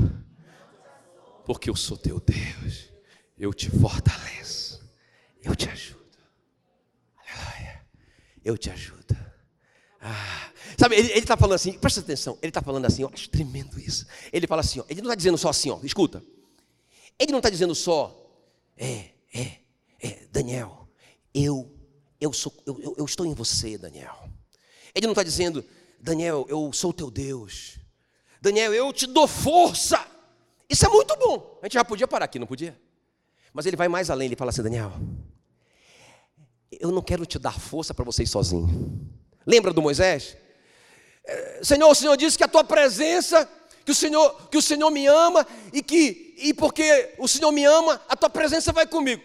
Porque 1.44 1.68
eu 1.68 1.76
sou 1.76 1.96
teu 1.96 2.20
Deus. 2.20 2.90
Eu 3.38 3.52
te 3.52 3.70
fortaleço. 3.70 4.82
Eu 5.42 5.54
te 5.54 5.68
ajudo. 5.68 6.00
Aleluia. 7.18 7.86
Eu 8.44 8.56
te 8.56 8.70
ajudo. 8.70 9.16
Ah, 10.00 10.50
sabe, 10.78 10.96
ele 10.96 11.18
está 11.18 11.36
falando 11.36 11.54
assim, 11.54 11.72
presta 11.72 12.00
atenção, 12.00 12.38
ele 12.42 12.50
está 12.50 12.62
falando 12.62 12.84
assim, 12.84 13.02
eu 13.02 13.10
acho 13.12 13.28
tremendo 13.30 13.78
isso. 13.78 14.06
Ele 14.32 14.46
fala 14.46 14.60
assim, 14.60 14.80
ó, 14.80 14.84
ele 14.88 15.00
não 15.00 15.08
está 15.08 15.14
dizendo 15.14 15.38
só 15.38 15.48
assim, 15.48 15.70
ó, 15.70 15.78
escuta. 15.82 16.22
Ele 17.18 17.32
não 17.32 17.38
está 17.38 17.50
dizendo 17.50 17.74
só, 17.74 18.14
é, 18.76 19.10
é, 19.32 19.60
é, 20.00 20.26
Daniel, 20.30 20.88
eu 21.34 21.76
eu, 22.20 22.32
sou, 22.32 22.52
eu, 22.64 22.94
eu 22.96 23.04
estou 23.04 23.26
em 23.26 23.34
você, 23.34 23.76
Daniel. 23.76 24.28
Ele 24.94 25.06
não 25.06 25.12
está 25.12 25.22
dizendo, 25.22 25.64
Daniel, 26.00 26.46
eu 26.48 26.72
sou 26.72 26.92
teu 26.92 27.10
Deus. 27.10 27.78
Daniel, 28.40 28.72
eu 28.72 28.92
te 28.92 29.06
dou 29.06 29.28
força. 29.28 30.04
Isso 30.68 30.86
é 30.86 30.88
muito 30.88 31.14
bom. 31.16 31.58
A 31.62 31.66
gente 31.66 31.74
já 31.74 31.84
podia 31.84 32.08
parar 32.08 32.24
aqui, 32.24 32.38
não 32.38 32.46
podia? 32.46 32.78
Mas 33.52 33.66
ele 33.66 33.76
vai 33.76 33.88
mais 33.88 34.10
além, 34.10 34.26
ele 34.26 34.36
fala 34.36 34.50
assim, 34.50 34.62
Daniel, 34.62 34.92
eu 36.70 36.90
não 36.90 37.02
quero 37.02 37.24
te 37.24 37.38
dar 37.38 37.58
força 37.58 37.94
para 37.94 38.04
você 38.04 38.22
ir 38.22 38.26
sozinho. 38.26 39.08
Lembra 39.46 39.72
do 39.72 39.82
Moisés? 39.82 40.36
Senhor, 41.62 41.90
o 41.90 41.94
Senhor 41.94 42.16
disse 42.16 42.38
que 42.38 42.44
a 42.44 42.48
tua 42.48 42.64
presença, 42.64 43.48
que 43.84 43.92
o 43.92 43.94
Senhor, 43.94 44.48
que 44.48 44.56
o 44.56 44.62
Senhor 44.62 44.90
me 44.90 45.06
ama 45.06 45.46
e 45.72 45.82
que 45.82 46.34
e 46.38 46.52
porque 46.52 47.14
o 47.18 47.26
Senhor 47.26 47.50
me 47.50 47.64
ama, 47.64 48.00
a 48.08 48.16
tua 48.16 48.28
presença 48.28 48.72
vai 48.72 48.86
comigo. 48.86 49.22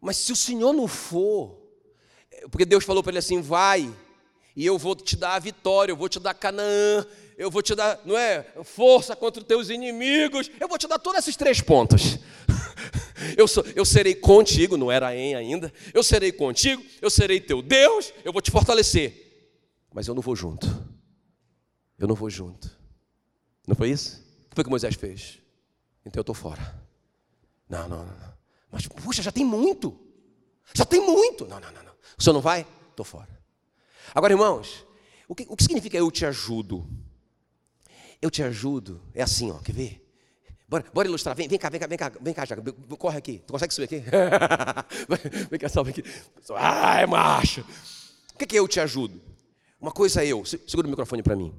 Mas 0.00 0.16
se 0.16 0.32
o 0.32 0.36
Senhor 0.36 0.72
não 0.72 0.88
for, 0.88 1.56
porque 2.50 2.64
Deus 2.64 2.84
falou 2.84 3.02
para 3.02 3.12
ele 3.12 3.18
assim: 3.18 3.40
vai, 3.40 3.92
e 4.54 4.66
eu 4.66 4.76
vou 4.78 4.94
te 4.94 5.16
dar 5.16 5.34
a 5.34 5.38
vitória, 5.38 5.92
eu 5.92 5.96
vou 5.96 6.08
te 6.08 6.18
dar 6.18 6.34
Canaã, 6.34 7.06
eu 7.38 7.50
vou 7.50 7.62
te 7.62 7.74
dar, 7.74 8.00
não 8.04 8.16
é? 8.16 8.46
Força 8.64 9.14
contra 9.14 9.40
os 9.40 9.46
teus 9.46 9.68
inimigos, 9.68 10.50
eu 10.60 10.68
vou 10.68 10.78
te 10.78 10.88
dar 10.88 10.98
todos 10.98 11.20
esses 11.20 11.36
três 11.36 11.60
pontos. 11.60 12.18
Eu, 13.36 13.48
sou, 13.48 13.64
eu 13.74 13.84
serei 13.84 14.14
contigo, 14.14 14.76
não 14.76 14.92
era 14.92 15.16
em 15.16 15.34
ainda, 15.34 15.72
eu 15.92 16.02
serei 16.02 16.30
contigo, 16.30 16.84
eu 17.00 17.10
serei 17.10 17.40
teu 17.40 17.60
Deus, 17.60 18.12
eu 18.24 18.32
vou 18.32 18.40
te 18.40 18.50
fortalecer. 18.50 19.48
Mas 19.92 20.06
eu 20.06 20.14
não 20.14 20.22
vou 20.22 20.36
junto. 20.36 20.85
Eu 21.98 22.06
não 22.06 22.14
vou 22.14 22.28
junto. 22.30 22.70
Não 23.66 23.74
foi 23.74 23.90
isso? 23.90 24.24
O 24.50 24.62
que 24.62 24.70
Moisés 24.70 24.94
fez? 24.94 25.38
Então 26.04 26.20
eu 26.20 26.22
estou 26.22 26.34
fora. 26.34 26.82
Não, 27.68 27.88
não, 27.88 28.04
não. 28.04 28.34
Mas, 28.70 28.86
puxa, 28.86 29.22
já 29.22 29.32
tem 29.32 29.44
muito. 29.44 29.98
Já 30.74 30.84
tem 30.84 31.00
muito. 31.00 31.46
Não, 31.46 31.60
não, 31.60 31.72
não. 31.72 31.92
O 32.18 32.22
senhor 32.22 32.34
não 32.34 32.40
vai? 32.40 32.66
Estou 32.90 33.04
fora. 33.04 33.28
Agora, 34.14 34.32
irmãos, 34.32 34.86
o 35.28 35.34
que, 35.34 35.46
o 35.48 35.56
que 35.56 35.62
significa 35.62 35.96
eu 35.96 36.10
te 36.10 36.24
ajudo? 36.24 36.88
Eu 38.20 38.30
te 38.30 38.42
ajudo, 38.42 39.02
é 39.14 39.22
assim, 39.22 39.50
ó, 39.50 39.58
quer 39.58 39.72
ver? 39.72 40.02
Bora, 40.68 40.84
bora 40.92 41.06
ilustrar, 41.06 41.36
vem, 41.36 41.46
vem 41.46 41.58
cá, 41.58 41.68
vem 41.68 41.78
cá, 41.78 41.86
vem 41.86 41.98
cá, 41.98 42.12
vem 42.20 42.34
cá, 42.34 42.44
Jaca, 42.44 42.62
corre 42.98 43.18
aqui, 43.18 43.38
tu 43.46 43.52
consegue 43.52 43.74
subir 43.74 43.84
aqui? 43.84 44.02
vem 45.50 45.60
cá, 45.60 45.68
sobe 45.68 45.90
aqui. 45.90 46.02
Ah, 46.56 47.00
é 47.00 47.06
macho. 47.06 47.64
O 48.34 48.38
que 48.38 48.56
é 48.56 48.58
eu 48.58 48.66
te 48.66 48.80
ajudo? 48.80 49.20
Uma 49.80 49.92
coisa 49.92 50.24
é 50.24 50.28
eu, 50.28 50.44
segura 50.44 50.86
o 50.86 50.90
microfone 50.90 51.22
para 51.22 51.36
mim. 51.36 51.54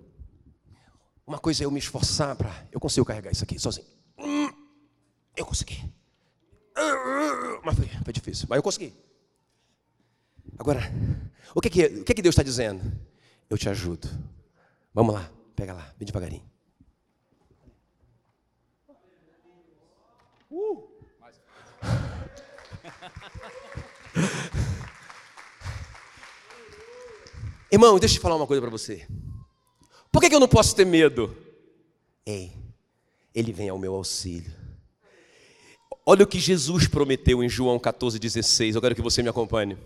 Uma 1.28 1.38
coisa 1.38 1.62
é 1.62 1.66
eu 1.66 1.72
me 1.72 1.78
esforçar 1.78 2.34
para, 2.38 2.66
eu 2.72 2.80
consigo 2.80 3.06
carregar 3.06 3.30
isso 3.30 3.44
aqui 3.44 3.60
sozinho. 3.60 3.86
Hum, 4.18 4.50
eu 5.36 5.46
consegui. 5.46 5.94
Mas 7.66 7.76
foi, 7.76 7.88
foi 7.88 8.13
difícil, 8.13 8.48
mas 8.50 8.56
eu 8.56 8.63
consegui. 8.63 8.96
Agora, 10.58 10.80
o 11.54 11.60
que, 11.60 11.70
que, 11.70 11.86
o 11.86 12.06
que, 12.06 12.13
que 12.13 12.22
Deus 12.22 12.32
está 12.32 12.44
dizendo? 12.44 12.82
Eu 13.50 13.58
te 13.58 13.68
ajudo. 13.68 14.08
Vamos 14.94 15.13
lá, 15.13 15.30
pega 15.54 15.74
lá, 15.74 15.94
bem 15.98 16.06
devagarinho. 16.06 16.50
Uh. 20.50 20.88
Irmão, 27.70 28.00
deixa 28.00 28.18
eu 28.18 28.22
falar 28.22 28.38
uma 28.38 28.48
coisa 28.48 28.62
para 28.62 28.72
você. 28.72 29.06
Por 30.17 30.27
que, 30.27 30.34
eu 30.34 30.39
não 30.39 30.47
posso 30.47 30.75
ter 30.75 30.86
medo? 30.86 31.36
Ei, 32.25 32.51
Ele 33.36 33.53
vem 33.53 33.69
ao 33.69 33.77
meu 33.77 33.93
auxílio. 33.93 34.51
Olha 36.03 36.23
o 36.23 36.27
que 36.27 36.39
Jesus 36.39 36.88
prometeu 36.88 37.43
em 37.43 37.49
João 37.49 37.77
14,16. 37.77 38.73
Eu 38.73 38.82
quero 38.82 38.95
que 38.95 39.01
você 39.01 39.21
me 39.21 39.30
acompanhe 39.30 39.77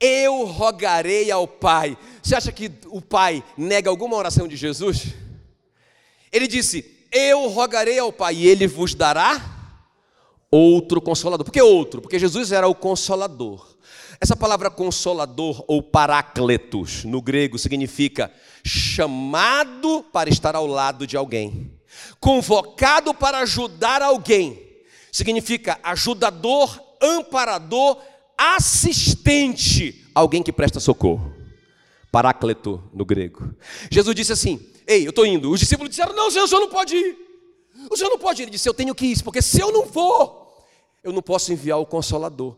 eu 0.00 0.44
rogarei 0.44 1.30
ao 1.30 1.48
Pai. 1.48 1.98
Você 2.22 2.36
acha 2.36 2.52
que 2.52 2.70
o 2.86 3.00
Pai 3.00 3.42
nega 3.56 3.90
alguma 3.90 4.16
oração 4.16 4.46
de 4.46 4.56
Jesus? 4.56 5.06
Ele 6.30 6.46
disse: 6.46 7.06
Eu 7.10 7.48
rogarei 7.48 7.98
ao 7.98 8.12
Pai, 8.12 8.36
e 8.36 8.46
Ele 8.46 8.66
vos 8.66 8.94
dará 8.94 9.80
outro 10.50 11.00
consolador. 11.00 11.44
Por 11.44 11.52
que 11.52 11.60
outro? 11.60 12.00
Porque 12.00 12.18
Jesus 12.18 12.52
era 12.52 12.68
o 12.68 12.74
consolador. 12.74 13.76
Essa 14.20 14.34
palavra 14.34 14.68
consolador 14.68 15.64
ou 15.68 15.80
parácletos 15.80 17.04
no 17.04 17.22
grego 17.22 17.56
significa 17.58 18.32
chamado 18.64 20.04
para 20.12 20.28
estar 20.28 20.56
ao 20.56 20.66
lado 20.66 21.06
de 21.06 21.16
alguém, 21.16 21.72
convocado 22.18 23.14
para 23.14 23.38
ajudar 23.38 24.02
alguém. 24.02 24.66
Significa 25.12 25.78
ajudador, 25.82 26.80
amparador, 27.00 27.98
assistente, 28.36 30.04
alguém 30.14 30.42
que 30.42 30.52
presta 30.52 30.80
socorro. 30.80 31.32
Paráclito 32.10 32.82
no 32.92 33.04
grego. 33.04 33.54
Jesus 33.90 34.14
disse 34.16 34.32
assim: 34.32 34.60
Ei, 34.86 35.06
eu 35.06 35.10
estou 35.10 35.26
indo. 35.26 35.50
Os 35.50 35.60
discípulos 35.60 35.90
disseram: 35.90 36.14
Não, 36.14 36.30
Senhor, 36.30 36.44
o 36.44 36.48
senhor 36.48 36.60
não 36.60 36.70
pode 36.70 36.96
ir. 36.96 37.16
O 37.90 37.96
senhor 37.96 38.10
não 38.10 38.18
pode 38.18 38.42
ir. 38.42 38.44
Ele 38.44 38.50
disse: 38.50 38.68
Eu 38.68 38.74
tenho 38.74 38.94
que 38.94 39.06
ir, 39.06 39.22
porque 39.22 39.42
se 39.42 39.60
eu 39.60 39.70
não 39.70 39.86
for, 39.86 40.64
eu 41.02 41.12
não 41.12 41.22
posso 41.22 41.52
enviar 41.52 41.78
o 41.78 41.86
consolador. 41.86 42.56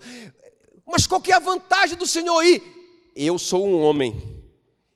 Mas 0.91 1.07
qual 1.07 1.21
que 1.21 1.33
é 1.33 1.35
a 1.35 1.39
vantagem 1.39 1.97
do 1.97 2.07
Senhor 2.07 2.43
ir? 2.43 2.63
Eu 3.15 3.39
sou 3.39 3.67
um 3.67 3.81
homem. 3.81 4.41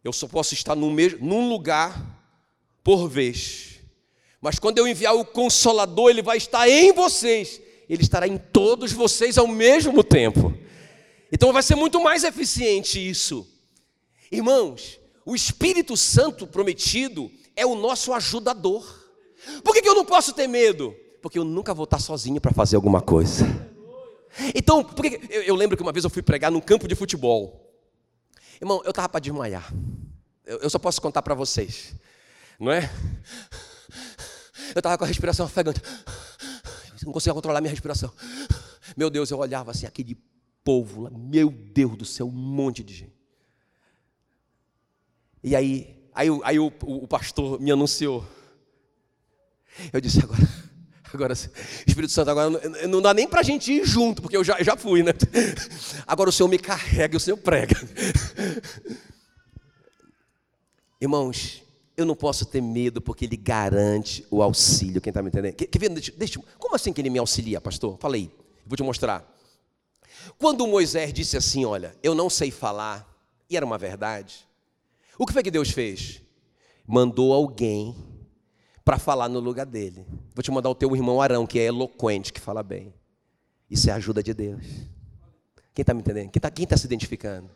Eu 0.02 0.12
só 0.12 0.28
posso 0.28 0.54
estar 0.54 0.74
num, 0.74 0.90
mesmo, 0.90 1.24
num 1.24 1.48
lugar 1.48 2.14
por 2.82 3.08
vez. 3.08 3.80
Mas 4.40 4.58
quando 4.58 4.78
eu 4.78 4.86
enviar 4.86 5.14
o 5.14 5.24
consolador, 5.24 6.10
ele 6.10 6.20
vai 6.20 6.36
estar 6.36 6.68
em 6.68 6.92
vocês 6.92 7.60
Ele 7.88 8.02
estará 8.02 8.28
em 8.28 8.36
todos 8.36 8.92
vocês 8.92 9.38
ao 9.38 9.46
mesmo 9.46 10.04
tempo. 10.04 10.52
Então 11.32 11.52
vai 11.52 11.62
ser 11.62 11.74
muito 11.74 12.02
mais 12.02 12.24
eficiente 12.24 12.98
isso. 12.98 13.46
Irmãos, 14.30 15.00
o 15.24 15.34
Espírito 15.34 15.96
Santo 15.96 16.46
prometido 16.46 17.30
é 17.56 17.64
o 17.64 17.74
nosso 17.74 18.12
ajudador. 18.12 18.84
Por 19.62 19.74
que 19.74 19.86
eu 19.88 19.94
não 19.94 20.04
posso 20.04 20.32
ter 20.32 20.46
medo? 20.46 20.94
Porque 21.22 21.38
eu 21.38 21.44
nunca 21.44 21.72
vou 21.72 21.84
estar 21.84 21.98
sozinho 21.98 22.40
para 22.40 22.52
fazer 22.52 22.76
alguma 22.76 23.00
coisa. 23.00 23.73
Então, 24.54 24.82
porque 24.82 25.20
eu, 25.30 25.42
eu, 25.42 25.54
lembro 25.54 25.76
que 25.76 25.82
uma 25.82 25.92
vez 25.92 26.04
eu 26.04 26.10
fui 26.10 26.22
pregar 26.22 26.50
num 26.50 26.60
campo 26.60 26.88
de 26.88 26.94
futebol. 26.94 27.60
Irmão, 28.60 28.82
eu 28.84 28.90
estava 28.90 29.08
para 29.08 29.20
desmaiar. 29.20 29.72
Eu, 30.44 30.58
eu, 30.58 30.70
só 30.70 30.78
posso 30.78 31.00
contar 31.00 31.22
para 31.22 31.34
vocês, 31.34 31.94
não 32.58 32.70
é? 32.70 32.90
Eu 34.74 34.80
estava 34.80 34.98
com 34.98 35.04
a 35.04 35.06
respiração 35.06 35.46
ofegante. 35.46 35.80
Não 37.04 37.12
conseguia 37.12 37.34
controlar 37.34 37.60
minha 37.60 37.70
respiração. 37.70 38.12
Meu 38.96 39.10
Deus, 39.10 39.30
eu 39.30 39.38
olhava 39.38 39.70
assim, 39.70 39.86
aquele 39.86 40.16
povo 40.64 41.02
lá. 41.02 41.10
Meu 41.10 41.50
Deus 41.50 41.96
do 41.96 42.04
céu, 42.04 42.26
um 42.26 42.30
monte 42.30 42.82
de 42.82 42.94
gente. 42.94 43.14
E 45.42 45.54
aí, 45.54 46.08
aí, 46.14 46.28
aí 46.42 46.58
o, 46.58 46.72
o, 46.82 47.04
o 47.04 47.08
pastor 47.08 47.60
me 47.60 47.70
anunciou. 47.70 48.26
Eu 49.92 50.00
disse, 50.00 50.20
agora, 50.20 50.40
agora, 51.16 51.32
Espírito 51.32 52.12
Santo, 52.12 52.30
agora 52.30 52.50
não, 52.88 53.00
dá 53.00 53.14
nem 53.14 53.28
para 53.28 53.40
a 53.40 53.42
gente 53.42 53.72
ir 53.72 53.84
junto, 53.84 54.22
porque 54.22 54.36
eu 54.36 54.44
já, 54.44 54.62
já 54.62 54.76
fui, 54.76 55.02
né? 55.02 55.12
Agora 56.06 56.30
o 56.30 56.32
Senhor 56.32 56.48
me 56.48 56.58
carrega 56.58 57.14
e 57.14 57.16
o 57.16 57.20
Senhor 57.20 57.36
prega. 57.36 57.76
Irmãos, 61.00 61.62
eu 61.96 62.04
não 62.04 62.14
posso 62.14 62.46
ter 62.46 62.60
medo 62.60 63.00
porque 63.00 63.24
Ele 63.24 63.36
garante 63.36 64.26
o 64.30 64.42
auxílio. 64.42 65.00
Quem 65.00 65.10
está 65.10 65.22
me 65.22 65.28
entendendo? 65.28 65.54
Deixa, 65.56 66.12
deixa, 66.16 66.40
como 66.58 66.74
assim 66.74 66.92
que 66.92 67.00
Ele 67.00 67.10
me 67.10 67.18
auxilia, 67.18 67.60
pastor? 67.60 67.96
Falei, 67.98 68.30
vou 68.66 68.76
te 68.76 68.82
mostrar. 68.82 69.30
Quando 70.38 70.66
Moisés 70.66 71.12
disse 71.12 71.36
assim: 71.36 71.64
Olha, 71.64 71.94
eu 72.02 72.14
não 72.14 72.30
sei 72.30 72.50
falar, 72.50 73.08
e 73.48 73.56
era 73.56 73.64
uma 73.64 73.78
verdade, 73.78 74.46
o 75.18 75.26
que 75.26 75.32
foi 75.32 75.42
que 75.42 75.50
Deus 75.50 75.70
fez? 75.70 76.20
Mandou 76.86 77.32
alguém 77.32 77.94
para 78.84 78.98
falar 78.98 79.28
no 79.28 79.40
lugar 79.40 79.64
dele. 79.64 80.06
Vou 80.34 80.42
te 80.42 80.50
mandar 80.50 80.68
o 80.68 80.74
teu 80.74 80.94
irmão 80.94 81.20
Arão, 81.22 81.46
que 81.46 81.58
é 81.58 81.64
eloquente, 81.64 82.32
que 82.32 82.40
fala 82.40 82.62
bem. 82.62 82.92
Isso 83.70 83.88
é 83.88 83.92
a 83.92 83.96
ajuda 83.96 84.22
de 84.22 84.34
Deus. 84.34 84.64
Quem 85.74 85.82
está 85.82 85.94
me 85.94 86.00
entendendo? 86.00 86.30
Quem 86.30 86.38
está 86.38 86.50
quem 86.50 86.66
tá 86.66 86.76
se 86.76 86.86
identificando? 86.86 87.50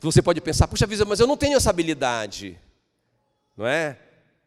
Você 0.00 0.22
pode 0.22 0.40
pensar, 0.40 0.68
puxa 0.68 0.86
vida, 0.86 1.04
mas 1.04 1.20
eu 1.20 1.26
não 1.26 1.36
tenho 1.36 1.56
essa 1.56 1.70
habilidade. 1.70 2.58
Não 3.56 3.66
é? 3.66 3.98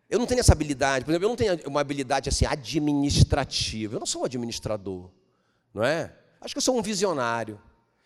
Eu 0.09 0.19
não 0.19 0.25
tenho 0.25 0.39
essa 0.39 0.51
habilidade. 0.51 1.05
Por 1.05 1.11
exemplo, 1.11 1.25
eu 1.25 1.29
não 1.29 1.35
tenho 1.35 1.59
uma 1.67 1.81
habilidade 1.81 2.29
assim 2.29 2.45
administrativa. 2.45 3.95
Eu 3.95 3.99
não 3.99 4.05
sou 4.05 4.21
um 4.21 4.25
administrador. 4.25 5.09
Não 5.73 5.83
é? 5.83 6.13
Acho 6.39 6.53
que 6.53 6.57
eu 6.57 6.61
sou 6.61 6.77
um 6.77 6.81
visionário. 6.81 7.59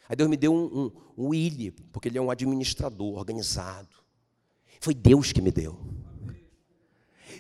Aí 0.08 0.16
Deus 0.16 0.30
me 0.30 0.38
deu 0.38 0.54
um, 0.54 0.92
um, 1.18 1.30
um 1.30 1.72
porque 1.92 2.10
ele 2.10 2.18
é 2.18 2.22
um 2.22 2.30
administrador 2.30 3.18
organizado. 3.18 3.90
Foi 4.80 4.94
Deus 4.94 5.32
que 5.32 5.42
me 5.42 5.52
deu. 5.52 5.80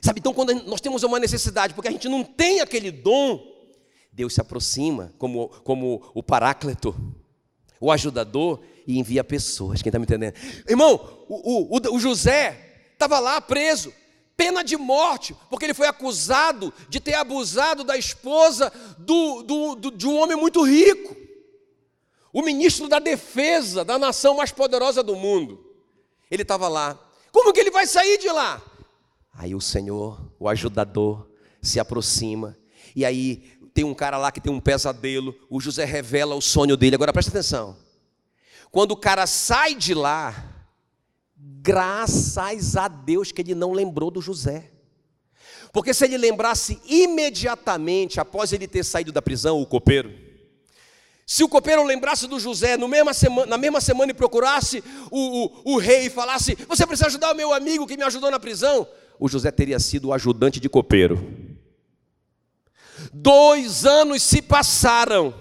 Sabe, 0.01 0.19
então 0.19 0.33
quando 0.33 0.53
nós 0.65 0.81
temos 0.81 1.03
uma 1.03 1.19
necessidade, 1.19 1.73
porque 1.73 1.87
a 1.87 1.91
gente 1.91 2.07
não 2.07 2.23
tem 2.23 2.61
aquele 2.61 2.91
dom, 2.91 3.41
Deus 4.11 4.33
se 4.33 4.41
aproxima 4.41 5.13
como, 5.17 5.49
como 5.63 6.09
o 6.13 6.23
paráclito, 6.23 6.95
o 7.79 7.91
ajudador, 7.91 8.61
e 8.87 8.99
envia 8.99 9.23
pessoas. 9.23 9.81
Quem 9.81 9.89
está 9.89 9.99
me 9.99 10.03
entendendo? 10.03 10.35
Irmão, 10.67 11.25
o, 11.27 11.77
o, 11.77 11.95
o 11.95 11.99
José 11.99 12.87
estava 12.93 13.19
lá 13.19 13.41
preso, 13.41 13.93
pena 14.37 14.63
de 14.63 14.77
morte, 14.77 15.35
porque 15.49 15.65
ele 15.65 15.73
foi 15.73 15.87
acusado 15.87 16.73
de 16.89 16.99
ter 16.99 17.15
abusado 17.15 17.83
da 17.83 17.97
esposa 17.97 18.71
do, 18.97 19.43
do, 19.43 19.75
do, 19.75 19.91
de 19.91 20.07
um 20.07 20.17
homem 20.17 20.37
muito 20.37 20.63
rico, 20.63 21.15
o 22.31 22.41
ministro 22.41 22.87
da 22.87 22.99
defesa 22.99 23.83
da 23.85 23.97
nação 23.97 24.35
mais 24.35 24.51
poderosa 24.51 25.01
do 25.01 25.15
mundo. 25.15 25.73
Ele 26.29 26.41
estava 26.41 26.67
lá. 26.67 26.99
Como 27.31 27.53
que 27.53 27.59
ele 27.59 27.71
vai 27.71 27.87
sair 27.87 28.17
de 28.17 28.27
lá? 28.27 28.61
Aí 29.35 29.53
o 29.53 29.61
Senhor, 29.61 30.31
o 30.39 30.47
ajudador, 30.47 31.27
se 31.61 31.79
aproxima. 31.79 32.57
E 32.95 33.03
aí 33.03 33.51
tem 33.73 33.83
um 33.83 33.93
cara 33.93 34.17
lá 34.17 34.31
que 34.31 34.39
tem 34.39 34.51
um 34.51 34.59
pesadelo. 34.59 35.35
O 35.49 35.59
José 35.59 35.83
revela 35.83 36.35
o 36.35 36.41
sonho 36.41 36.77
dele. 36.77 36.95
Agora 36.95 37.11
presta 37.11 37.31
atenção. 37.31 37.75
Quando 38.71 38.91
o 38.91 38.97
cara 38.97 39.27
sai 39.27 39.75
de 39.75 39.93
lá, 39.93 40.65
graças 41.35 42.75
a 42.77 42.87
Deus 42.87 43.31
que 43.31 43.41
ele 43.41 43.55
não 43.55 43.73
lembrou 43.73 44.09
do 44.09 44.21
José. 44.21 44.71
Porque 45.73 45.93
se 45.93 46.05
ele 46.05 46.17
lembrasse 46.17 46.79
imediatamente 46.85 48.19
após 48.19 48.53
ele 48.53 48.67
ter 48.67 48.83
saído 48.85 49.11
da 49.11 49.21
prisão, 49.21 49.61
o 49.61 49.65
copeiro, 49.65 50.25
se 51.25 51.43
o 51.43 51.49
copeiro 51.49 51.83
lembrasse 51.83 52.27
do 52.27 52.39
José 52.39 52.77
mesma 52.77 53.13
semana, 53.13 53.47
na 53.47 53.57
mesma 53.57 53.81
semana 53.81 54.11
e 54.11 54.13
procurasse 54.13 54.83
o, 55.09 55.45
o, 55.45 55.73
o 55.73 55.77
rei 55.77 56.05
e 56.05 56.09
falasse: 56.09 56.55
Você 56.67 56.85
precisa 56.85 57.07
ajudar 57.07 57.33
o 57.33 57.35
meu 57.35 57.51
amigo 57.51 57.87
que 57.87 57.97
me 57.97 58.03
ajudou 58.03 58.29
na 58.29 58.39
prisão, 58.39 58.87
o 59.19 59.27
José 59.27 59.51
teria 59.51 59.79
sido 59.79 60.09
o 60.09 60.13
ajudante 60.13 60.59
de 60.59 60.69
copeiro. 60.69 61.25
Dois 63.13 63.85
anos 63.85 64.23
se 64.23 64.41
passaram 64.41 65.33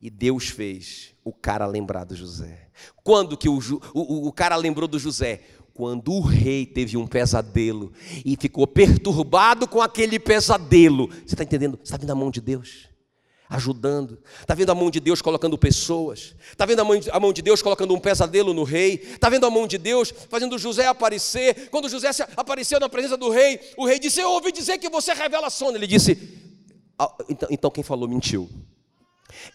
e 0.00 0.10
Deus 0.10 0.48
fez 0.48 1.14
o 1.24 1.32
cara 1.32 1.66
lembrar 1.66 2.04
do 2.04 2.14
José. 2.14 2.68
Quando 3.02 3.36
que 3.36 3.48
o, 3.48 3.58
o, 3.94 4.28
o 4.28 4.32
cara 4.32 4.56
lembrou 4.56 4.86
do 4.86 4.98
José? 4.98 5.42
Quando 5.72 6.12
o 6.12 6.20
rei 6.20 6.64
teve 6.64 6.96
um 6.96 7.06
pesadelo 7.06 7.92
e 8.24 8.36
ficou 8.36 8.66
perturbado 8.66 9.66
com 9.66 9.80
aquele 9.82 10.18
pesadelo. 10.20 11.08
Você 11.08 11.34
está 11.34 11.42
entendendo? 11.42 11.76
Você 11.78 11.84
está 11.84 11.96
vendo 11.96 12.10
a 12.10 12.14
mão 12.14 12.30
de 12.30 12.40
Deus? 12.40 12.88
Ajudando. 13.48 14.18
Está 14.40 14.54
vendo 14.54 14.70
a 14.70 14.74
mão 14.74 14.90
de 14.90 15.00
Deus 15.00 15.20
colocando 15.20 15.56
pessoas. 15.58 16.34
Está 16.50 16.64
vendo 16.66 16.80
a 16.80 16.84
mão, 16.84 16.98
a 17.12 17.20
mão, 17.20 17.32
de 17.32 17.42
Deus 17.42 17.62
colocando 17.62 17.94
um 17.94 18.00
pesadelo 18.00 18.52
no 18.52 18.64
rei. 18.64 18.94
Está 18.94 19.28
vendo 19.28 19.46
a 19.46 19.50
mão 19.50 19.66
de 19.66 19.78
Deus 19.78 20.12
fazendo 20.28 20.58
José 20.58 20.86
aparecer. 20.86 21.68
Quando 21.70 21.88
José 21.88 22.10
apareceu 22.36 22.80
na 22.80 22.88
presença 22.88 23.16
do 23.16 23.30
rei, 23.30 23.60
o 23.76 23.86
rei 23.86 23.98
disse: 23.98 24.20
Eu 24.20 24.30
ouvi 24.30 24.52
dizer 24.52 24.78
que 24.78 24.88
você 24.88 25.12
revela 25.12 25.50
sonho. 25.50 25.76
Ele 25.76 25.86
disse: 25.86 26.42
ah, 26.98 27.12
então, 27.28 27.48
então 27.50 27.70
quem 27.70 27.82
falou 27.82 28.08
mentiu. 28.08 28.48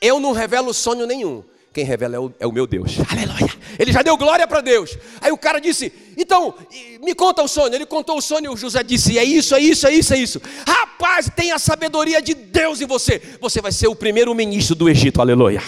Eu 0.02 0.20
não 0.20 0.32
revelo 0.32 0.74
sonho 0.74 1.08
nenhum. 1.08 1.44
Quem 1.72 1.86
revela 1.86 2.16
é 2.16 2.20
o, 2.20 2.34
é 2.40 2.48
o, 2.48 2.52
meu 2.52 2.66
Deus. 2.66 2.98
Aleluia. 3.10 3.54
Ele 3.78 3.92
já 3.92 4.02
deu 4.02 4.18
glória 4.18 4.48
para 4.48 4.62
Deus. 4.62 4.98
Aí 5.22 5.32
o 5.32 5.38
cara 5.38 5.60
disse: 5.60 5.92
Então, 6.18 6.56
me 7.02 7.14
conta 7.14 7.44
o 7.44 7.48
sonho. 7.48 7.74
Ele 7.74 7.86
contou 7.86 8.18
o 8.18 8.22
sonho 8.22 8.46
e 8.46 8.50
o 8.50 8.58
José 8.58 8.82
disse: 8.82 9.18
É 9.18 9.24
isso, 9.24 9.54
é 9.54 9.60
isso, 9.60 9.88
é 9.88 9.94
isso, 9.94 10.14
é 10.14 10.18
isso. 10.18 10.42
Rapaz, 10.68 11.30
tem 11.36 11.52
a 11.52 11.60
sabedoria 11.60 12.22
de 12.22 12.34
Deus 12.34 12.82
em 12.82 12.88
você. 12.88 13.22
Você 13.40 13.62
vai 13.62 13.72
ser 13.72 13.88
o 13.88 13.96
primeiro 13.96 14.34
ministro 14.34 14.76
do 14.76 14.90
Egito. 14.90 15.22
Aleluia. 15.22 15.62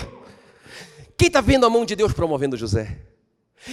Quem 1.18 1.28
está 1.28 1.40
vendo 1.40 1.66
a 1.66 1.70
mão 1.70 1.86
de 1.86 1.96
Deus 1.96 2.14
promovendo 2.14 2.58
José? 2.58 2.98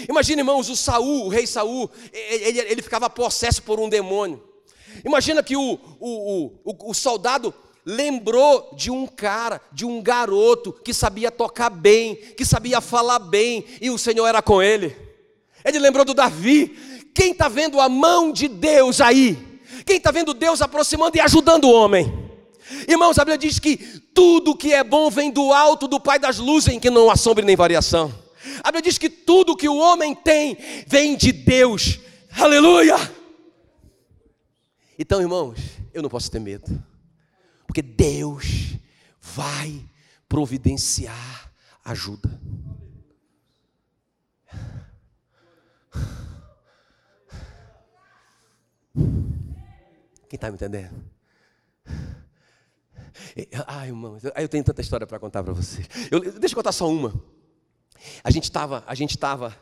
Imagina, 0.07 0.43
irmãos, 0.43 0.69
o 0.69 0.77
Saul, 0.77 1.25
o 1.25 1.29
rei 1.29 1.47
Saul, 1.47 1.91
ele, 2.13 2.59
ele 2.61 2.83
ficava 2.83 3.09
possesso 3.09 3.63
por 3.63 3.81
um 3.81 3.89
demônio. 3.89 4.43
Imagina 5.05 5.43
que 5.43 5.57
o, 5.57 5.79
o, 5.99 6.61
o, 6.65 6.91
o 6.91 6.95
soldado 6.95 7.55
lembrou 7.89 8.75
de 8.77 8.91
um 8.91 9.07
cara, 9.07 9.63
de 9.73 9.87
um 9.87 10.03
garoto 10.03 10.75
que 10.85 10.93
sabia 10.93 11.31
tocar 11.31 11.71
bem, 11.71 12.17
que 12.37 12.45
sabia 12.45 12.83
falar 12.83 13.19
bem, 13.19 13.65
e 13.81 13.89
o 13.89 13.97
Senhor 13.97 14.27
era 14.27 14.43
com 14.43 14.63
ele. 14.63 14.95
Ele 15.65 15.79
lembrou 15.79 16.05
do 16.05 16.13
Davi. 16.13 16.77
Quem 17.15 17.33
está 17.33 17.49
vendo 17.49 17.81
a 17.81 17.89
mão 17.89 18.31
de 18.31 18.47
Deus 18.47 19.01
aí? 19.01 19.39
Quem 19.87 19.97
está 19.97 20.11
vendo 20.11 20.35
Deus 20.35 20.61
aproximando 20.61 21.17
e 21.17 21.21
ajudando 21.21 21.65
o 21.65 21.73
homem? 21.73 22.13
Irmãos, 22.87 23.19
a 23.19 23.25
Bíblia 23.25 23.39
diz 23.39 23.59
que 23.59 23.79
tudo 24.13 24.55
que 24.55 24.75
é 24.75 24.85
bom 24.85 25.09
vem 25.09 25.31
do 25.31 25.51
alto 25.51 25.89
do 25.89 25.99
Pai 25.99 26.19
das 26.19 26.37
luzes, 26.37 26.75
em 26.75 26.79
que 26.79 26.91
não 26.91 27.11
há 27.11 27.17
sombra 27.17 27.43
nem 27.43 27.57
variação. 27.57 28.13
A 28.63 28.71
Bíblia 28.71 28.83
diz 28.83 28.99
que 28.99 29.09
tudo 29.09 29.57
que 29.57 29.69
o 29.69 29.79
homem 29.79 30.15
tem 30.15 30.59
vem 30.87 31.17
de 31.17 31.33
Deus. 31.33 31.99
Aleluia! 32.39 32.97
Então, 34.99 35.23
irmãos, 35.23 35.59
eu 35.95 36.03
não 36.03 36.11
posso 36.11 36.31
ter 36.31 36.39
medo. 36.39 36.87
Porque 37.79 37.83
Deus 37.83 38.77
vai 39.21 39.89
providenciar 40.29 41.53
ajuda. 41.85 42.29
Quem 50.29 50.35
está 50.35 50.49
me 50.49 50.57
entendendo? 50.57 50.93
Ai, 53.69 53.89
irmão, 53.89 54.19
eu 54.35 54.49
tenho 54.49 54.65
tanta 54.65 54.81
história 54.81 55.07
para 55.07 55.21
contar 55.21 55.45
para 55.45 55.53
vocês. 55.53 55.87
Eu, 56.11 56.21
deixa 56.21 56.55
eu 56.55 56.57
contar 56.57 56.73
só 56.73 56.91
uma. 56.91 57.15
A 58.25 58.31
gente 58.33 58.45
estava, 58.45 58.83
a 58.89 58.95
gente 58.97 59.11
estava 59.11 59.57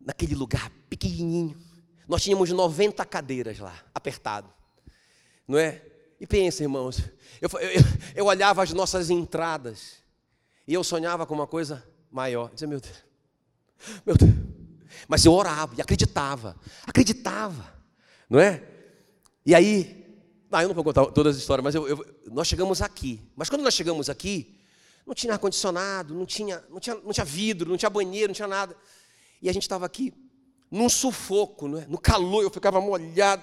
naquele 0.00 0.34
lugar 0.34 0.68
pequenininho. 0.90 1.56
Nós 2.08 2.24
tínhamos 2.24 2.50
90 2.50 3.06
cadeiras 3.06 3.60
lá, 3.60 3.72
apertado. 3.94 4.52
Não 5.46 5.56
é? 5.56 5.93
E 6.20 6.26
pensa, 6.26 6.62
irmãos, 6.62 7.02
eu, 7.40 7.48
eu, 7.60 7.82
eu, 8.16 8.26
olhava 8.26 8.62
as 8.62 8.72
nossas 8.72 9.10
entradas 9.10 9.96
e 10.66 10.74
eu 10.74 10.82
sonhava 10.84 11.26
com 11.26 11.34
uma 11.34 11.46
coisa 11.46 11.84
maior. 12.10 12.50
Dizia, 12.52 12.68
meu 12.68 12.80
Deus, 12.80 12.96
meu 14.06 14.16
Deus. 14.16 14.32
Mas 15.08 15.24
eu 15.24 15.32
orava 15.32 15.74
e 15.76 15.82
acreditava, 15.82 16.56
acreditava, 16.86 17.74
não 18.30 18.40
é? 18.40 18.62
E 19.44 19.54
aí, 19.54 20.04
Tá, 20.54 20.62
eu 20.62 20.68
não 20.68 20.74
vou 20.76 20.84
contar 20.84 21.04
todas 21.06 21.34
as 21.34 21.42
histórias, 21.42 21.64
mas 21.64 21.74
eu, 21.74 21.88
eu, 21.88 22.06
nós 22.30 22.46
chegamos 22.46 22.80
aqui. 22.80 23.20
Mas 23.34 23.50
quando 23.50 23.62
nós 23.62 23.74
chegamos 23.74 24.08
aqui, 24.08 24.56
não 25.04 25.12
tinha 25.12 25.32
ar-condicionado, 25.32 26.14
não 26.14 26.24
tinha, 26.24 26.62
não, 26.70 26.78
tinha, 26.78 26.94
não 26.94 27.12
tinha 27.12 27.24
vidro, 27.24 27.68
não 27.68 27.76
tinha 27.76 27.90
banheiro, 27.90 28.28
não 28.28 28.34
tinha 28.34 28.46
nada. 28.46 28.76
E 29.42 29.48
a 29.48 29.52
gente 29.52 29.62
estava 29.62 29.84
aqui 29.84 30.14
num 30.70 30.88
sufoco, 30.88 31.76
é? 31.76 31.86
no 31.88 31.98
calor, 31.98 32.44
eu 32.44 32.50
ficava 32.50 32.80
molhado. 32.80 33.42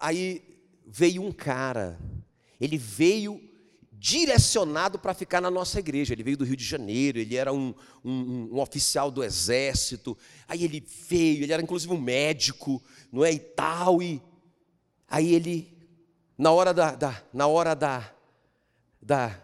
Aí 0.00 0.53
veio 0.86 1.22
um 1.22 1.32
cara, 1.32 1.98
ele 2.60 2.76
veio 2.78 3.40
direcionado 4.04 4.98
para 4.98 5.14
ficar 5.14 5.40
na 5.40 5.50
nossa 5.50 5.78
igreja. 5.78 6.12
Ele 6.12 6.22
veio 6.22 6.36
do 6.36 6.44
Rio 6.44 6.56
de 6.56 6.64
Janeiro, 6.64 7.18
ele 7.18 7.36
era 7.36 7.50
um, 7.54 7.74
um, 8.04 8.50
um, 8.52 8.60
oficial 8.60 9.10
do 9.10 9.24
exército. 9.24 10.14
Aí 10.46 10.62
ele 10.62 10.84
veio, 11.08 11.42
ele 11.42 11.52
era 11.52 11.62
inclusive 11.62 11.90
um 11.90 12.00
médico, 12.00 12.82
não 13.10 13.24
é? 13.24 13.32
E 13.32 13.38
tal. 13.38 14.02
E 14.02 14.20
aí 15.08 15.34
ele, 15.34 15.72
na 16.36 16.50
hora 16.50 16.74
da, 16.74 16.94
da 16.94 17.22
na 17.32 17.46
hora 17.46 17.74
da, 17.74 18.12
da, 19.00 19.40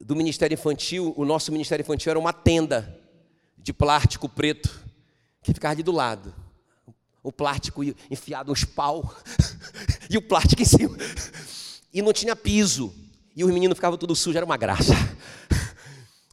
do 0.00 0.16
Ministério 0.16 0.54
Infantil, 0.54 1.14
o 1.16 1.24
nosso 1.24 1.52
Ministério 1.52 1.84
Infantil 1.84 2.10
era 2.10 2.18
uma 2.18 2.32
tenda 2.32 3.00
de 3.56 3.72
plástico 3.72 4.28
preto 4.28 4.84
que 5.40 5.54
ficava 5.54 5.72
ali 5.72 5.84
do 5.84 5.92
lado. 5.92 6.34
O 7.22 7.30
plástico 7.30 7.84
enfiado 8.10 8.50
uns 8.50 8.64
pau 8.64 9.14
e 10.10 10.16
o 10.16 10.22
plástico 10.22 10.62
em 10.62 10.64
cima. 10.64 10.96
E 11.92 12.02
não 12.02 12.12
tinha 12.12 12.34
piso. 12.34 12.94
E 13.36 13.44
os 13.44 13.52
meninos 13.52 13.76
ficavam 13.76 13.98
tudo 13.98 14.14
sujos, 14.14 14.36
era 14.36 14.46
uma 14.46 14.56
graça. 14.56 14.94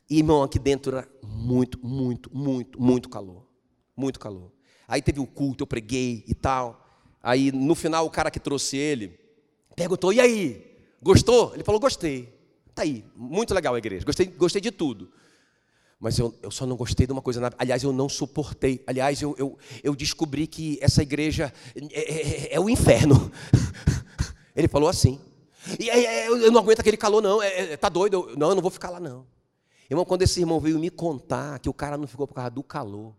E, 0.09 0.17
irmão, 0.17 0.43
aqui 0.43 0.59
dentro 0.59 0.97
era 0.97 1.07
muito, 1.23 1.79
muito, 1.81 2.29
muito, 2.35 2.81
muito 2.81 3.07
calor. 3.07 3.47
Muito 3.95 4.19
calor. 4.19 4.51
Aí 4.87 5.01
teve 5.01 5.21
o 5.21 5.25
culto, 5.25 5.63
eu 5.63 5.67
preguei 5.67 6.23
e 6.27 6.35
tal. 6.35 6.85
Aí, 7.23 7.51
no 7.51 7.75
final, 7.75 8.05
o 8.05 8.09
cara 8.09 8.29
que 8.29 8.39
trouxe 8.39 8.75
ele 8.75 9.17
perguntou: 9.75 10.11
e 10.11 10.19
aí? 10.19 10.75
Gostou? 11.01 11.53
Ele 11.53 11.63
falou: 11.63 11.79
gostei. 11.79 12.37
Tá 12.75 12.83
aí, 12.83 13.05
muito 13.15 13.53
legal 13.53 13.73
a 13.73 13.77
igreja. 13.77 14.05
Gostei, 14.05 14.25
gostei 14.25 14.61
de 14.61 14.71
tudo. 14.71 15.11
Mas 16.01 16.17
eu, 16.17 16.33
eu 16.41 16.49
só 16.49 16.65
não 16.65 16.75
gostei 16.75 17.05
de 17.05 17.13
uma 17.13 17.21
coisa. 17.21 17.53
Aliás, 17.59 17.83
eu 17.83 17.93
não 17.93 18.09
suportei. 18.09 18.83
Aliás, 18.87 19.21
eu, 19.21 19.35
eu, 19.37 19.55
eu 19.83 19.95
descobri 19.95 20.47
que 20.47 20.79
essa 20.81 21.03
igreja 21.03 21.53
é, 21.75 21.99
é, 21.99 22.55
é 22.55 22.59
o 22.59 22.67
inferno. 22.67 23.31
Ele 24.55 24.67
falou 24.67 24.89
assim. 24.89 25.19
E 25.79 25.89
eu 26.25 26.51
não 26.51 26.59
aguento 26.59 26.79
aquele 26.79 26.97
calor, 26.97 27.21
não. 27.21 27.39
É, 27.39 27.73
é, 27.73 27.77
tá 27.77 27.87
doido? 27.87 28.33
não, 28.35 28.49
eu 28.49 28.55
não 28.55 28.63
vou 28.63 28.71
ficar 28.71 28.89
lá, 28.89 28.99
não. 28.99 29.27
Irmão, 29.87 30.03
quando 30.03 30.23
esse 30.23 30.39
irmão 30.39 30.59
veio 30.59 30.79
me 30.79 30.89
contar 30.89 31.59
que 31.59 31.69
o 31.69 31.73
cara 31.73 31.99
não 31.99 32.07
ficou 32.07 32.25
por 32.25 32.33
causa 32.33 32.49
do 32.49 32.63
calor, 32.63 33.13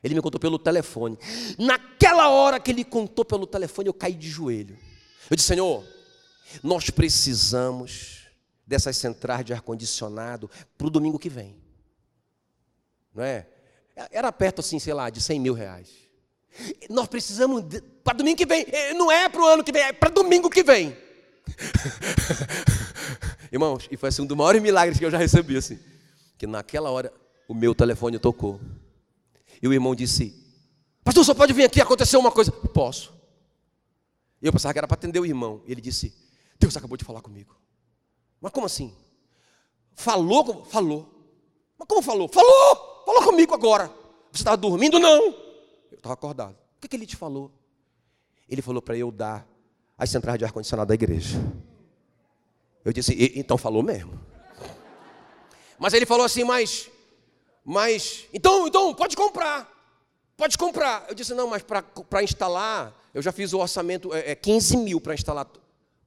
ele 0.00 0.14
me 0.14 0.22
contou 0.22 0.38
pelo 0.38 0.56
telefone. 0.56 1.18
Naquela 1.58 2.28
hora 2.28 2.60
que 2.60 2.70
ele 2.70 2.84
contou 2.84 3.24
pelo 3.24 3.44
telefone, 3.44 3.88
eu 3.88 3.94
caí 3.94 4.14
de 4.14 4.28
joelho. 4.28 4.78
Eu 5.28 5.34
disse, 5.34 5.48
Senhor, 5.48 5.82
nós 6.62 6.90
precisamos 6.90 8.28
dessas 8.64 8.96
centrais 8.96 9.44
de 9.44 9.52
ar-condicionado 9.52 10.48
para 10.78 10.86
o 10.86 10.90
domingo 10.90 11.18
que 11.18 11.28
vem. 11.28 11.63
Não 13.14 13.22
é? 13.22 13.46
Era 14.10 14.32
perto, 14.32 14.60
assim, 14.60 14.78
sei 14.78 14.92
lá, 14.92 15.08
de 15.08 15.20
100 15.20 15.40
mil 15.40 15.54
reais. 15.54 15.88
Nós 16.90 17.06
precisamos 17.06 17.64
para 18.02 18.18
domingo 18.18 18.36
que 18.36 18.46
vem. 18.46 18.66
Não 18.96 19.10
é 19.10 19.28
para 19.28 19.42
o 19.42 19.46
ano 19.46 19.64
que 19.64 19.72
vem, 19.72 19.82
é 19.82 19.92
para 19.92 20.10
domingo 20.10 20.50
que 20.50 20.62
vem. 20.62 20.96
Irmãos, 23.52 23.88
e 23.90 23.96
foi 23.96 24.08
assim 24.08 24.22
um 24.22 24.26
dos 24.26 24.36
maiores 24.36 24.60
milagres 24.60 24.98
que 24.98 25.04
eu 25.04 25.10
já 25.10 25.18
recebi, 25.18 25.56
assim. 25.56 25.78
Que 26.36 26.46
naquela 26.46 26.90
hora 26.90 27.12
o 27.48 27.54
meu 27.54 27.74
telefone 27.74 28.18
tocou. 28.18 28.60
E 29.62 29.68
o 29.68 29.72
irmão 29.72 29.94
disse: 29.94 30.34
Pastor, 31.04 31.24
só 31.24 31.34
pode 31.34 31.52
vir 31.52 31.64
aqui, 31.64 31.80
aconteceu 31.80 32.18
uma 32.18 32.32
coisa. 32.32 32.50
Posso. 32.50 33.14
E 34.42 34.46
eu 34.46 34.52
pensava 34.52 34.72
que 34.72 34.78
era 34.78 34.88
para 34.88 34.96
atender 34.96 35.20
o 35.20 35.26
irmão. 35.26 35.62
E 35.66 35.72
ele 35.72 35.80
disse: 35.80 36.12
Deus 36.58 36.76
acabou 36.76 36.96
de 36.96 37.04
falar 37.04 37.20
comigo. 37.20 37.56
Mas 38.40 38.52
como 38.52 38.66
assim? 38.66 38.94
Falou? 39.94 40.64
Falou. 40.64 41.10
Mas 41.78 41.88
como 41.88 42.02
falou? 42.02 42.28
Falou! 42.28 42.93
Falou 43.04 43.22
comigo 43.22 43.54
agora. 43.54 43.90
Você 44.32 44.42
estava 44.42 44.56
dormindo? 44.56 44.98
Não. 44.98 45.26
Eu 45.90 45.96
estava 45.96 46.14
acordado. 46.14 46.56
O 46.76 46.80
que, 46.80 46.88
que 46.88 46.96
ele 46.96 47.06
te 47.06 47.16
falou? 47.16 47.50
Ele 48.48 48.62
falou 48.62 48.82
para 48.82 48.96
eu 48.96 49.10
dar 49.10 49.46
as 49.96 50.10
centrais 50.10 50.38
de 50.38 50.44
ar-condicionado 50.44 50.88
da 50.88 50.94
igreja. 50.94 51.38
Eu 52.84 52.92
disse, 52.92 53.32
então 53.34 53.56
falou 53.56 53.82
mesmo. 53.82 54.20
Mas 55.78 55.92
ele 55.94 56.04
falou 56.04 56.24
assim, 56.24 56.44
mas, 56.44 56.90
mas, 57.64 58.26
então, 58.32 58.66
então, 58.66 58.94
pode 58.94 59.16
comprar. 59.16 59.70
Pode 60.36 60.58
comprar. 60.58 61.06
Eu 61.08 61.14
disse, 61.14 61.32
não, 61.32 61.48
mas 61.48 61.62
para 61.62 62.22
instalar, 62.22 62.92
eu 63.14 63.22
já 63.22 63.32
fiz 63.32 63.52
o 63.52 63.58
orçamento, 63.58 64.12
é, 64.12 64.32
é 64.32 64.34
15 64.34 64.76
mil 64.76 65.00
para 65.00 65.14
instalar. 65.14 65.46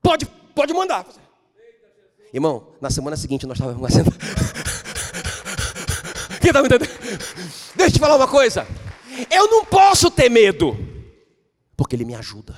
Pode, 0.01 0.25
pode 0.53 0.73
mandar. 0.73 1.05
Irmão, 2.33 2.67
na 2.81 2.89
semana 2.89 3.15
seguinte 3.15 3.47
nós 3.47 3.57
estávamos 3.57 3.89
sentando. 3.93 4.17
Quem 6.47 6.51
está 6.51 6.61
me 6.61 6.67
entendendo? 6.67 6.97
Deixa 7.75 7.89
eu 7.89 7.91
te 7.91 7.99
falar 7.99 8.15
uma 8.15 8.27
coisa. 8.27 8.65
Eu 9.29 9.49
não 9.49 9.65
posso 9.65 10.09
ter 10.09 10.29
medo, 10.29 10.77
porque 11.75 11.93
Ele 11.93 12.05
me 12.05 12.15
ajuda. 12.15 12.55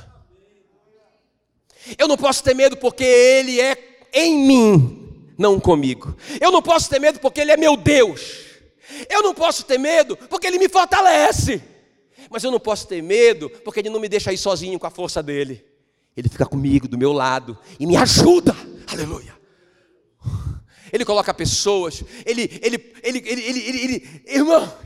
Eu 1.97 2.07
não 2.07 2.15
posso 2.15 2.43
ter 2.43 2.53
medo 2.53 2.77
porque 2.77 3.03
Ele 3.03 3.59
é 3.59 3.97
em 4.13 4.45
mim, 4.45 5.33
não 5.39 5.59
comigo. 5.59 6.15
Eu 6.39 6.51
não 6.51 6.61
posso 6.61 6.87
ter 6.87 6.99
medo 6.99 7.19
porque 7.19 7.41
Ele 7.41 7.51
é 7.51 7.57
meu 7.57 7.75
Deus. 7.75 8.45
Eu 9.09 9.23
não 9.23 9.33
posso 9.33 9.65
ter 9.65 9.79
medo 9.79 10.15
porque 10.15 10.45
Ele 10.45 10.59
me 10.59 10.69
fortalece. 10.69 11.59
Mas 12.29 12.43
eu 12.43 12.51
não 12.51 12.59
posso 12.59 12.87
ter 12.87 13.01
medo 13.01 13.49
porque 13.49 13.79
Ele 13.79 13.89
não 13.89 13.99
me 13.99 14.07
deixa 14.07 14.29
aí 14.29 14.37
sozinho 14.37 14.77
com 14.77 14.85
a 14.85 14.91
força 14.91 15.23
dEle. 15.23 15.65
Ele 16.15 16.29
fica 16.29 16.45
comigo, 16.45 16.87
do 16.87 16.97
meu 16.97 17.11
lado, 17.11 17.57
e 17.79 17.87
me 17.87 17.97
ajuda. 17.97 18.55
Aleluia. 18.85 19.39
Ele 20.91 21.05
coloca 21.05 21.33
pessoas, 21.33 22.03
ele, 22.25 22.59
ele, 22.61 22.77
ele, 23.03 23.19
ele, 23.25 23.41
ele, 23.41 23.59
ele, 23.59 23.79
ele, 23.79 24.23
irmão, 24.27 24.77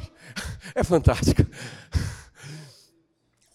é 0.76 0.84
fantástico. 0.84 1.45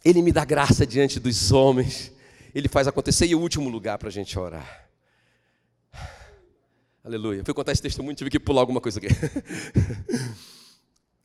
Ele 0.05 0.23
me 0.23 0.33
dá 0.33 0.45
graça 0.45 0.87
diante 0.87 1.21
dos 1.21 1.53
homens 1.53 2.13
ele 2.55 2.69
faz 2.69 2.89
acontecer. 2.89 3.27
E 3.27 3.35
o 3.35 3.41
último 3.41 3.69
lugar 3.69 3.99
para 3.99 4.09
a 4.09 4.13
gente 4.13 4.39
orar. 4.39 4.89
Aleluia. 7.05 7.43
Fui 7.45 7.55
contar 7.55 7.73
esse 7.73 7.83
testemunho, 7.83 8.17
tive 8.17 8.31
que 8.31 8.41
pular 8.41 8.61
alguma 8.61 8.81
coisa 8.81 8.99
aqui. 8.99 9.09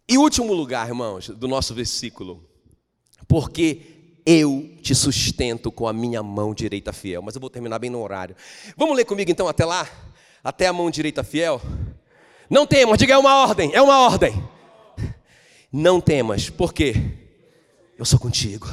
e 0.08 0.18
último 0.18 0.54
lugar, 0.54 0.88
irmãos, 0.88 1.30
do 1.30 1.48
nosso 1.48 1.74
versículo. 1.74 2.48
Porque 3.28 4.22
eu 4.26 4.78
te 4.82 4.96
sustento 4.96 5.72
com 5.72 5.88
a 5.88 5.94
minha 5.94 6.24
mão 6.24 6.54
direita 6.54 6.94
fiel. 6.94 7.22
Mas 7.22 7.36
eu 7.36 7.42
vou 7.42 7.50
terminar 7.50 7.80
bem 7.80 7.90
no 7.90 8.02
horário. 8.02 8.36
Vamos 8.78 8.96
ler 8.96 9.06
comigo 9.06 9.30
então 9.30 9.48
até 9.48 9.66
lá? 9.66 9.90
Até 10.44 10.68
a 10.68 10.74
mão 10.74 10.90
direita 10.90 11.24
fiel? 11.24 11.62
Não 12.54 12.68
temas, 12.68 12.99
diga 12.99 13.16
é 13.16 13.18
uma 13.18 13.36
ordem, 13.47 13.74
é 13.74 13.82
uma 13.82 14.01
ordem. 14.01 14.47
Não 15.72 15.99
temas, 15.99 16.51
por 16.51 16.72
quê? 16.72 16.93
Eu 17.97 18.06
sou 18.06 18.20
contigo. 18.20 18.68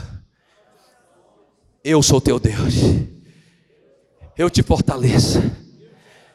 Eu 1.82 2.02
sou 2.02 2.20
teu 2.20 2.38
Deus. 2.38 2.74
Eu 4.36 4.50
te 4.50 4.62
fortaleço. 4.62 5.38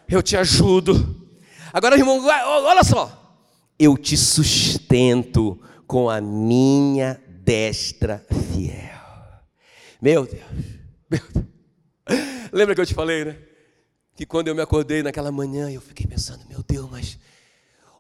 Eu 0.10 0.24
te 0.24 0.36
ajudo. 0.36 1.24
Agora, 1.72 1.96
irmão, 1.96 2.26
olha 2.26 2.84
só. 2.84 3.38
Eu 3.78 3.96
te 3.96 4.18
sustento 4.18 5.62
com 5.86 6.10
a 6.10 6.20
minha 6.20 7.22
destra 7.44 8.26
fiel. 8.52 9.00
Meu 10.02 10.26
Deus. 10.26 10.42
Meu 11.08 11.22
Deus. 11.32 11.46
Lembra 12.52 12.74
que 12.74 12.82
eu 12.82 12.88
te 12.88 12.96
falei, 12.96 13.24
né? 13.24 13.38
Que 14.16 14.26
quando 14.26 14.48
eu 14.48 14.56
me 14.56 14.64
acordei 14.64 15.04
naquela 15.04 15.32
manhã, 15.32 15.70
eu 15.70 15.82
fiquei 15.82 16.08
pensando, 16.08 16.44
meu 16.50 16.64
Deus, 16.68 16.90
mas 16.90 17.20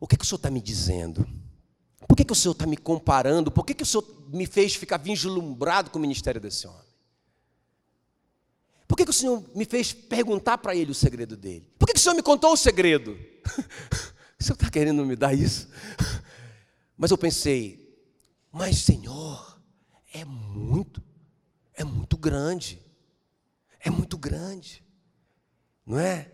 o 0.05 0.07
que, 0.07 0.15
que 0.15 0.23
o 0.23 0.27
Senhor 0.27 0.37
está 0.37 0.51
me 0.51 0.61
dizendo? 0.61 1.27
Por 2.07 2.15
que, 2.15 2.23
que 2.23 2.31
o 2.31 2.35
Senhor 2.35 2.51
está 2.51 2.67
me 2.67 2.77
comparando? 2.77 3.49
Por 3.49 3.65
que, 3.65 3.73
que 3.73 3.81
o 3.81 3.85
Senhor 3.87 4.05
me 4.31 4.45
fez 4.45 4.75
ficar 4.75 4.97
vislumbrado 4.97 5.89
com 5.89 5.97
o 5.97 6.01
ministério 6.01 6.39
desse 6.39 6.67
homem? 6.67 6.85
Por 8.87 8.95
que, 8.95 9.03
que 9.03 9.09
o 9.09 9.13
Senhor 9.13 9.43
me 9.55 9.65
fez 9.65 9.93
perguntar 9.93 10.59
para 10.59 10.75
ele 10.75 10.91
o 10.91 10.93
segredo 10.93 11.35
dele? 11.35 11.67
Por 11.79 11.87
que, 11.87 11.93
que 11.93 11.99
o 11.99 12.03
Senhor 12.03 12.13
me 12.13 12.21
contou 12.21 12.53
o 12.53 12.55
segredo? 12.55 13.13
o 14.39 14.43
Senhor 14.43 14.53
está 14.53 14.69
querendo 14.69 15.03
me 15.03 15.15
dar 15.15 15.33
isso? 15.33 15.69
Mas 16.95 17.09
eu 17.09 17.17
pensei, 17.17 17.99
mas 18.51 18.77
Senhor, 18.77 19.59
é 20.13 20.23
muito, 20.23 21.01
é 21.73 21.83
muito 21.83 22.15
grande. 22.15 22.79
É 23.79 23.89
muito 23.89 24.19
grande. 24.19 24.85
Não 25.83 25.99
é? 25.99 26.31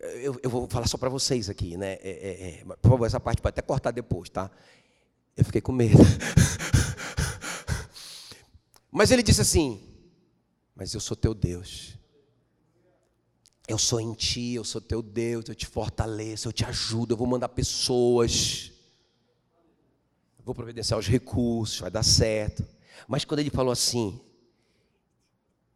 Eu, 0.00 0.40
eu 0.42 0.48
vou 0.48 0.66
falar 0.68 0.86
só 0.86 0.96
para 0.96 1.10
vocês 1.10 1.50
aqui, 1.50 1.76
né? 1.76 1.94
É, 1.94 2.10
é, 2.10 2.48
é, 2.48 2.64
por 2.80 2.90
favor, 2.90 3.06
essa 3.06 3.20
parte 3.20 3.42
pode 3.42 3.52
até 3.52 3.62
cortar 3.62 3.90
depois, 3.90 4.30
tá? 4.30 4.50
Eu 5.36 5.44
fiquei 5.44 5.60
com 5.60 5.72
medo. 5.72 5.98
Mas 8.90 9.10
ele 9.10 9.22
disse 9.22 9.42
assim: 9.42 9.90
mas 10.80 10.94
eu 10.94 11.00
sou 11.00 11.14
teu 11.14 11.34
Deus. 11.34 11.94
Eu 13.68 13.76
sou 13.76 14.00
em 14.00 14.14
ti, 14.14 14.54
eu 14.54 14.64
sou 14.64 14.80
teu 14.80 15.02
Deus, 15.02 15.44
eu 15.46 15.54
te 15.54 15.66
fortaleço, 15.66 16.48
eu 16.48 16.52
te 16.54 16.64
ajudo, 16.64 17.12
eu 17.12 17.18
vou 17.18 17.26
mandar 17.26 17.50
pessoas. 17.50 18.72
Vou 20.42 20.54
providenciar 20.54 20.98
os 20.98 21.06
recursos, 21.06 21.80
vai 21.80 21.90
dar 21.90 22.02
certo. 22.02 22.66
Mas 23.06 23.26
quando 23.26 23.40
ele 23.40 23.50
falou 23.50 23.70
assim, 23.70 24.18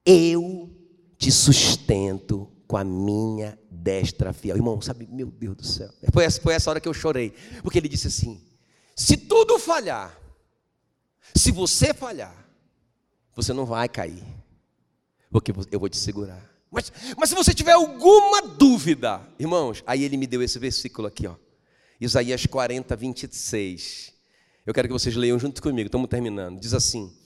eu 0.06 0.74
te 1.18 1.30
sustento 1.30 2.50
com 2.66 2.76
a 2.76 2.84
minha 2.84 3.58
destra 3.70 4.32
fiel. 4.32 4.56
Irmão, 4.56 4.80
sabe, 4.80 5.06
meu 5.10 5.30
Deus 5.30 5.56
do 5.56 5.66
céu. 5.66 5.90
Foi 6.12 6.24
essa, 6.24 6.40
foi 6.40 6.54
essa 6.54 6.70
hora 6.70 6.80
que 6.80 6.88
eu 6.88 6.94
chorei. 6.94 7.34
Porque 7.62 7.78
ele 7.78 7.88
disse 7.88 8.06
assim: 8.06 8.42
se 8.96 9.16
tudo 9.16 9.58
falhar, 9.58 10.18
se 11.34 11.50
você 11.50 11.92
falhar, 11.92 12.34
você 13.34 13.52
não 13.52 13.66
vai 13.66 13.88
cair, 13.88 14.22
porque 15.30 15.52
eu 15.70 15.80
vou 15.80 15.88
te 15.88 15.96
segurar. 15.96 16.54
Mas, 16.70 16.92
mas 17.16 17.28
se 17.28 17.34
você 17.34 17.54
tiver 17.54 17.72
alguma 17.72 18.42
dúvida, 18.42 19.20
irmãos, 19.38 19.82
aí 19.86 20.02
ele 20.02 20.16
me 20.16 20.26
deu 20.26 20.42
esse 20.42 20.58
versículo 20.58 21.06
aqui, 21.06 21.26
ó. 21.26 21.36
Isaías 22.00 22.46
40, 22.46 22.96
26. 22.96 24.12
Eu 24.66 24.74
quero 24.74 24.88
que 24.88 24.92
vocês 24.92 25.14
leiam 25.14 25.38
junto 25.38 25.62
comigo, 25.62 25.86
estamos 25.86 26.08
terminando. 26.08 26.58
Diz 26.58 26.74
assim: 26.74 27.16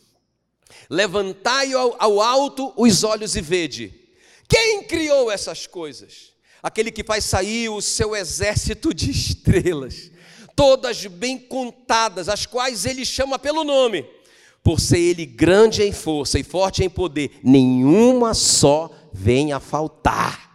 Levantai 0.91 1.73
ao, 1.73 1.97
ao 1.99 2.21
alto 2.21 2.73
os 2.77 3.05
olhos 3.05 3.37
e 3.37 3.41
vede. 3.41 3.98
Quem 4.49 4.83
criou 4.83 5.31
essas 5.31 5.67
coisas? 5.67 6.33
Aquele 6.63 6.91
que 6.91 7.05
faz 7.05 7.25
sair 7.25 7.69
o 7.69 7.81
seu 7.81 8.17
exército 8.17 8.95
de 8.95 9.11
estrelas, 9.11 10.11
todas 10.57 11.07
bem 11.07 11.39
contadas, 11.39 12.29
as 12.29 12.47
quais 12.47 12.85
ele 12.85 13.05
chama 13.05 13.39
pelo 13.39 13.63
nome, 13.63 14.05
por 14.63 14.81
ser 14.81 14.99
ele 14.99 15.25
grande 15.25 15.83
em 15.83 15.93
força 15.93 16.39
e 16.39 16.43
forte 16.43 16.83
em 16.83 16.91
poder, 16.91 17.39
nenhuma 17.45 18.35
só 18.35 18.91
vem 19.13 19.53
a 19.53 19.61
faltar. 19.61 20.49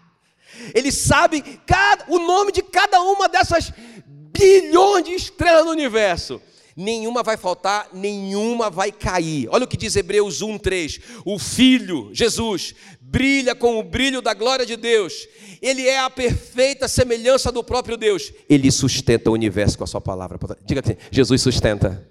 Ele 0.73 0.91
sabe 0.91 1.41
cada, 1.65 2.05
o 2.09 2.19
nome 2.19 2.51
de 2.51 2.61
cada 2.61 3.01
uma 3.01 3.29
dessas 3.29 3.71
bilhões 4.05 5.05
de 5.05 5.13
estrelas 5.13 5.65
no 5.65 5.71
universo 5.71 6.41
nenhuma 6.75 7.21
vai 7.23 7.37
faltar, 7.37 7.89
nenhuma 7.93 8.69
vai 8.69 8.91
cair. 8.91 9.47
Olha 9.51 9.65
o 9.65 9.67
que 9.67 9.77
diz 9.77 9.95
Hebreus 9.95 10.41
1:3. 10.41 11.01
O 11.25 11.37
Filho, 11.37 12.09
Jesus, 12.13 12.73
brilha 13.13 13.53
com 13.53 13.77
o 13.77 13.83
brilho 13.83 14.23
da 14.23 14.33
glória 14.33 14.65
de 14.65 14.75
Deus. 14.75 15.27
Ele 15.61 15.87
é 15.87 15.99
a 15.99 16.09
perfeita 16.09 16.87
semelhança 16.87 17.51
do 17.51 17.63
próprio 17.63 17.95
Deus. 17.95 18.33
Ele 18.49 18.71
sustenta 18.71 19.29
o 19.29 19.33
universo 19.33 19.77
com 19.77 19.83
a 19.83 19.87
sua 19.87 20.01
palavra. 20.01 20.39
Diga 20.65 20.81
assim, 20.83 20.97
Jesus 21.11 21.39
sustenta. 21.39 22.09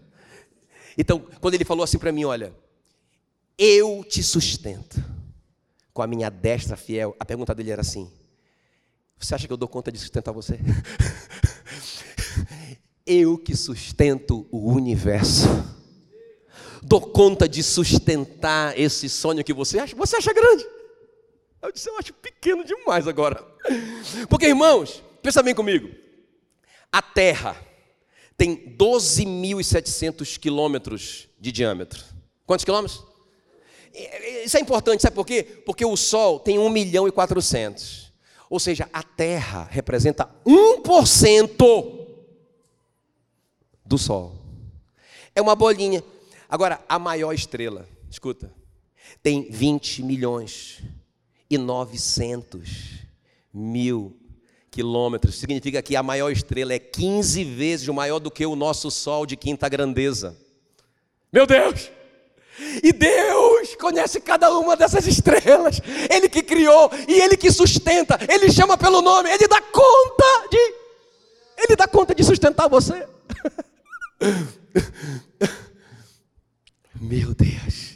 Então, 0.96 1.18
quando 1.40 1.54
ele 1.54 1.64
falou 1.64 1.82
assim 1.82 1.98
para 1.98 2.12
mim, 2.12 2.24
olha, 2.24 2.54
eu 3.58 4.04
te 4.08 4.22
sustento 4.22 5.02
com 5.92 6.02
a 6.02 6.06
minha 6.06 6.30
destra 6.30 6.76
fiel. 6.76 7.16
A 7.18 7.24
pergunta 7.24 7.52
dele 7.52 7.72
era 7.72 7.80
assim: 7.80 8.08
Você 9.18 9.34
acha 9.34 9.48
que 9.48 9.52
eu 9.52 9.56
dou 9.56 9.68
conta 9.68 9.90
de 9.90 9.98
sustentar 9.98 10.32
você? 10.32 10.60
Eu 13.04 13.36
que 13.36 13.56
sustento 13.56 14.46
o 14.52 14.70
universo. 14.70 15.48
Dou 16.80 17.00
conta 17.00 17.48
de 17.48 17.60
sustentar 17.60 18.78
esse 18.78 19.08
sonho 19.08 19.42
que 19.42 19.52
você 19.52 19.80
acha, 19.80 19.96
você 19.96 20.14
acha 20.14 20.32
grande. 20.32 20.64
Eu 21.62 21.70
disse, 21.70 21.88
eu 21.88 21.96
acho 21.96 22.12
pequeno 22.14 22.64
demais 22.64 23.06
agora. 23.06 23.40
Porque, 24.28 24.46
irmãos, 24.46 25.02
pensa 25.22 25.42
bem 25.42 25.54
comigo. 25.54 25.88
A 26.90 27.00
Terra 27.00 27.56
tem 28.36 28.76
12.700 28.76 30.38
quilômetros 30.38 31.28
de 31.38 31.52
diâmetro. 31.52 32.02
Quantos 32.44 32.64
quilômetros? 32.64 33.04
Isso 34.44 34.56
é 34.56 34.60
importante, 34.60 35.02
sabe 35.02 35.14
por 35.14 35.24
quê? 35.24 35.44
Porque 35.44 35.84
o 35.84 35.96
Sol 35.96 36.40
tem 36.40 36.58
1 36.58 36.68
milhão 36.68 37.06
e 37.06 37.12
400. 37.12 38.12
Ou 38.50 38.58
seja, 38.58 38.88
a 38.92 39.02
Terra 39.02 39.68
representa 39.70 40.28
1% 40.44 42.06
do 43.84 43.98
Sol. 43.98 44.36
É 45.34 45.40
uma 45.40 45.54
bolinha. 45.54 46.02
Agora, 46.48 46.82
a 46.88 46.98
maior 46.98 47.32
estrela, 47.32 47.88
escuta, 48.10 48.52
tem 49.22 49.48
20 49.50 50.02
milhões 50.02 50.82
e 51.54 51.58
900 51.58 53.02
mil 53.52 54.16
quilômetros. 54.70 55.38
Significa 55.38 55.82
que 55.82 55.94
a 55.94 56.02
maior 56.02 56.30
estrela 56.30 56.72
é 56.72 56.78
15 56.78 57.44
vezes 57.44 57.86
maior 57.88 58.18
do 58.18 58.30
que 58.30 58.46
o 58.46 58.56
nosso 58.56 58.90
Sol 58.90 59.26
de 59.26 59.36
quinta 59.36 59.68
grandeza. 59.68 60.34
Meu 61.30 61.46
Deus! 61.46 61.90
E 62.82 62.92
Deus 62.92 63.74
conhece 63.76 64.20
cada 64.20 64.50
uma 64.58 64.76
dessas 64.76 65.06
estrelas. 65.06 65.80
Ele 66.10 66.28
que 66.28 66.42
criou 66.42 66.90
e 67.06 67.20
ele 67.20 67.36
que 67.36 67.50
sustenta. 67.50 68.18
Ele 68.28 68.50
chama 68.50 68.78
pelo 68.78 69.02
nome, 69.02 69.30
ele 69.30 69.46
dá 69.46 69.60
conta 69.60 70.48
de 70.50 70.82
ele 71.58 71.76
dá 71.76 71.86
conta 71.86 72.14
de 72.14 72.24
sustentar 72.24 72.68
você. 72.68 73.06
Meu 76.98 77.34
Deus. 77.34 77.91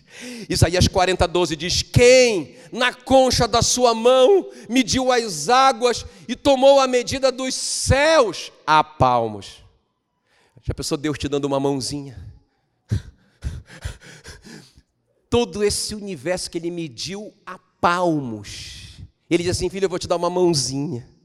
Isaías 0.49 0.89
40, 0.89 1.27
12 1.27 1.57
diz: 1.57 1.83
Quem 1.83 2.57
na 2.73 2.93
concha 2.93 3.47
da 3.47 3.63
sua 3.63 3.95
mão 3.95 4.51
mediu 4.69 5.13
as 5.13 5.49
águas 5.49 6.05
e 6.29 6.35
tomou 6.35 6.81
a 6.81 6.87
medida 6.87 7.33
dos 7.33 7.55
céus 7.55 8.53
a 8.67 8.83
palmos. 8.83 9.65
Já 10.63 10.75
pensou 10.75 10.99
Deus 10.99 11.19
te 11.19 11.29
dando 11.29 11.45
uma 11.45 11.61
mãozinha? 11.61 12.19
Todo 15.31 15.63
esse 15.63 15.95
universo 15.95 16.51
que 16.51 16.59
ele 16.59 16.71
mediu 16.71 17.33
a 17.45 17.59
palmos. 17.81 18.99
Ele 19.31 19.43
diz 19.43 19.57
assim: 19.57 19.71
Filho, 19.71 19.85
eu 19.85 19.91
vou 19.91 19.99
te 19.99 20.09
dar 20.09 20.17
uma 20.17 20.31
mãozinha 20.31 21.17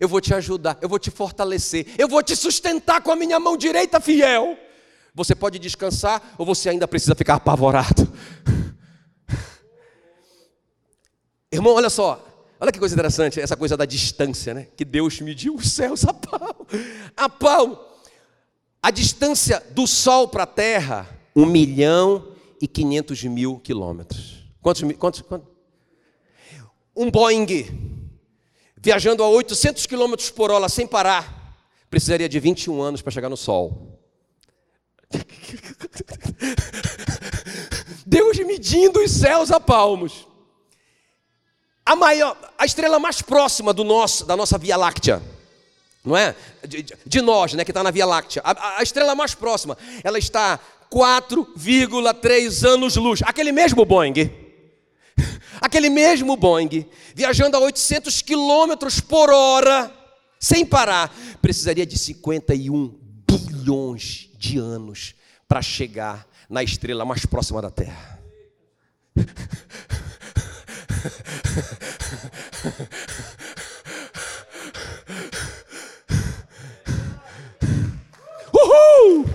eu 0.00 0.08
vou 0.08 0.20
te 0.20 0.34
ajudar, 0.34 0.78
eu 0.80 0.88
vou 0.88 0.98
te 0.98 1.10
fortalecer, 1.10 1.86
eu 1.98 2.08
vou 2.08 2.22
te 2.22 2.34
sustentar 2.34 3.00
com 3.00 3.10
a 3.10 3.16
minha 3.16 3.38
mão 3.38 3.56
direita 3.56 4.00
fiel. 4.00 4.56
Você 5.14 5.34
pode 5.34 5.58
descansar 5.58 6.34
ou 6.36 6.44
você 6.44 6.68
ainda 6.70 6.88
precisa 6.88 7.14
ficar 7.14 7.36
apavorado? 7.36 8.12
Irmão, 11.52 11.74
olha 11.74 11.88
só, 11.88 12.26
olha 12.58 12.72
que 12.72 12.80
coisa 12.80 12.96
interessante, 12.96 13.40
essa 13.40 13.56
coisa 13.56 13.76
da 13.76 13.84
distância, 13.84 14.52
né? 14.52 14.66
Que 14.76 14.84
Deus 14.84 15.20
mediu 15.20 15.54
os 15.54 15.70
céus 15.70 16.04
a 16.04 16.12
pau. 16.12 16.66
A 17.16 17.28
pau. 17.28 18.00
A 18.82 18.90
distância 18.90 19.62
do 19.70 19.86
Sol 19.86 20.26
para 20.26 20.42
a 20.42 20.46
Terra, 20.46 21.08
um 21.34 21.46
milhão 21.46 22.34
e 22.60 22.66
quinhentos 22.66 23.22
mil 23.22 23.60
quilômetros. 23.60 24.42
Quantos, 24.60 24.82
quantos, 24.98 25.20
quantos? 25.22 25.48
Um 26.96 27.10
Boeing 27.10 27.46
viajando 28.76 29.22
a 29.22 29.28
800 29.28 29.86
km 29.86 30.14
por 30.34 30.50
hora 30.50 30.68
sem 30.68 30.86
parar, 30.86 31.56
precisaria 31.88 32.28
de 32.28 32.38
21 32.38 32.82
anos 32.82 33.00
para 33.00 33.12
chegar 33.12 33.28
no 33.28 33.36
Sol. 33.36 33.93
Deus 38.06 38.38
medindo 38.38 39.00
os 39.00 39.10
céus 39.10 39.50
a 39.50 39.58
palmos. 39.58 40.26
A 41.84 41.96
maior, 41.96 42.36
a 42.58 42.64
estrela 42.64 42.98
mais 42.98 43.20
próxima 43.20 43.72
do 43.72 43.84
nosso, 43.84 44.24
da 44.24 44.36
nossa 44.36 44.56
Via 44.56 44.76
Láctea, 44.76 45.22
não 46.04 46.16
é? 46.16 46.34
De, 46.66 46.86
de 47.04 47.20
nós, 47.20 47.52
né, 47.52 47.64
que 47.64 47.70
está 47.70 47.82
na 47.82 47.90
Via 47.90 48.06
Láctea. 48.06 48.42
A, 48.44 48.78
a 48.78 48.82
estrela 48.82 49.14
mais 49.14 49.34
próxima, 49.34 49.76
ela 50.02 50.18
está 50.18 50.58
4,3 50.90 52.66
anos-luz. 52.66 53.20
Aquele 53.22 53.52
mesmo 53.52 53.84
Boeing 53.84 54.30
Aquele 55.60 55.90
mesmo 55.90 56.36
Boeing, 56.36 56.86
viajando 57.14 57.56
a 57.56 57.60
800 57.60 58.22
quilômetros 58.22 59.00
por 59.00 59.30
hora, 59.30 59.92
sem 60.40 60.64
parar, 60.64 61.14
precisaria 61.40 61.86
de 61.86 61.98
51 61.98 62.94
bilhões 63.26 64.33
de 64.44 64.58
anos 64.58 65.14
para 65.48 65.62
chegar 65.62 66.26
na 66.48 66.62
estrela 66.62 67.04
mais 67.04 67.24
próxima 67.24 67.62
da 67.62 67.70
Terra. 67.70 68.20
Uhul! 78.52 79.26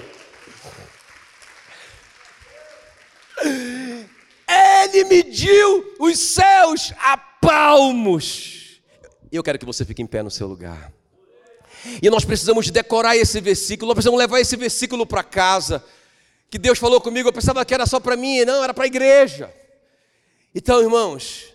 Ele 4.48 5.04
mediu 5.06 5.96
os 6.00 6.20
céus 6.20 6.94
a 7.00 7.18
palmos. 7.18 8.82
Eu 9.32 9.44
quero 9.44 9.60
que 9.60 9.66
você 9.66 9.86
fique 9.86 10.02
em 10.02 10.08
pé 10.08 10.24
no 10.24 10.32
seu 10.32 10.48
lugar. 10.48 10.92
E 12.02 12.10
nós 12.10 12.26
precisamos 12.26 12.70
decorar 12.70 13.16
esse 13.16 13.40
versículo, 13.42 13.88
nós 13.88 13.96
precisamos 13.96 14.20
levar 14.20 14.40
esse 14.40 14.56
versículo 14.56 15.06
para 15.06 15.24
casa. 15.24 15.84
Que 16.50 16.58
Deus 16.58 16.80
falou 16.80 17.00
comigo, 17.00 17.30
eu 17.30 17.34
pensava 17.34 17.64
que 17.64 17.74
era 17.74 17.86
só 17.86 18.00
para 18.00 18.16
mim, 18.16 18.44
não, 18.46 18.64
era 18.64 18.74
para 18.74 18.84
a 18.84 18.88
igreja. 18.88 19.54
Então, 20.54 20.82
irmãos, 20.82 21.54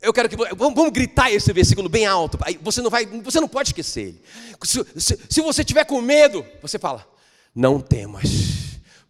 eu 0.00 0.12
quero 0.12 0.28
que 0.28 0.36
vamos, 0.36 0.74
vamos, 0.74 0.92
gritar 0.92 1.32
esse 1.32 1.52
versículo 1.52 1.88
bem 1.88 2.06
alto. 2.06 2.38
Você 2.62 2.80
não 2.80 2.90
vai, 2.90 3.04
você 3.06 3.40
não 3.40 3.48
pode 3.48 3.70
esquecer 3.70 4.00
ele. 4.00 4.22
Se, 4.62 4.84
se, 4.96 5.18
se 5.28 5.40
você 5.40 5.64
tiver 5.64 5.84
com 5.84 6.00
medo, 6.00 6.46
você 6.62 6.78
fala: 6.78 7.06
não 7.54 7.80
temas 7.80 8.60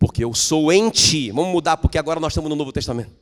porque 0.01 0.25
eu 0.25 0.33
sou 0.33 0.73
em 0.73 0.89
ti. 0.89 1.31
Vamos 1.31 1.53
mudar, 1.53 1.77
porque 1.77 1.99
agora 1.99 2.19
nós 2.19 2.33
estamos 2.33 2.49
no 2.49 2.57
Novo 2.57 2.73
Testamento. 2.73 3.13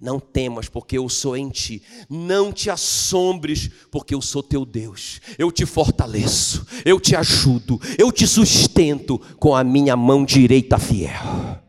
Não 0.00 0.20
temas, 0.20 0.68
porque 0.68 0.96
eu 0.96 1.08
sou 1.08 1.36
em 1.36 1.48
ti. 1.48 1.82
Não 2.08 2.52
te 2.52 2.70
assombres, 2.70 3.68
porque 3.90 4.14
eu 4.14 4.22
sou 4.22 4.42
teu 4.42 4.64
Deus. 4.64 5.20
Eu 5.36 5.50
te 5.50 5.66
fortaleço, 5.66 6.64
eu 6.84 7.00
te 7.00 7.16
ajudo, 7.16 7.80
eu 7.98 8.12
te 8.12 8.26
sustento 8.26 9.18
com 9.38 9.56
a 9.56 9.64
minha 9.64 9.96
mão 9.96 10.24
direita 10.24 10.78
fiel. 10.78 11.60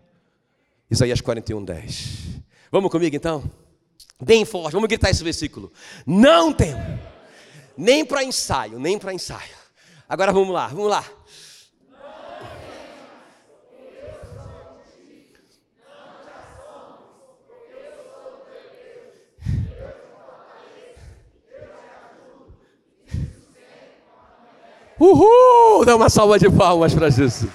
Isaías 0.91 1.21
41, 1.21 1.65
10. 1.65 2.19
Vamos 2.71 2.91
comigo 2.91 3.15
então? 3.15 3.43
Bem 4.21 4.45
forte, 4.45 4.73
vamos 4.73 4.87
gritar 4.87 5.09
esse 5.09 5.23
versículo. 5.23 5.71
Não 6.05 6.53
temo. 6.53 6.99
Nem 7.75 8.05
para 8.05 8.23
ensaio, 8.23 8.77
nem 8.77 8.99
para 8.99 9.13
ensaio. 9.13 9.57
Agora 10.07 10.31
vamos 10.31 10.53
lá, 10.53 10.67
vamos 10.67 10.89
lá. 10.89 11.05
Uhul! 24.99 25.85
Dá 25.85 25.95
uma 25.95 26.09
salva 26.09 26.37
de 26.37 26.49
palmas 26.49 26.93
para 26.93 27.09
Jesus. 27.09 27.49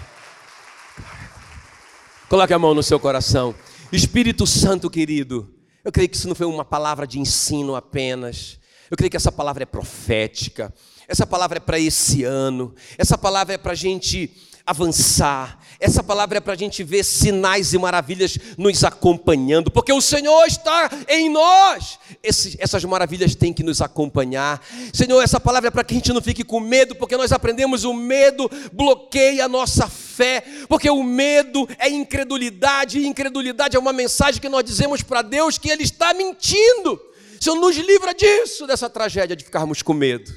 Coloque 2.27 2.55
a 2.55 2.59
mão 2.59 2.75
no 2.75 2.83
seu 2.83 2.99
coração. 2.99 3.55
Espírito 3.93 4.47
Santo 4.47 4.89
querido, 4.89 5.49
eu 5.85 5.93
creio 5.93 6.09
que 6.09 6.17
isso 6.17 6.27
não 6.27 6.35
foi 6.35 6.47
uma 6.47 6.65
palavra 6.65 7.07
de 7.07 7.21
ensino 7.21 7.77
apenas. 7.77 8.59
Eu 8.91 8.97
creio 8.97 9.11
que 9.11 9.17
essa 9.17 9.31
palavra 9.31 9.63
é 9.63 9.67
profética. 9.67 10.73
Essa 11.07 11.27
palavra 11.27 11.59
é 11.59 11.61
para 11.61 11.79
esse 11.79 12.25
ano. 12.25 12.75
Essa 12.97 13.19
palavra 13.19 13.55
é 13.55 13.59
para 13.59 13.73
a 13.73 13.77
gente 13.77 14.31
avançar. 14.67 15.59
Essa 15.79 16.03
palavra 16.03 16.39
é 16.39 16.41
para 16.41 16.55
a 16.55 16.57
gente 16.57 16.83
ver 16.83 17.05
sinais 17.05 17.75
e 17.75 17.79
maravilhas 17.79 18.39
nos 18.57 18.83
acompanhando, 18.85 19.71
porque 19.71 19.93
o 19.93 20.01
Senhor 20.01 20.47
está 20.47 20.89
em 21.09 21.29
nós. 21.29 21.99
Esse, 22.23 22.57
essas 22.59 22.83
maravilhas 22.85 23.35
têm 23.35 23.53
que 23.53 23.63
nos 23.63 23.83
acompanhar. 23.83 24.65
Senhor, 24.93 25.21
essa 25.21 25.39
palavra 25.39 25.69
é 25.69 25.71
para 25.71 25.85
que 25.85 25.93
a 25.93 25.97
gente 25.97 26.13
não 26.13 26.23
fique 26.23 26.43
com 26.43 26.61
medo, 26.61 26.95
porque 26.95 27.17
nós 27.17 27.33
aprendemos 27.33 27.85
o 27.85 27.93
medo 27.93 28.51
bloqueia 28.73 29.45
a 29.45 29.49
nossa 29.49 29.89
fé, 29.89 30.43
porque 30.69 30.89
o 30.89 31.03
medo 31.03 31.69
é 31.79 31.91
incredulidade, 31.91 32.99
e 32.99 33.07
incredulidade 33.07 33.77
é 33.77 33.79
uma 33.79 33.93
mensagem 33.93 34.41
que 34.41 34.49
nós 34.49 34.65
dizemos 34.65 35.03
para 35.03 35.21
Deus 35.21 35.59
que 35.59 35.69
Ele 35.69 35.83
está 35.83 36.15
mentindo. 36.15 36.99
Senhor, 37.39 37.57
nos 37.57 37.77
livra 37.77 38.15
disso, 38.15 38.67
dessa 38.67 38.89
tragédia 38.89 39.37
de 39.37 39.45
ficarmos 39.45 39.83
com 39.83 39.93
medo. 39.93 40.33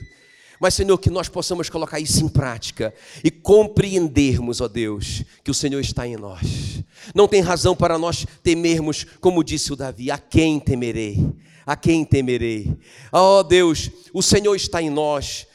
Mas, 0.59 0.73
Senhor, 0.73 0.97
que 0.97 1.09
nós 1.09 1.29
possamos 1.29 1.69
colocar 1.69 1.99
isso 1.99 2.23
em 2.23 2.27
prática 2.27 2.93
e 3.23 3.29
compreendermos, 3.29 4.59
ó 4.59 4.67
Deus, 4.67 5.23
que 5.43 5.51
o 5.51 5.53
Senhor 5.53 5.79
está 5.79 6.07
em 6.07 6.15
nós. 6.15 6.83
Não 7.13 7.27
tem 7.27 7.41
razão 7.41 7.75
para 7.75 7.97
nós 7.97 8.25
temermos, 8.41 9.05
como 9.21 9.43
disse 9.43 9.71
o 9.71 9.75
Davi: 9.75 10.09
a 10.09 10.17
quem 10.17 10.59
temerei? 10.59 11.33
A 11.65 11.75
quem 11.75 12.03
temerei? 12.03 12.75
Ó 13.11 13.43
Deus, 13.43 13.91
o 14.13 14.23
Senhor 14.23 14.55
está 14.55 14.81
em 14.81 14.89
nós. 14.89 15.45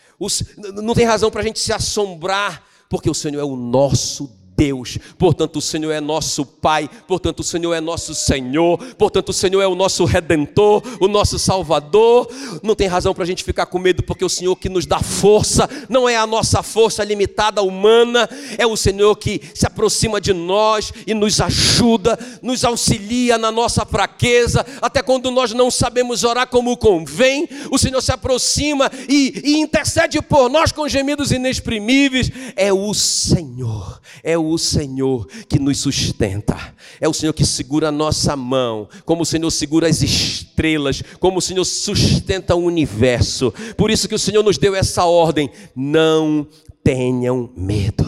Não 0.82 0.94
tem 0.94 1.05
razão 1.05 1.30
para 1.30 1.40
a 1.40 1.44
gente 1.44 1.59
se 1.59 1.72
assombrar, 1.72 2.64
porque 2.88 3.11
o 3.11 3.14
Senhor 3.14 3.40
é 3.40 3.44
o 3.44 3.57
nosso 3.57 4.26
Deus. 4.26 4.41
Deus. 4.57 4.98
Portanto, 5.18 5.57
o 5.57 5.62
Senhor 5.62 5.92
é 5.92 6.00
nosso 6.00 6.44
Pai, 6.44 6.88
portanto, 7.07 7.40
o 7.40 7.44
Senhor 7.44 7.72
é 7.74 7.80
nosso 7.80 8.14
Senhor, 8.14 8.78
portanto, 8.94 9.30
o 9.30 9.32
Senhor 9.32 9.61
é 9.61 9.66
o 9.66 9.74
nosso 9.74 10.05
Redentor, 10.05 10.82
o 11.00 11.09
nosso 11.09 11.38
Salvador. 11.38 12.28
Não 12.62 12.74
tem 12.74 12.86
razão 12.86 13.14
para 13.14 13.24
a 13.24 13.26
gente 13.26 13.44
ficar 13.44 13.66
com 13.66 13.78
medo, 13.78 14.03
porque 14.03 14.24
o 14.24 14.28
Senhor 14.28 14.55
que 14.57 14.68
nos 14.68 14.86
dá 14.86 15.00
força, 15.00 15.68
não 15.88 16.09
é 16.09 16.16
a 16.16 16.26
nossa 16.26 16.62
força 16.62 17.03
limitada 17.05 17.62
humana, 17.62 18.28
é 18.59 18.66
o 18.66 18.76
Senhor 18.76 19.16
que 19.16 19.40
se 19.55 19.66
aproxima 19.66 20.20
de 20.20 20.32
nós 20.32 20.92
e 21.07 21.14
nos 21.14 21.40
ajuda, 21.40 22.18
nos 22.42 22.64
auxilia 22.64 23.38
na 23.38 23.50
nossa 23.50 23.84
fraqueza, 23.84 24.64
até 24.80 25.03
quando 25.03 25.30
nós 25.30 25.53
não 25.53 25.70
sabemos 25.70 26.24
orar 26.24 26.46
como 26.46 26.76
convém, 26.76 27.48
o 27.70 27.78
Senhor 27.78 28.00
se 28.00 28.12
aproxima 28.12 28.90
e, 29.09 29.40
e 29.44 29.57
intercede 29.57 30.20
por 30.20 30.48
nós 30.48 30.72
com 30.72 30.88
gemidos 30.88 31.32
inexprimíveis. 31.32 32.30
É 32.55 32.72
o 32.72 32.92
Senhor, 32.94 34.00
é 34.22 34.36
o 34.36 34.41
o 34.51 34.59
Senhor 34.59 35.26
que 35.49 35.59
nos 35.59 35.78
sustenta, 35.78 36.57
é 37.01 37.09
o 37.09 37.12
Senhor 37.12 37.32
que 37.32 37.45
segura 37.45 37.88
a 37.88 37.93
nossa 37.93 38.36
mão, 38.36 38.88
como 39.05 39.22
o 39.22 39.26
Senhor 39.26 39.51
segura 39.51 39.88
as 39.88 40.03
estrelas, 40.03 41.03
como 41.18 41.38
o 41.38 41.43
Senhor 41.43 41.64
sustenta 41.64 42.55
o 42.55 42.64
universo. 42.64 43.53
Por 43.76 43.90
isso 43.90 44.09
que 44.09 44.14
o 44.14 44.18
Senhor 44.18 44.43
nos 44.43 44.59
deu 44.59 44.74
essa 44.74 45.05
ordem: 45.05 45.51
não 45.74 46.47
tenham 46.82 47.51
medo. 47.57 48.07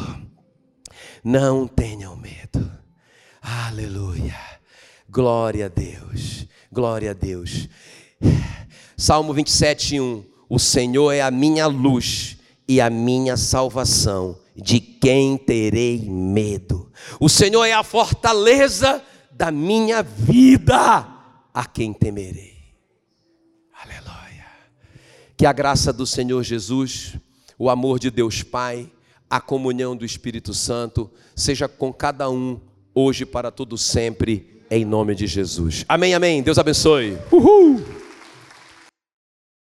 Não 1.23 1.67
tenham 1.67 2.17
medo. 2.17 2.71
Aleluia. 3.41 4.37
Glória 5.09 5.67
a 5.67 5.69
Deus. 5.69 6.47
Glória 6.71 7.13
a 7.13 7.15
Deus. 7.15 7.69
Salmo 8.97 9.33
27, 9.33 10.01
1. 10.01 10.25
O 10.49 10.59
Senhor 10.59 11.13
é 11.13 11.23
a 11.23 11.31
minha 11.31 11.67
luz 11.67 12.37
e 12.69 12.81
a 12.81 12.91
minha 12.91 13.37
salvação 13.37 14.44
de 14.55 14.81
quem 14.81 15.37
terei 15.37 16.09
medo. 16.09 16.91
O 17.19 17.29
Senhor 17.29 17.65
é 17.65 17.73
a 17.73 17.83
fortaleza 17.83 19.03
da 19.31 19.51
minha 19.51 20.03
vida, 20.03 21.07
a 21.53 21.67
quem 21.67 21.93
temerei. 21.93 22.55
Aleluia. 23.83 24.47
Que 25.37 25.47
a 25.47 25.53
graça 25.53 25.93
do 25.93 26.07
Senhor 26.07 26.43
Jesus, 26.43 27.17
o 27.59 27.69
amor 27.69 27.99
de 27.99 28.11
Deus 28.11 28.43
Pai, 28.43 28.91
a 29.29 29.41
comunhão 29.41 29.97
do 29.97 30.05
Espírito 30.05 30.55
Santo 30.55 31.11
seja 31.35 31.67
com 31.67 31.93
cada 31.93 32.31
um 32.31 32.61
hoje 32.95 33.27
para 33.27 33.51
todo 33.51 33.77
sempre, 33.77 34.63
em 34.71 34.85
nome 34.85 35.15
de 35.15 35.27
Jesus. 35.27 35.85
Amém, 35.89 36.15
amém. 36.15 36.43
Deus 36.43 36.59
abençoe. 36.59 37.19
Uhul. 37.33 37.94